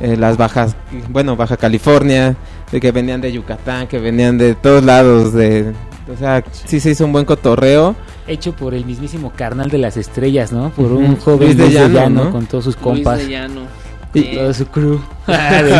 eh, 0.00 0.16
las 0.16 0.36
bajas, 0.36 0.76
bueno, 1.10 1.36
Baja 1.36 1.56
California, 1.56 2.36
de 2.72 2.80
que 2.80 2.90
venían 2.92 3.20
de 3.20 3.32
Yucatán, 3.32 3.86
que 3.86 3.98
venían 3.98 4.38
de 4.38 4.54
todos 4.54 4.82
lados, 4.84 5.32
de, 5.34 5.72
o 6.12 6.16
sea, 6.18 6.42
sí 6.52 6.80
se 6.80 6.90
hizo 6.90 7.04
un 7.04 7.12
buen 7.12 7.24
cotorreo. 7.24 7.94
Hecho 8.26 8.52
por 8.56 8.72
el 8.74 8.84
mismísimo 8.86 9.32
carnal 9.36 9.68
de 9.70 9.78
las 9.78 9.96
estrellas, 9.98 10.50
¿no? 10.52 10.70
Por 10.70 10.92
un 10.92 11.16
joven 11.16 11.48
Luis 11.48 11.56
de 11.58 11.62
Luis 11.64 11.74
de 11.74 11.80
Llano, 11.80 11.94
Llano, 12.00 12.24
¿no? 12.24 12.30
con 12.32 12.46
todos 12.46 12.64
sus 12.64 12.74
Luis 12.76 12.82
compas. 12.84 13.18
de 13.18 13.28
Llano 13.28 13.60
Y- 14.14 14.20
Eh, 14.20 14.36
Toda 14.38 14.54
su 14.54 14.66
crew. 14.66 15.00
Sí, 15.26 15.32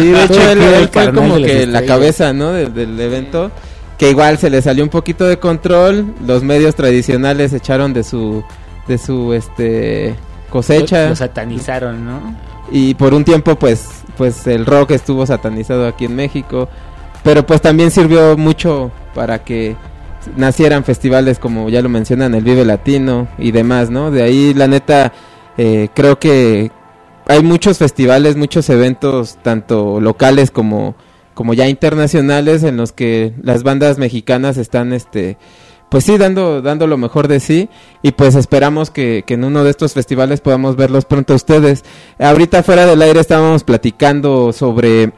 de 0.08 0.24
hecho 0.24 0.50
él, 0.50 0.58
Todo 0.58 0.74
el 0.76 0.82
él 0.82 0.88
fue 0.92 1.12
como 1.14 1.36
que 1.36 1.66
la 1.66 1.84
cabeza, 1.86 2.32
¿no? 2.34 2.52
Del, 2.52 2.74
del 2.74 3.00
evento. 3.00 3.50
Que 3.96 4.10
igual 4.10 4.38
se 4.38 4.50
le 4.50 4.60
salió 4.60 4.82
un 4.84 4.90
poquito 4.90 5.24
de 5.24 5.38
control. 5.38 6.04
Los 6.26 6.42
medios 6.42 6.74
tradicionales 6.74 7.52
echaron 7.52 7.92
de 7.94 8.02
su 8.02 8.42
de 8.88 8.98
su 8.98 9.32
este 9.32 10.14
cosecha. 10.54 11.08
Lo 11.08 11.16
satanizaron, 11.16 12.06
¿no? 12.06 12.20
y 12.70 12.94
por 12.94 13.14
un 13.14 13.24
tiempo 13.24 13.56
pues 13.56 14.04
pues 14.16 14.46
el 14.46 14.64
rock 14.64 14.92
estuvo 14.92 15.26
satanizado 15.26 15.86
aquí 15.86 16.04
en 16.06 16.16
México. 16.16 16.68
Pero 17.22 17.44
pues 17.46 17.60
también 17.60 17.90
sirvió 17.90 18.36
mucho 18.36 18.90
para 19.14 19.42
que 19.44 19.76
nacieran 20.36 20.84
festivales 20.84 21.38
como 21.38 21.68
ya 21.68 21.82
lo 21.82 21.88
mencionan 21.88 22.34
el 22.34 22.44
Vive 22.44 22.64
Latino 22.64 23.28
y 23.38 23.50
demás 23.50 23.90
no 23.90 24.10
de 24.10 24.22
ahí 24.22 24.54
la 24.54 24.66
neta 24.66 25.12
eh, 25.58 25.88
creo 25.94 26.18
que 26.18 26.70
hay 27.26 27.42
muchos 27.42 27.76
festivales 27.76 28.34
muchos 28.34 28.70
eventos 28.70 29.36
tanto 29.42 30.00
locales 30.00 30.50
como 30.50 30.94
como 31.34 31.52
ya 31.52 31.68
internacionales 31.68 32.62
en 32.62 32.78
los 32.78 32.92
que 32.92 33.34
las 33.42 33.64
bandas 33.64 33.98
mexicanas 33.98 34.56
están 34.56 34.94
este 34.94 35.36
pues 35.94 36.06
sí 36.06 36.18
dando 36.18 36.60
dando 36.60 36.88
lo 36.88 36.96
mejor 36.96 37.28
de 37.28 37.38
sí 37.38 37.68
y 38.02 38.10
pues 38.10 38.34
esperamos 38.34 38.90
que, 38.90 39.22
que 39.24 39.34
en 39.34 39.44
uno 39.44 39.62
de 39.62 39.70
estos 39.70 39.92
festivales 39.94 40.40
podamos 40.40 40.74
verlos 40.74 41.04
pronto 41.04 41.34
a 41.34 41.36
ustedes. 41.36 41.84
Ahorita 42.18 42.64
fuera 42.64 42.84
del 42.84 43.00
aire 43.00 43.20
estábamos 43.20 43.62
platicando 43.62 44.52
sobre 44.52 45.12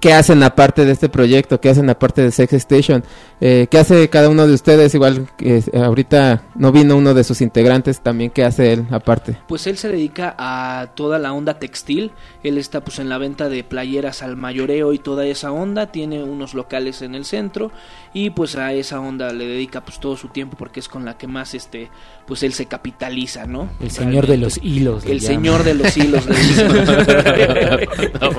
qué 0.00 0.14
hacen 0.14 0.42
aparte 0.42 0.84
de 0.84 0.92
este 0.92 1.08
proyecto, 1.08 1.60
qué 1.60 1.68
hacen 1.68 1.88
aparte 1.90 2.22
de 2.22 2.30
Sex 2.30 2.52
Station, 2.54 3.04
eh, 3.40 3.68
qué 3.70 3.78
hace 3.78 4.08
cada 4.08 4.28
uno 4.28 4.46
de 4.46 4.54
ustedes, 4.54 4.94
igual 4.94 5.28
que 5.36 5.58
eh, 5.58 5.64
ahorita 5.74 6.42
no 6.54 6.72
vino 6.72 6.96
uno 6.96 7.14
de 7.14 7.22
sus 7.22 7.42
integrantes, 7.42 8.00
también 8.00 8.30
qué 8.30 8.44
hace 8.44 8.72
él 8.72 8.86
aparte. 8.90 9.36
Pues 9.46 9.66
él 9.66 9.76
se 9.76 9.88
dedica 9.88 10.34
a 10.38 10.88
toda 10.94 11.18
la 11.18 11.32
onda 11.32 11.58
textil. 11.58 12.12
Él 12.42 12.56
está 12.58 12.82
pues 12.82 12.98
en 12.98 13.08
la 13.08 13.18
venta 13.18 13.48
de 13.48 13.62
playeras 13.62 14.22
al 14.22 14.36
mayoreo 14.36 14.92
y 14.94 14.98
toda 14.98 15.26
esa 15.26 15.52
onda. 15.52 15.92
Tiene 15.92 16.22
unos 16.22 16.54
locales 16.54 17.02
en 17.02 17.14
el 17.14 17.24
centro 17.24 17.70
y 18.14 18.30
pues 18.30 18.56
a 18.56 18.72
esa 18.72 19.00
onda 19.00 19.32
le 19.32 19.46
dedica 19.46 19.82
pues 19.82 20.00
todo 20.00 20.16
su 20.16 20.28
tiempo 20.28 20.56
porque 20.56 20.80
es 20.80 20.88
con 20.88 21.04
la 21.04 21.18
que 21.18 21.26
más 21.26 21.54
este 21.54 21.90
pues 22.26 22.42
él 22.42 22.52
se 22.52 22.66
capitaliza, 22.66 23.46
¿no? 23.46 23.68
El 23.80 23.90
señor 23.90 24.26
de 24.26 24.36
los 24.36 24.58
hilos. 24.62 25.04
El 25.04 25.20
señor 25.20 25.64
de 25.64 25.74
los 25.74 25.96
hilos. 25.96 26.26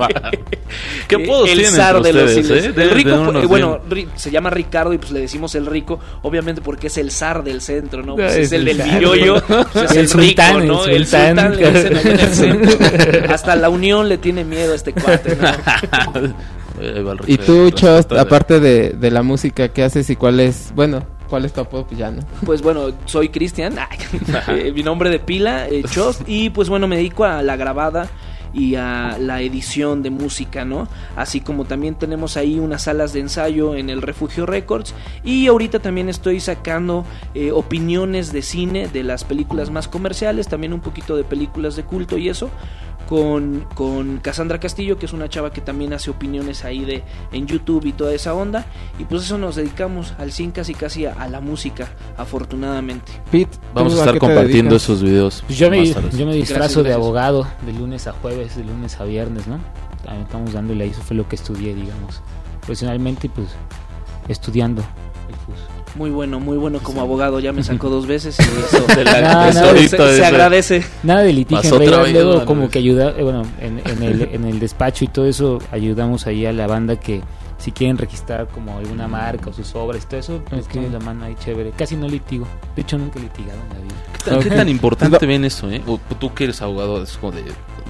va. 0.00 0.08
¿Qué 1.08 1.16
apodos 1.22 1.51
el 1.52 1.66
zar 1.66 2.02
de 2.02 2.12
los 2.12 2.32
hilos. 2.36 2.50
eh? 2.50 2.72
El 2.76 2.90
rico, 2.90 3.10
pues, 3.10 3.28
unos 3.28 3.46
bueno, 3.48 3.80
Ri- 3.88 4.08
se 4.16 4.30
llama 4.30 4.50
Ricardo 4.50 4.92
y 4.92 4.98
pues 4.98 5.10
le 5.12 5.20
decimos 5.20 5.54
el 5.54 5.66
rico, 5.66 5.98
obviamente 6.22 6.60
porque 6.60 6.88
es 6.88 6.98
el 6.98 7.10
zar 7.10 7.44
del 7.44 7.60
centro, 7.60 8.02
¿no? 8.02 8.14
Pues 8.16 8.32
Ah, 8.32 8.38
es 8.38 8.46
es 8.46 8.52
el 8.52 8.68
el 8.68 8.76
del 8.78 8.88
billoyo, 8.90 9.42
pues 9.72 9.84
es 9.84 9.90
El 9.92 9.98
el, 9.98 10.08
sultán, 10.08 10.60
rico, 10.60 10.72
¿no? 10.74 10.84
el 10.84 10.90
El 10.96 11.06
sultán. 11.06 11.36
sultán 11.36 11.56
le 11.56 11.72
dicen 11.72 11.96
allá 11.96 12.10
en 12.12 12.20
el 12.20 12.34
centro. 12.34 12.78
Hasta 13.34 13.56
la 13.56 13.68
unión 13.68 14.08
le 14.08 14.18
tiene 14.18 14.44
miedo 14.44 14.72
a 14.72 14.76
este 14.76 14.92
cuate, 14.92 15.36
¿no? 15.36 16.32
Y 17.26 17.36
tú, 17.38 17.70
resultado. 17.70 18.20
aparte 18.20 18.58
de, 18.58 18.90
de 18.90 19.10
la 19.10 19.22
música, 19.22 19.68
¿qué 19.68 19.84
haces 19.84 20.08
y 20.10 20.16
cuál 20.16 20.40
es, 20.40 20.72
bueno, 20.74 21.04
cuál 21.28 21.44
es 21.44 21.52
tu 21.52 21.60
apodo? 21.60 21.86
Pues 21.86 21.98
ya, 21.98 22.10
¿no? 22.10 22.22
Pues 22.44 22.60
bueno, 22.62 22.86
soy 23.04 23.28
Cristian, 23.28 23.76
eh, 24.48 24.72
mi 24.74 24.82
nombre 24.82 25.08
de 25.10 25.20
pila, 25.20 25.68
eh, 25.68 25.84
Chost, 25.88 26.22
y 26.26 26.50
pues 26.50 26.68
bueno, 26.68 26.88
me 26.88 26.96
dedico 26.96 27.24
a 27.24 27.42
la 27.42 27.56
grabada 27.56 28.08
y 28.52 28.74
a 28.76 29.18
la 29.18 29.40
edición 29.40 30.02
de 30.02 30.10
música, 30.10 30.64
¿no? 30.64 30.88
Así 31.16 31.40
como 31.40 31.64
también 31.64 31.94
tenemos 31.94 32.36
ahí 32.36 32.58
unas 32.58 32.82
salas 32.82 33.12
de 33.12 33.20
ensayo 33.20 33.74
en 33.74 33.90
el 33.90 34.02
Refugio 34.02 34.46
Records 34.46 34.94
y 35.24 35.46
ahorita 35.46 35.78
también 35.80 36.08
estoy 36.08 36.40
sacando 36.40 37.04
eh, 37.34 37.52
opiniones 37.52 38.32
de 38.32 38.42
cine 38.42 38.88
de 38.88 39.02
las 39.02 39.24
películas 39.24 39.70
más 39.70 39.88
comerciales, 39.88 40.48
también 40.48 40.72
un 40.72 40.80
poquito 40.80 41.16
de 41.16 41.24
películas 41.24 41.76
de 41.76 41.84
culto 41.84 42.18
y 42.18 42.28
eso. 42.28 42.50
Con, 43.08 43.66
con 43.74 44.18
Cassandra 44.18 44.58
Castillo, 44.58 44.98
que 44.98 45.06
es 45.06 45.12
una 45.12 45.28
chava 45.28 45.52
que 45.52 45.60
también 45.60 45.92
hace 45.92 46.10
opiniones 46.10 46.64
ahí 46.64 46.84
de 46.84 47.02
en 47.32 47.46
YouTube 47.46 47.84
y 47.86 47.92
toda 47.92 48.14
esa 48.14 48.32
onda. 48.34 48.66
Y 48.98 49.04
pues 49.04 49.24
eso 49.24 49.36
nos 49.38 49.56
dedicamos 49.56 50.14
al 50.18 50.32
100 50.32 50.52
casi 50.52 50.74
casi 50.74 51.04
a, 51.06 51.12
a 51.12 51.28
la 51.28 51.40
música, 51.40 51.90
afortunadamente. 52.16 53.12
Pete, 53.30 53.58
Vamos 53.74 53.92
¿tú 53.94 53.98
a 54.00 54.04
estar 54.04 54.18
compartiendo 54.18 54.76
esos 54.76 55.02
videos. 55.02 55.42
Pues 55.46 55.58
yo 55.58 55.70
me, 55.70 55.84
yo 55.86 56.26
me 56.26 56.34
disfrazo 56.34 56.54
Gracias, 56.54 56.76
de 56.76 56.82
gracias. 56.82 56.96
abogado 56.96 57.46
de 57.66 57.72
lunes 57.72 58.06
a 58.06 58.12
jueves, 58.12 58.56
de 58.56 58.64
lunes 58.64 58.98
a 59.00 59.04
viernes, 59.04 59.46
¿no? 59.46 59.58
También 60.04 60.24
estamos 60.26 60.52
dándole 60.52 60.84
ahí, 60.84 60.90
eso 60.90 61.02
fue 61.02 61.16
lo 61.16 61.28
que 61.28 61.36
estudié, 61.36 61.74
digamos, 61.74 62.22
profesionalmente, 62.60 63.28
pues 63.28 63.48
estudiando. 64.28 64.82
Muy 65.94 66.10
bueno, 66.10 66.40
muy 66.40 66.56
bueno 66.56 66.78
como 66.82 67.00
abogado. 67.02 67.38
Ya 67.40 67.52
me 67.52 67.62
sacó 67.62 67.88
dos 67.90 68.06
veces 68.06 68.38
y 68.38 68.42
eso, 68.42 68.86
De 68.96 69.04
la- 69.04 69.46
de 69.46 69.52
se, 69.52 69.62
de 69.74 69.88
se 69.88 70.14
eso. 70.16 70.24
agradece. 70.24 70.84
Nada 71.02 71.20
de 71.20 71.32
litigio, 71.32 71.62
Pasó 71.62 71.74
en 71.74 71.80
realidad, 71.80 72.00
otra 72.00 72.12
vez, 72.12 72.24
luego 72.24 72.44
como 72.46 72.70
que 72.70 72.78
ayuda, 72.78 73.10
eh, 73.16 73.22
bueno, 73.22 73.42
en, 73.60 73.80
en 73.84 74.02
el, 74.02 74.22
en 74.32 74.44
el 74.44 74.58
despacho 74.58 75.04
y 75.04 75.08
todo 75.08 75.26
eso, 75.26 75.58
ayudamos 75.70 76.26
ahí 76.26 76.46
a 76.46 76.52
la 76.52 76.66
banda 76.66 76.96
que 76.96 77.20
si 77.58 77.70
quieren 77.70 77.96
registrar 77.98 78.48
como 78.48 78.78
alguna 78.78 79.06
marca 79.06 79.50
o 79.50 79.52
sus 79.52 79.72
obras 79.76 80.02
y 80.02 80.06
todo 80.08 80.18
eso, 80.20 80.42
pues 80.48 80.64
Ok. 80.64 80.70
echamos 80.72 80.92
la 80.92 80.98
mano 81.00 81.24
ahí 81.26 81.36
chévere. 81.44 81.70
Casi 81.76 81.94
no 81.94 82.08
litigo, 82.08 82.46
de 82.74 82.82
hecho 82.82 82.98
nunca 82.98 83.18
he 83.20 83.22
litigado 83.22 83.58
en 83.62 83.68
la 83.68 83.74
vida. 83.84 83.94
¿Qué 84.24 84.30
tan, 84.30 84.40
qué 84.40 84.50
tan 84.50 84.68
importante 84.68 85.26
ven 85.26 85.44
eso, 85.44 85.70
eh? 85.70 85.80
O 85.86 85.98
tú 86.18 86.32
que 86.34 86.44
eres 86.44 86.60
abogado, 86.62 87.02
es 87.02 87.16
como 87.18 87.32
de 87.32 87.44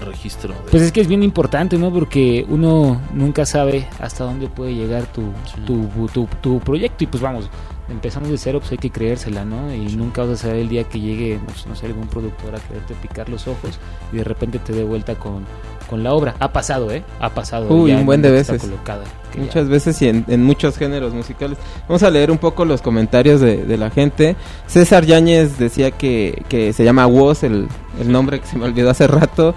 registro. 0.05 0.53
de- 0.53 0.71
Pues 0.71 0.83
es 0.83 0.93
que 0.93 1.01
es 1.01 1.07
bien 1.09 1.23
importante, 1.23 1.79
¿no? 1.79 1.91
Porque 1.93 2.45
uno 2.49 3.01
nunca 3.15 3.47
sabe 3.47 3.87
hasta 4.01 4.25
dónde 4.25 4.49
puede 4.49 4.75
llegar 4.75 5.05
tu, 5.07 5.23
Sí. 5.55 5.61
tu, 5.67 5.87
tu, 6.13 6.27
tu 6.43 6.59
proyecto 6.61 7.05
y 7.05 7.07
pues 7.07 7.23
vamos, 7.23 7.49
empezamos 7.89 8.29
de 8.31 8.39
cero, 8.39 8.59
pues 8.61 8.73
hay 8.73 8.79
que 8.79 8.91
creérsela, 8.91 9.45
¿no? 9.45 9.73
Y 9.75 9.97
nunca 9.97 10.23
vas 10.23 10.31
a 10.31 10.37
saber 10.37 10.57
el 10.57 10.69
día 10.69 10.85
que 10.85 11.01
llegue, 11.01 11.39
pues, 11.47 11.67
no 11.67 11.75
sé, 11.75 11.87
algún 11.87 12.07
productor 12.07 12.55
a 12.55 12.59
quererte 12.61 12.95
picar 13.03 13.29
los 13.29 13.47
ojos 13.49 13.79
y 14.13 14.17
de 14.17 14.25
repente 14.25 14.59
te 14.59 14.73
dé 14.73 14.85
vuelta 14.85 15.15
con, 15.17 15.45
con 15.91 16.03
la 16.03 16.13
obra. 16.13 16.35
Ha 16.39 16.53
pasado, 16.53 16.91
¿eh? 16.93 17.03
Ha 17.21 17.31
pasado. 17.31 17.69
Uy, 17.75 17.93
un 17.93 17.99
en 18.01 18.07
buen 18.07 18.23
de 18.23 18.31
veces. 18.31 18.61
colocada, 18.63 19.05
que 19.33 19.39
ya- 19.39 19.45
Muchas 19.45 19.69
veces 19.69 20.01
y 20.03 20.09
en, 20.09 20.25
en 20.29 20.43
muchos 20.45 20.77
géneros 20.79 21.13
musicales. 21.13 21.59
Vamos 21.89 22.03
a 22.03 22.11
leer 22.11 22.31
un 22.31 22.39
poco 22.39 22.65
los 22.65 22.81
comentarios 22.83 23.41
de, 23.41 23.65
de 23.65 23.77
la 23.77 23.91
gente. 23.91 24.37
César 24.67 25.05
Yáñez 25.05 25.59
decía 25.59 25.91
que, 25.91 26.45
que 26.49 26.73
se 26.73 26.85
llama 26.85 27.07
Woz, 27.07 27.43
el, 27.43 27.69
el 28.01 28.11
nombre 28.13 28.41
que 28.41 28.47
se 28.47 28.57
me 28.59 28.65
olvidó 28.65 28.91
hace 28.91 29.07
rato. 29.07 29.55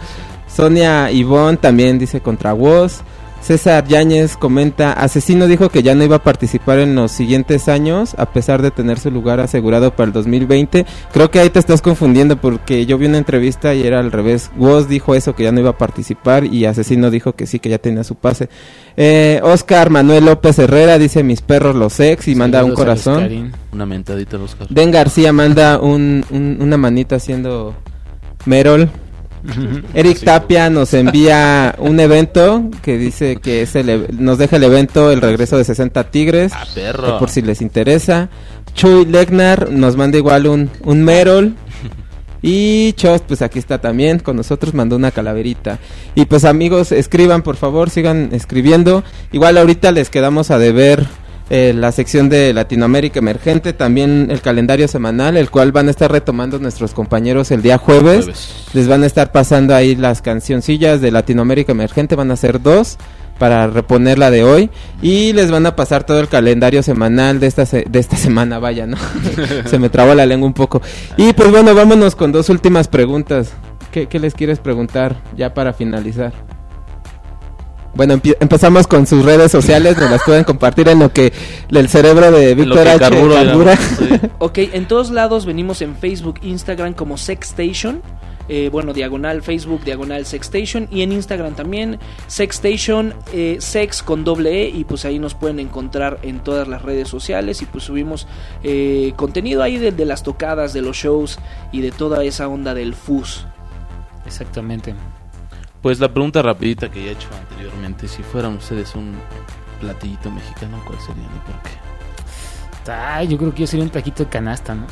Sonia 0.48 1.12
Ivonne 1.12 1.58
también 1.58 2.00
dice 2.00 2.22
contra 2.22 2.54
Woz. 2.54 3.02
César 3.46 3.86
Yáñez 3.88 4.38
comenta, 4.38 4.94
Asesino 4.94 5.46
dijo 5.46 5.70
que 5.70 5.84
ya 5.84 5.94
no 5.94 6.04
iba 6.04 6.16
a 6.16 6.24
participar 6.24 6.80
en 6.80 6.96
los 6.96 7.12
siguientes 7.12 7.68
años, 7.70 8.16
a 8.18 8.26
pesar 8.32 8.64
de 8.64 8.72
tener 8.72 8.98
su 8.98 9.12
lugar 9.12 9.40
asegurado 9.40 9.92
para 9.96 10.08
el 10.08 10.14
2020. 10.14 10.84
Creo 11.14 11.30
que 11.30 11.40
ahí 11.40 11.52
te 11.52 11.60
estás 11.60 11.84
confundiendo 11.84 12.38
porque 12.38 12.88
yo 12.88 12.98
vi 12.98 13.06
una 13.06 13.20
entrevista 13.20 13.76
y 13.76 13.84
era 13.86 14.00
al 14.00 14.12
revés. 14.12 14.50
Woz 14.58 14.88
dijo 14.88 15.14
eso, 15.14 15.36
que 15.36 15.44
ya 15.44 15.52
no 15.52 15.60
iba 15.60 15.70
a 15.70 15.78
participar 15.78 16.46
y 16.46 16.66
Asesino 16.66 17.12
dijo 17.12 17.34
que 17.34 17.46
sí, 17.46 17.60
que 17.60 17.70
ya 17.70 17.78
tenía 17.78 18.04
su 18.04 18.16
pase. 18.16 18.50
Eh, 18.98 19.40
Oscar 19.44 19.92
Manuel 19.92 20.26
López 20.26 20.58
Herrera 20.58 20.98
dice 20.98 21.22
mis 21.24 21.42
perros 21.42 21.76
los 21.76 22.00
ex 22.00 22.28
y 22.28 22.34
manda 22.34 22.64
un 22.66 22.74
corazón. 22.74 23.20
Karin. 23.22 23.52
Una 23.72 23.86
mentadita, 23.86 24.38
Oscar. 24.38 24.68
Den 24.70 24.90
García 24.90 25.32
manda 25.32 25.80
un, 25.80 26.26
un- 26.32 26.58
una 26.62 26.78
manita 26.78 27.18
haciendo 27.18 27.76
Merol. 28.46 28.90
Eric. 29.94 30.24
Tapia 30.24 30.70
nos 30.70 30.94
envía 30.94 31.76
un 31.80 32.00
evento 32.00 32.70
que 32.82 32.98
dice 32.98 33.38
que 33.38 33.62
es 33.62 33.76
el, 33.76 34.08
nos 34.18 34.38
deja 34.38 34.56
el 34.56 34.64
evento 34.64 35.12
el 35.12 35.22
regreso 35.22 35.58
de 35.58 35.64
60 35.64 36.12
Tigres. 36.12 36.52
Ah, 36.56 36.66
que 36.74 36.82
perro. 36.82 37.20
por 37.20 37.30
si 37.30 37.42
les 37.42 37.62
interesa. 37.62 38.30
Chuy 38.74 39.06
Legnar 39.06 39.72
nos 39.72 39.96
manda 39.96 40.18
igual 40.18 40.48
un, 40.48 40.70
un 40.84 41.04
Merol. 41.04 41.56
Y 42.48 42.94
Chost, 42.94 43.26
pues 43.26 43.42
aquí 43.42 43.58
está 43.58 43.80
también 43.80 44.20
con 44.20 44.36
nosotros, 44.36 44.76
mandó 44.76 44.96
una 44.96 45.10
calaverita. 45.10 45.80
Y 46.14 46.26
pues 46.26 46.46
amigos, 46.46 46.92
escriban 46.92 47.42
por 47.42 47.56
favor, 47.56 47.90
sigan 47.90 48.30
escribiendo. 48.34 49.04
Igual 49.32 49.58
ahorita 49.58 49.92
les 49.92 50.12
quedamos 50.12 50.52
a 50.52 50.60
deber 50.60 51.08
eh, 51.50 51.74
la 51.76 51.92
sección 51.92 52.28
de 52.30 52.54
Latinoamérica 52.54 53.20
Emergente, 53.20 53.74
también 53.74 54.28
el 54.32 54.42
calendario 54.42 54.88
semanal, 54.88 55.38
el 55.38 55.50
cual 55.52 55.72
van 55.72 55.88
a 55.88 55.92
estar 55.92 56.12
retomando 56.12 56.58
nuestros 56.60 56.94
compañeros 56.94 57.52
el 57.52 57.62
día 57.62 57.78
jueves. 57.78 58.26
Jueves. 58.26 58.66
Les 58.74 58.88
van 58.88 59.04
a 59.04 59.06
estar 59.06 59.32
pasando 59.32 59.76
ahí 59.76 59.96
las 59.96 60.22
cancioncillas 60.22 61.02
de 61.02 61.12
Latinoamérica 61.12 61.72
Emergente, 61.72 62.16
van 62.16 62.32
a 62.32 62.36
ser 62.36 62.62
dos 62.62 62.98
para 63.38 63.68
reponer 63.68 64.18
la 64.18 64.32
de 64.32 64.44
hoy 64.46 64.70
y 65.02 65.34
les 65.34 65.52
van 65.52 65.66
a 65.66 65.76
pasar 65.76 66.06
todo 66.06 66.22
el 66.22 66.30
calendario 66.30 66.82
semanal 66.82 67.40
de 67.42 67.48
esta 67.48 67.66
se- 67.66 67.84
de 67.90 68.00
esta 68.00 68.16
semana, 68.18 68.60
vaya, 68.60 68.88
¿no? 68.88 68.98
Se 69.66 69.78
me 69.78 69.90
trabó 69.90 70.16
la 70.16 70.26
lengua 70.26 70.48
un 70.48 70.54
poco. 70.54 70.82
Y 71.18 71.34
pues 71.34 71.52
bueno, 71.52 71.76
vámonos 71.76 72.16
con 72.16 72.32
dos 72.32 72.50
últimas 72.50 72.88
preguntas. 72.88 73.52
¿Qué, 73.92 74.08
qué 74.08 74.20
les 74.20 74.34
quieres 74.34 74.60
preguntar 74.60 75.16
ya 75.38 75.54
para 75.54 75.74
finalizar? 75.74 76.34
Bueno, 77.96 78.20
empezamos 78.42 78.88
con 78.88 79.08
sus 79.08 79.24
redes 79.24 79.52
sociales, 79.52 79.98
nos 79.98 80.12
las 80.12 80.22
pueden 80.24 80.44
compartir 80.44 80.90
en 80.90 81.00
lo 81.00 81.14
que 81.14 81.32
el 81.70 81.88
cerebro 81.88 82.30
de 82.30 82.54
Víctor 82.54 82.88
H. 82.88 83.00
carburo, 83.00 83.36
carbura. 83.36 83.76
digamos, 83.76 84.22
sí. 84.22 84.28
Ok, 84.40 84.58
en 84.74 84.86
todos 84.88 85.12
lados 85.12 85.46
venimos 85.46 85.82
en 85.82 85.96
Facebook, 85.96 86.40
Instagram 86.42 86.94
como 86.94 87.18
Sexstation. 87.18 88.02
Eh, 88.48 88.70
bueno, 88.72 88.94
diagonal 88.94 89.42
Facebook, 89.42 89.84
diagonal 89.86 90.26
Sexstation. 90.26 90.88
Y 90.92 91.02
en 91.04 91.14
Instagram 91.14 91.56
también, 91.56 91.98
Sexstation, 92.28 93.14
eh, 93.34 93.58
sex 93.60 94.04
con 94.04 94.24
doble 94.24 94.64
E. 94.64 94.70
Y 94.70 94.84
pues 94.84 95.06
ahí 95.06 95.18
nos 95.18 95.34
pueden 95.34 95.60
encontrar 95.60 96.20
en 96.22 96.40
todas 96.40 96.68
las 96.68 96.82
redes 96.82 97.08
sociales. 97.08 97.62
Y 97.62 97.66
pues 97.66 97.86
subimos 97.86 98.28
eh, 98.64 99.14
contenido 99.16 99.64
ahí 99.64 99.78
de, 99.78 99.92
de 99.92 100.06
las 100.06 100.22
tocadas, 100.22 100.74
de 100.74 100.82
los 100.82 100.98
shows 100.98 101.40
y 101.72 101.82
de 101.82 101.92
toda 101.92 102.24
esa 102.24 102.48
onda 102.48 102.74
del 102.74 102.94
FUS. 102.94 103.46
Exactamente. 104.26 104.94
Pues 105.86 106.00
la 106.00 106.12
pregunta 106.12 106.42
rapidita 106.42 106.90
que 106.90 107.00
ya 107.04 107.10
he 107.10 107.12
hecho 107.12 107.28
anteriormente, 107.40 108.08
si 108.08 108.24
fueran 108.24 108.56
ustedes 108.56 108.96
un 108.96 109.14
platillito 109.80 110.32
mexicano, 110.32 110.82
¿cuál 110.84 111.00
sería 111.00 111.22
y 111.26 111.52
por 111.52 111.62
qué? 111.62 112.92
Ay, 112.92 113.28
yo 113.28 113.38
creo 113.38 113.54
que 113.54 113.62
yo 113.62 113.68
sería 113.68 113.84
un 113.86 113.92
taquito 113.92 114.24
de 114.24 114.30
canasta, 114.32 114.74
¿no? 114.74 114.88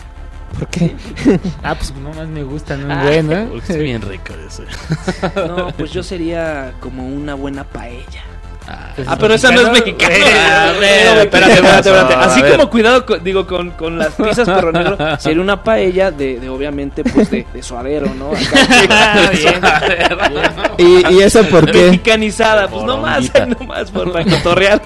¿Por 0.56 0.68
qué? 0.68 0.96
Ah, 1.64 1.74
pues 1.74 1.96
nomás 1.96 2.28
me 2.28 2.44
gustan, 2.44 2.84
un 2.86 2.92
Ah, 2.92 3.06
bueno. 3.06 3.32
¿eh? 3.32 3.48
Porque 3.52 3.74
es 3.74 3.80
bien 3.80 4.02
rico 4.08 4.36
ese. 4.36 4.66
No, 5.48 5.70
pues 5.76 5.92
yo 5.92 6.04
sería 6.04 6.76
como 6.80 7.08
una 7.08 7.34
buena 7.34 7.64
paella. 7.64 8.24
Ah, 8.68 8.90
Ah, 9.08 9.18
pero 9.20 9.34
esa 9.34 9.52
no 9.52 9.60
es 9.62 9.72
mexicana. 9.72 10.16
A 10.16 10.72
ver, 10.74 11.18
Espérate, 11.18 11.24
espérate, 11.24 11.54
espérate, 11.54 11.90
espérate. 11.90 12.14
a 12.14 12.20
Así 12.24 12.42
como 12.44 12.70
cuidado, 12.70 13.06
con- 13.06 13.24
digo, 13.24 13.46
con, 13.48 13.72
con 13.72 13.98
las 13.98 14.14
pizzas 14.14 14.48
perro 14.48 14.72
negro, 14.72 14.98
sería 15.20 15.42
una 15.42 15.62
paella 15.64 16.12
de, 16.12 16.40
de 16.40 16.48
obviamente, 16.50 17.04
pues 17.04 17.30
de, 17.32 17.46
de 17.54 17.64
suadero, 17.64 18.14
¿no? 18.14 18.32
Acá, 18.32 19.32
¿Y, 20.78 21.14
y 21.14 21.20
eso 21.22 21.44
por 21.50 21.70
qué? 21.70 21.84
Mexicanizada, 21.86 22.68
pues 22.68 22.84
no 22.84 22.98
más, 22.98 23.32
no 23.48 23.58
por 23.92 24.12
para 24.12 24.26
cotorrear. 24.26 24.82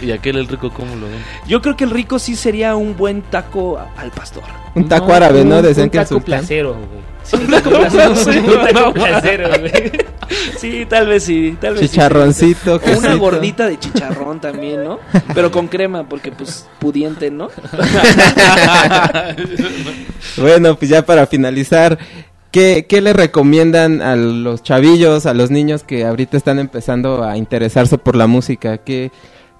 ¿Y, 0.00 0.06
y 0.06 0.12
aquel 0.12 0.36
el 0.38 0.48
rico 0.48 0.70
cómo 0.70 0.94
lo 0.96 1.06
ven? 1.06 1.22
Yo 1.46 1.60
creo 1.62 1.76
que 1.76 1.84
el 1.84 1.90
rico 1.90 2.18
sí 2.18 2.36
sería 2.36 2.76
un 2.76 2.96
buen 2.96 3.22
taco 3.22 3.80
al 3.96 4.10
pastor. 4.10 4.42
Un 4.74 4.88
taco 4.88 5.12
árabe, 5.12 5.44
¿no? 5.44 5.56
Un- 5.58 5.62
Decían 5.62 5.84
un 5.84 5.90
que 5.90 5.98
taco 5.98 6.20
placero, 6.20 6.74
güey. 6.74 7.01
Sí. 10.58 10.86
Tal 10.88 11.06
vez 11.06 11.24
sí, 11.24 11.56
tal 11.60 11.74
vez 11.74 11.82
sí. 11.82 11.88
Chicharroncito, 11.88 12.76
O 12.76 12.98
una 12.98 13.14
gordita 13.16 13.66
de 13.66 13.78
chicharrón 13.78 14.40
también, 14.40 14.84
¿no? 14.84 14.98
Pero 15.34 15.50
con 15.50 15.68
crema, 15.68 16.08
porque 16.08 16.32
pues 16.32 16.66
pudiente, 16.78 17.30
¿no? 17.30 17.48
Bueno, 20.36 20.76
pues 20.76 20.90
ya 20.90 21.04
para 21.04 21.26
finalizar, 21.26 21.98
¿qué, 22.50 22.86
¿qué 22.88 23.00
le 23.00 23.12
recomiendan 23.12 24.00
a 24.00 24.16
los 24.16 24.62
chavillos, 24.62 25.26
a 25.26 25.34
los 25.34 25.50
niños 25.50 25.82
que 25.82 26.04
ahorita 26.04 26.36
están 26.36 26.58
empezando 26.58 27.24
a 27.24 27.36
interesarse 27.36 27.98
por 27.98 28.16
la 28.16 28.26
música? 28.26 28.78
¿Qué, 28.78 29.10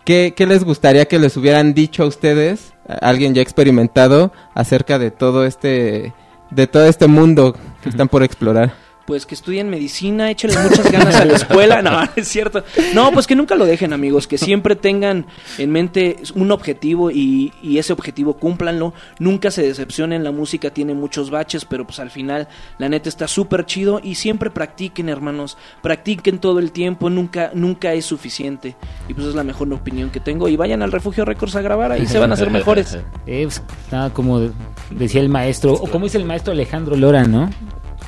qué, 0.04 0.32
qué 0.34 0.46
les 0.46 0.64
gustaría 0.64 1.06
que 1.06 1.18
les 1.18 1.36
hubieran 1.36 1.74
dicho 1.74 2.04
a 2.04 2.06
ustedes, 2.06 2.72
a 2.88 2.94
alguien 2.94 3.34
ya 3.34 3.42
experimentado, 3.42 4.32
acerca 4.54 4.98
de 4.98 5.10
todo 5.10 5.44
este, 5.44 6.14
de 6.54 6.66
todo 6.66 6.86
este 6.86 7.06
mundo 7.06 7.56
que 7.82 7.88
están 7.88 8.08
por 8.08 8.22
explorar? 8.22 8.81
Pues 9.06 9.26
que 9.26 9.34
estudien 9.34 9.68
medicina, 9.68 10.30
échenle 10.30 10.56
muchas 10.62 10.90
ganas 10.90 11.16
a 11.16 11.24
la 11.24 11.34
escuela. 11.34 11.82
No, 11.82 12.02
es 12.16 12.28
cierto. 12.28 12.64
No, 12.94 13.10
pues 13.12 13.26
que 13.26 13.34
nunca 13.34 13.54
lo 13.56 13.66
dejen, 13.66 13.92
amigos. 13.92 14.26
Que 14.26 14.38
siempre 14.38 14.76
tengan 14.76 15.26
en 15.58 15.70
mente 15.70 16.16
un 16.34 16.52
objetivo 16.52 17.10
y, 17.10 17.52
y 17.62 17.78
ese 17.78 17.92
objetivo 17.92 18.34
cúmplanlo. 18.34 18.94
Nunca 19.18 19.50
se 19.50 19.62
decepcionen. 19.62 20.22
La 20.22 20.30
música 20.30 20.70
tiene 20.70 20.94
muchos 20.94 21.30
baches, 21.30 21.64
pero 21.64 21.84
pues 21.84 21.98
al 21.98 22.10
final 22.10 22.48
la 22.78 22.88
neta 22.88 23.08
está 23.08 23.26
súper 23.26 23.66
chido. 23.66 24.00
Y 24.02 24.14
siempre 24.14 24.50
practiquen, 24.50 25.08
hermanos. 25.08 25.58
Practiquen 25.82 26.38
todo 26.38 26.58
el 26.60 26.70
tiempo. 26.72 27.10
Nunca, 27.10 27.50
nunca 27.54 27.92
es 27.94 28.06
suficiente. 28.06 28.76
Y 29.08 29.14
pues 29.14 29.26
es 29.26 29.34
la 29.34 29.44
mejor 29.44 29.72
opinión 29.72 30.10
que 30.10 30.20
tengo. 30.20 30.48
Y 30.48 30.56
vayan 30.56 30.82
al 30.82 30.92
Refugio 30.92 31.24
Records 31.24 31.56
a 31.56 31.62
grabar. 31.62 31.92
Ahí 31.92 32.06
se 32.06 32.18
van 32.18 32.30
a 32.30 32.34
hacer 32.34 32.50
mejores. 32.52 32.98
Eh, 33.26 33.44
pues, 33.44 33.62
nada, 33.90 34.10
como 34.10 34.50
decía 34.90 35.20
el 35.20 35.28
maestro, 35.28 35.72
o 35.74 35.88
como 35.88 36.04
dice 36.04 36.18
el 36.18 36.24
maestro 36.24 36.52
Alejandro 36.52 36.96
Lora, 36.96 37.24
¿no? 37.24 37.50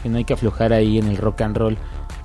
Que 0.05 0.09
no 0.11 0.18
hay 0.18 0.24
que 0.24 0.34
aflojar 0.34 0.72
ahí 0.72 0.98
en 0.98 1.09
el 1.09 1.16
rock 1.16 1.40
and 1.40 1.57
roll, 1.57 1.78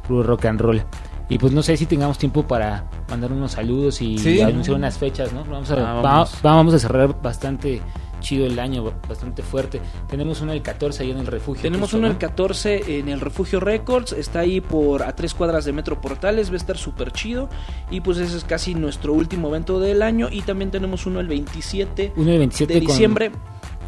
puro 0.07 0.21
rock 0.21 0.45
and 0.45 0.59
roll. 0.61 0.83
Y 1.29 1.37
pues 1.37 1.53
no 1.53 1.61
sé 1.63 1.77
si 1.77 1.85
tengamos 1.85 2.17
tiempo 2.17 2.43
para 2.45 2.83
mandar 3.09 3.31
unos 3.31 3.53
saludos 3.53 4.01
y 4.01 4.17
Sí. 4.17 4.41
anunciar 4.41 4.75
unas 4.77 4.97
fechas, 4.97 5.31
¿no? 5.31 5.45
Vamos 5.45 5.71
a, 5.71 5.75
Ah, 5.75 5.93
va- 5.93 6.01
vamos. 6.01 6.39
vamos 6.43 6.73
a 6.73 6.79
cerrar 6.79 7.21
bastante 7.21 7.81
chido 8.19 8.45
el 8.45 8.59
año, 8.59 8.83
bastante 9.07 9.41
fuerte. 9.43 9.79
Tenemos 10.09 10.41
uno 10.41 10.51
el 10.51 10.61
14 10.61 11.03
ahí 11.03 11.11
en 11.11 11.19
el 11.19 11.27
refugio. 11.27 11.61
Tenemos 11.61 11.85
justo, 11.91 11.97
uno 11.99 12.07
¿no? 12.07 12.11
el 12.13 12.17
14 12.17 12.99
en 12.99 13.07
el 13.07 13.21
Refugio 13.21 13.61
Records, 13.61 14.11
está 14.11 14.39
ahí 14.39 14.59
por 14.59 15.03
a 15.03 15.15
tres 15.15 15.33
cuadras 15.33 15.63
de 15.63 15.71
Metro 15.71 16.01
Portales, 16.01 16.49
va 16.49 16.55
a 16.55 16.57
estar 16.57 16.77
súper 16.77 17.13
chido 17.13 17.47
y 17.89 18.01
pues 18.01 18.17
ese 18.17 18.35
es 18.35 18.43
casi 18.43 18.75
nuestro 18.75 19.13
último 19.13 19.47
evento 19.47 19.79
del 19.79 20.01
año 20.01 20.27
y 20.29 20.41
también 20.41 20.69
tenemos 20.69 21.05
uno 21.05 21.21
el 21.21 21.29
27 21.29 22.11
Uno 22.17 22.29
el 22.31 22.39
27 22.39 22.73
de 22.73 22.79
diciembre. 22.81 23.31
con 23.31 23.39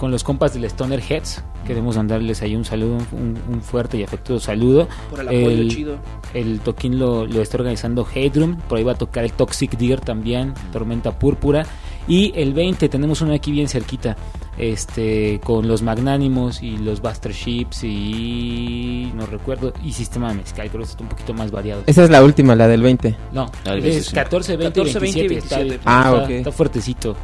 los 0.10 0.24
compas 0.24 0.54
del 0.56 0.64
Stoner 0.64 0.99
Heads. 1.08 1.43
Queremos 1.68 1.95
mandarles 1.97 2.41
ahí 2.41 2.56
un 2.56 2.66
saludo, 2.66 2.97
un, 3.12 3.38
un 3.47 3.62
fuerte 3.62 3.97
y 3.97 4.04
afectuoso 4.04 4.43
saludo. 4.45 4.88
Por 5.12 5.20
el 5.20 5.28
apoyo 5.28 5.47
El- 5.49 5.70
chido. 5.70 5.95
El 6.34 6.60
toquín 6.62 6.97
lo, 6.97 7.28
lo 7.28 7.41
está 7.41 7.58
organizando 7.58 8.08
Headroom. 8.12 8.56
Por 8.68 8.80
ahí 8.80 8.84
va 8.84 8.93
a 8.93 8.97
tocar 8.97 9.24
el 9.26 9.34
Toxic 9.34 9.78
Deer 9.78 9.99
también, 9.99 10.56
Tormenta 10.74 11.12
Púrpura. 11.20 11.66
Y 12.08 12.34
el 12.36 12.54
20 12.54 12.89
tenemos 12.89 13.22
uno 13.22 13.32
aquí 13.36 13.52
bien 13.52 13.68
cerquita, 13.68 14.18
este, 14.58 15.39
con 15.43 15.68
los 15.68 15.84
Magnánimos 15.84 16.64
y 16.64 16.78
los 16.78 16.99
Buster 16.99 17.32
Ships 17.32 17.84
y 17.84 19.12
no 19.16 19.28
recuerdo, 19.28 19.72
y 19.84 19.93
Sistema 19.93 20.34
Mezcal, 20.34 20.70
pero 20.72 20.84
está 20.84 21.04
un 21.04 21.10
poquito 21.10 21.34
más 21.36 21.52
variado. 21.52 21.84
Esa 21.86 22.04
es 22.04 22.10
la 22.10 22.24
última, 22.24 22.56
la 22.56 22.68
del 22.68 22.82
20. 22.82 23.16
No, 23.34 23.43
Ah, 23.66 23.74
el 23.74 23.78
es 23.80 23.84
25. 23.84 24.16
14, 24.16 24.58
20, 24.58 24.80
14, 24.82 24.99
20 24.99 25.20
y 25.20 25.28
27. 25.28 25.38
está- 25.45 25.58
27. 25.58 25.84
Ah, 25.86 26.12
está- 26.14 26.24
ok. 26.24 26.30
Está 26.32 26.52
fuertecito. 26.52 27.16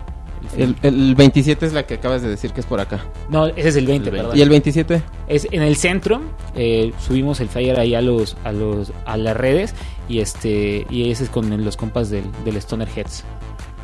El, 0.55 0.75
el 0.81 1.15
27 1.15 1.65
es 1.65 1.73
la 1.73 1.85
que 1.85 1.95
acabas 1.95 2.21
de 2.21 2.29
decir 2.29 2.51
que 2.51 2.61
es 2.61 2.65
por 2.65 2.79
acá. 2.79 3.05
No, 3.29 3.47
ese 3.47 3.69
es 3.69 3.75
el 3.75 3.85
20, 3.85 4.09
El 4.09 4.11
20. 4.11 4.11
perdón. 4.11 4.37
¿Y 4.37 4.41
el 4.41 4.49
27? 4.49 5.01
Es 5.27 5.47
en 5.51 5.61
el 5.61 5.75
centro, 5.75 6.21
eh, 6.55 6.93
subimos 7.05 7.39
el 7.39 7.49
flyer 7.49 7.79
ahí 7.79 7.95
a 7.95 8.01
los, 8.01 8.37
a 8.43 8.51
los, 8.51 8.91
a 9.05 9.17
las 9.17 9.35
redes 9.35 9.73
y 10.07 10.19
este, 10.19 10.85
y 10.89 11.11
ese 11.11 11.25
es 11.25 11.29
con 11.29 11.63
los 11.63 11.75
compas 11.77 12.09
del, 12.09 12.23
del 12.45 12.57
Stoner 12.57 12.87
Heads. 12.95 13.23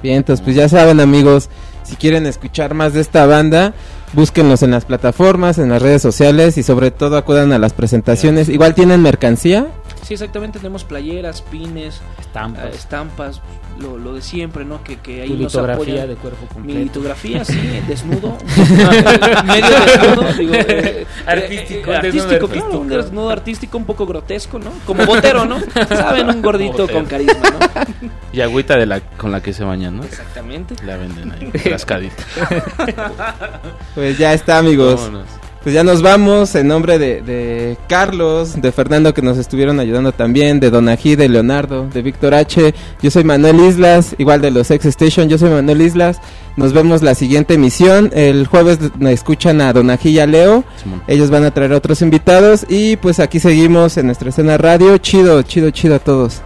Bien, 0.02 0.18
entonces 0.18 0.44
pues 0.44 0.56
ya 0.56 0.68
saben 0.68 1.00
amigos, 1.00 1.50
si 1.84 1.96
quieren 1.96 2.26
escuchar 2.26 2.74
más 2.74 2.94
de 2.94 3.00
esta 3.02 3.26
banda, 3.26 3.74
búsquenlos 4.12 4.62
en 4.62 4.72
las 4.72 4.84
plataformas, 4.86 5.58
en 5.58 5.70
las 5.70 5.82
redes 5.82 6.02
sociales 6.02 6.58
y 6.58 6.64
sobre 6.64 6.92
todo 6.92 7.18
acudan 7.18 7.54
a 7.54 7.58
las 7.58 7.74
presentaciones. 7.74 8.50
Igual 8.50 8.76
tienen 8.76 9.02
mercancía. 9.02 9.68
Sí, 10.06 10.14
exactamente, 10.16 10.60
tenemos 10.60 10.84
playeras, 10.84 11.42
pines, 11.42 12.02
Estampas. 12.20 12.66
eh, 12.66 12.72
estampas, 12.74 13.42
lo, 13.80 13.98
lo 13.98 14.14
de 14.14 14.22
siempre, 14.22 14.66
¿no? 14.66 14.84
Que, 14.84 14.98
que 14.98 15.22
ahí 15.22 15.30
tu 15.30 15.34
nos 15.36 15.54
litografía 15.54 15.94
apoyan. 15.94 16.08
de 16.10 16.16
cuerpo 16.16 16.42
Mi 16.42 16.48
completo. 16.54 16.80
litografía, 16.80 17.46
sí, 17.46 17.60
desnudo. 17.88 18.38
medio 19.46 19.80
desnudo, 19.86 20.34
digo. 20.34 20.54
eh, 20.56 21.06
Artístico, 21.26 21.92
eh, 21.94 22.00
desnudo 22.02 22.26
artístico, 22.26 22.48
claro, 22.48 22.48
artístico. 22.58 22.78
un 22.80 22.88
desnudo 22.90 23.30
artístico 23.30 23.78
un 23.78 23.86
poco 23.86 24.06
grotesco, 24.06 24.60
¿no? 24.60 24.72
Como 24.86 25.06
botero, 25.06 25.46
¿no? 25.46 25.60
Saben, 25.88 26.30
un 26.30 26.42
gordito 26.42 26.80
Botero. 26.80 27.00
con 27.00 27.06
carisma, 27.06 27.34
¿no? 27.50 28.10
Y 28.34 28.42
agüita 28.42 28.76
de 28.76 28.86
la, 28.86 29.00
con 29.00 29.32
la 29.32 29.42
que 29.42 29.54
se 29.54 29.64
bañan, 29.64 29.98
¿no? 29.98 30.04
Exactamente. 30.04 30.76
La 30.86 30.98
venden 30.98 31.32
ahí, 31.32 31.52
rascadita. 31.70 32.24
Pues 33.96 34.18
ya 34.18 34.34
está 34.34 34.58
amigos. 34.58 34.96
Vámonos. 35.02 35.28
Pues 35.64 35.74
ya 35.74 35.86
nos 35.86 36.02
vamos 36.02 36.56
en 36.56 36.68
nombre 36.68 37.00
de, 37.00 37.22
de 37.22 37.78
Carlos, 37.88 38.62
de 38.62 38.74
Fernando 38.74 39.14
que 39.14 39.22
nos 39.22 39.38
estuvieron 39.38 39.80
ayudando 39.80 40.12
también, 40.12 40.60
de 40.60 40.70
Donají, 40.70 41.16
de 41.16 41.30
Leonardo, 41.30 41.88
de 41.88 42.02
Víctor 42.02 42.34
H. 42.34 42.76
Yo 43.02 43.10
soy 43.10 43.24
Manuel 43.24 43.62
Islas, 43.62 44.14
igual 44.18 44.42
de 44.42 44.52
los 44.52 44.70
X 44.70 44.88
Station, 44.88 45.30
yo 45.30 45.38
soy 45.38 45.52
Manuel 45.52 45.82
Islas. 45.82 46.20
Nos 46.58 46.74
vemos 46.74 47.02
la 47.02 47.16
siguiente 47.16 47.54
emisión. 47.54 48.12
El 48.14 48.46
jueves 48.46 48.78
nos 49.00 49.12
escuchan 49.12 49.62
a 49.62 49.72
Donají 49.72 50.10
y 50.10 50.20
a 50.20 50.28
Leo. 50.28 50.66
Ellos 51.08 51.30
van 51.30 51.46
a 51.46 51.52
traer 51.52 51.72
otros 51.72 52.02
invitados 52.02 52.66
y 52.68 52.98
pues 52.98 53.22
aquí 53.22 53.40
seguimos 53.40 53.96
en 53.96 54.08
nuestra 54.08 54.30
escena 54.30 54.58
radio. 54.58 54.98
Chido, 54.98 55.42
chido, 55.44 55.70
chido 55.72 55.96
a 55.96 56.00
todos. 56.00 56.42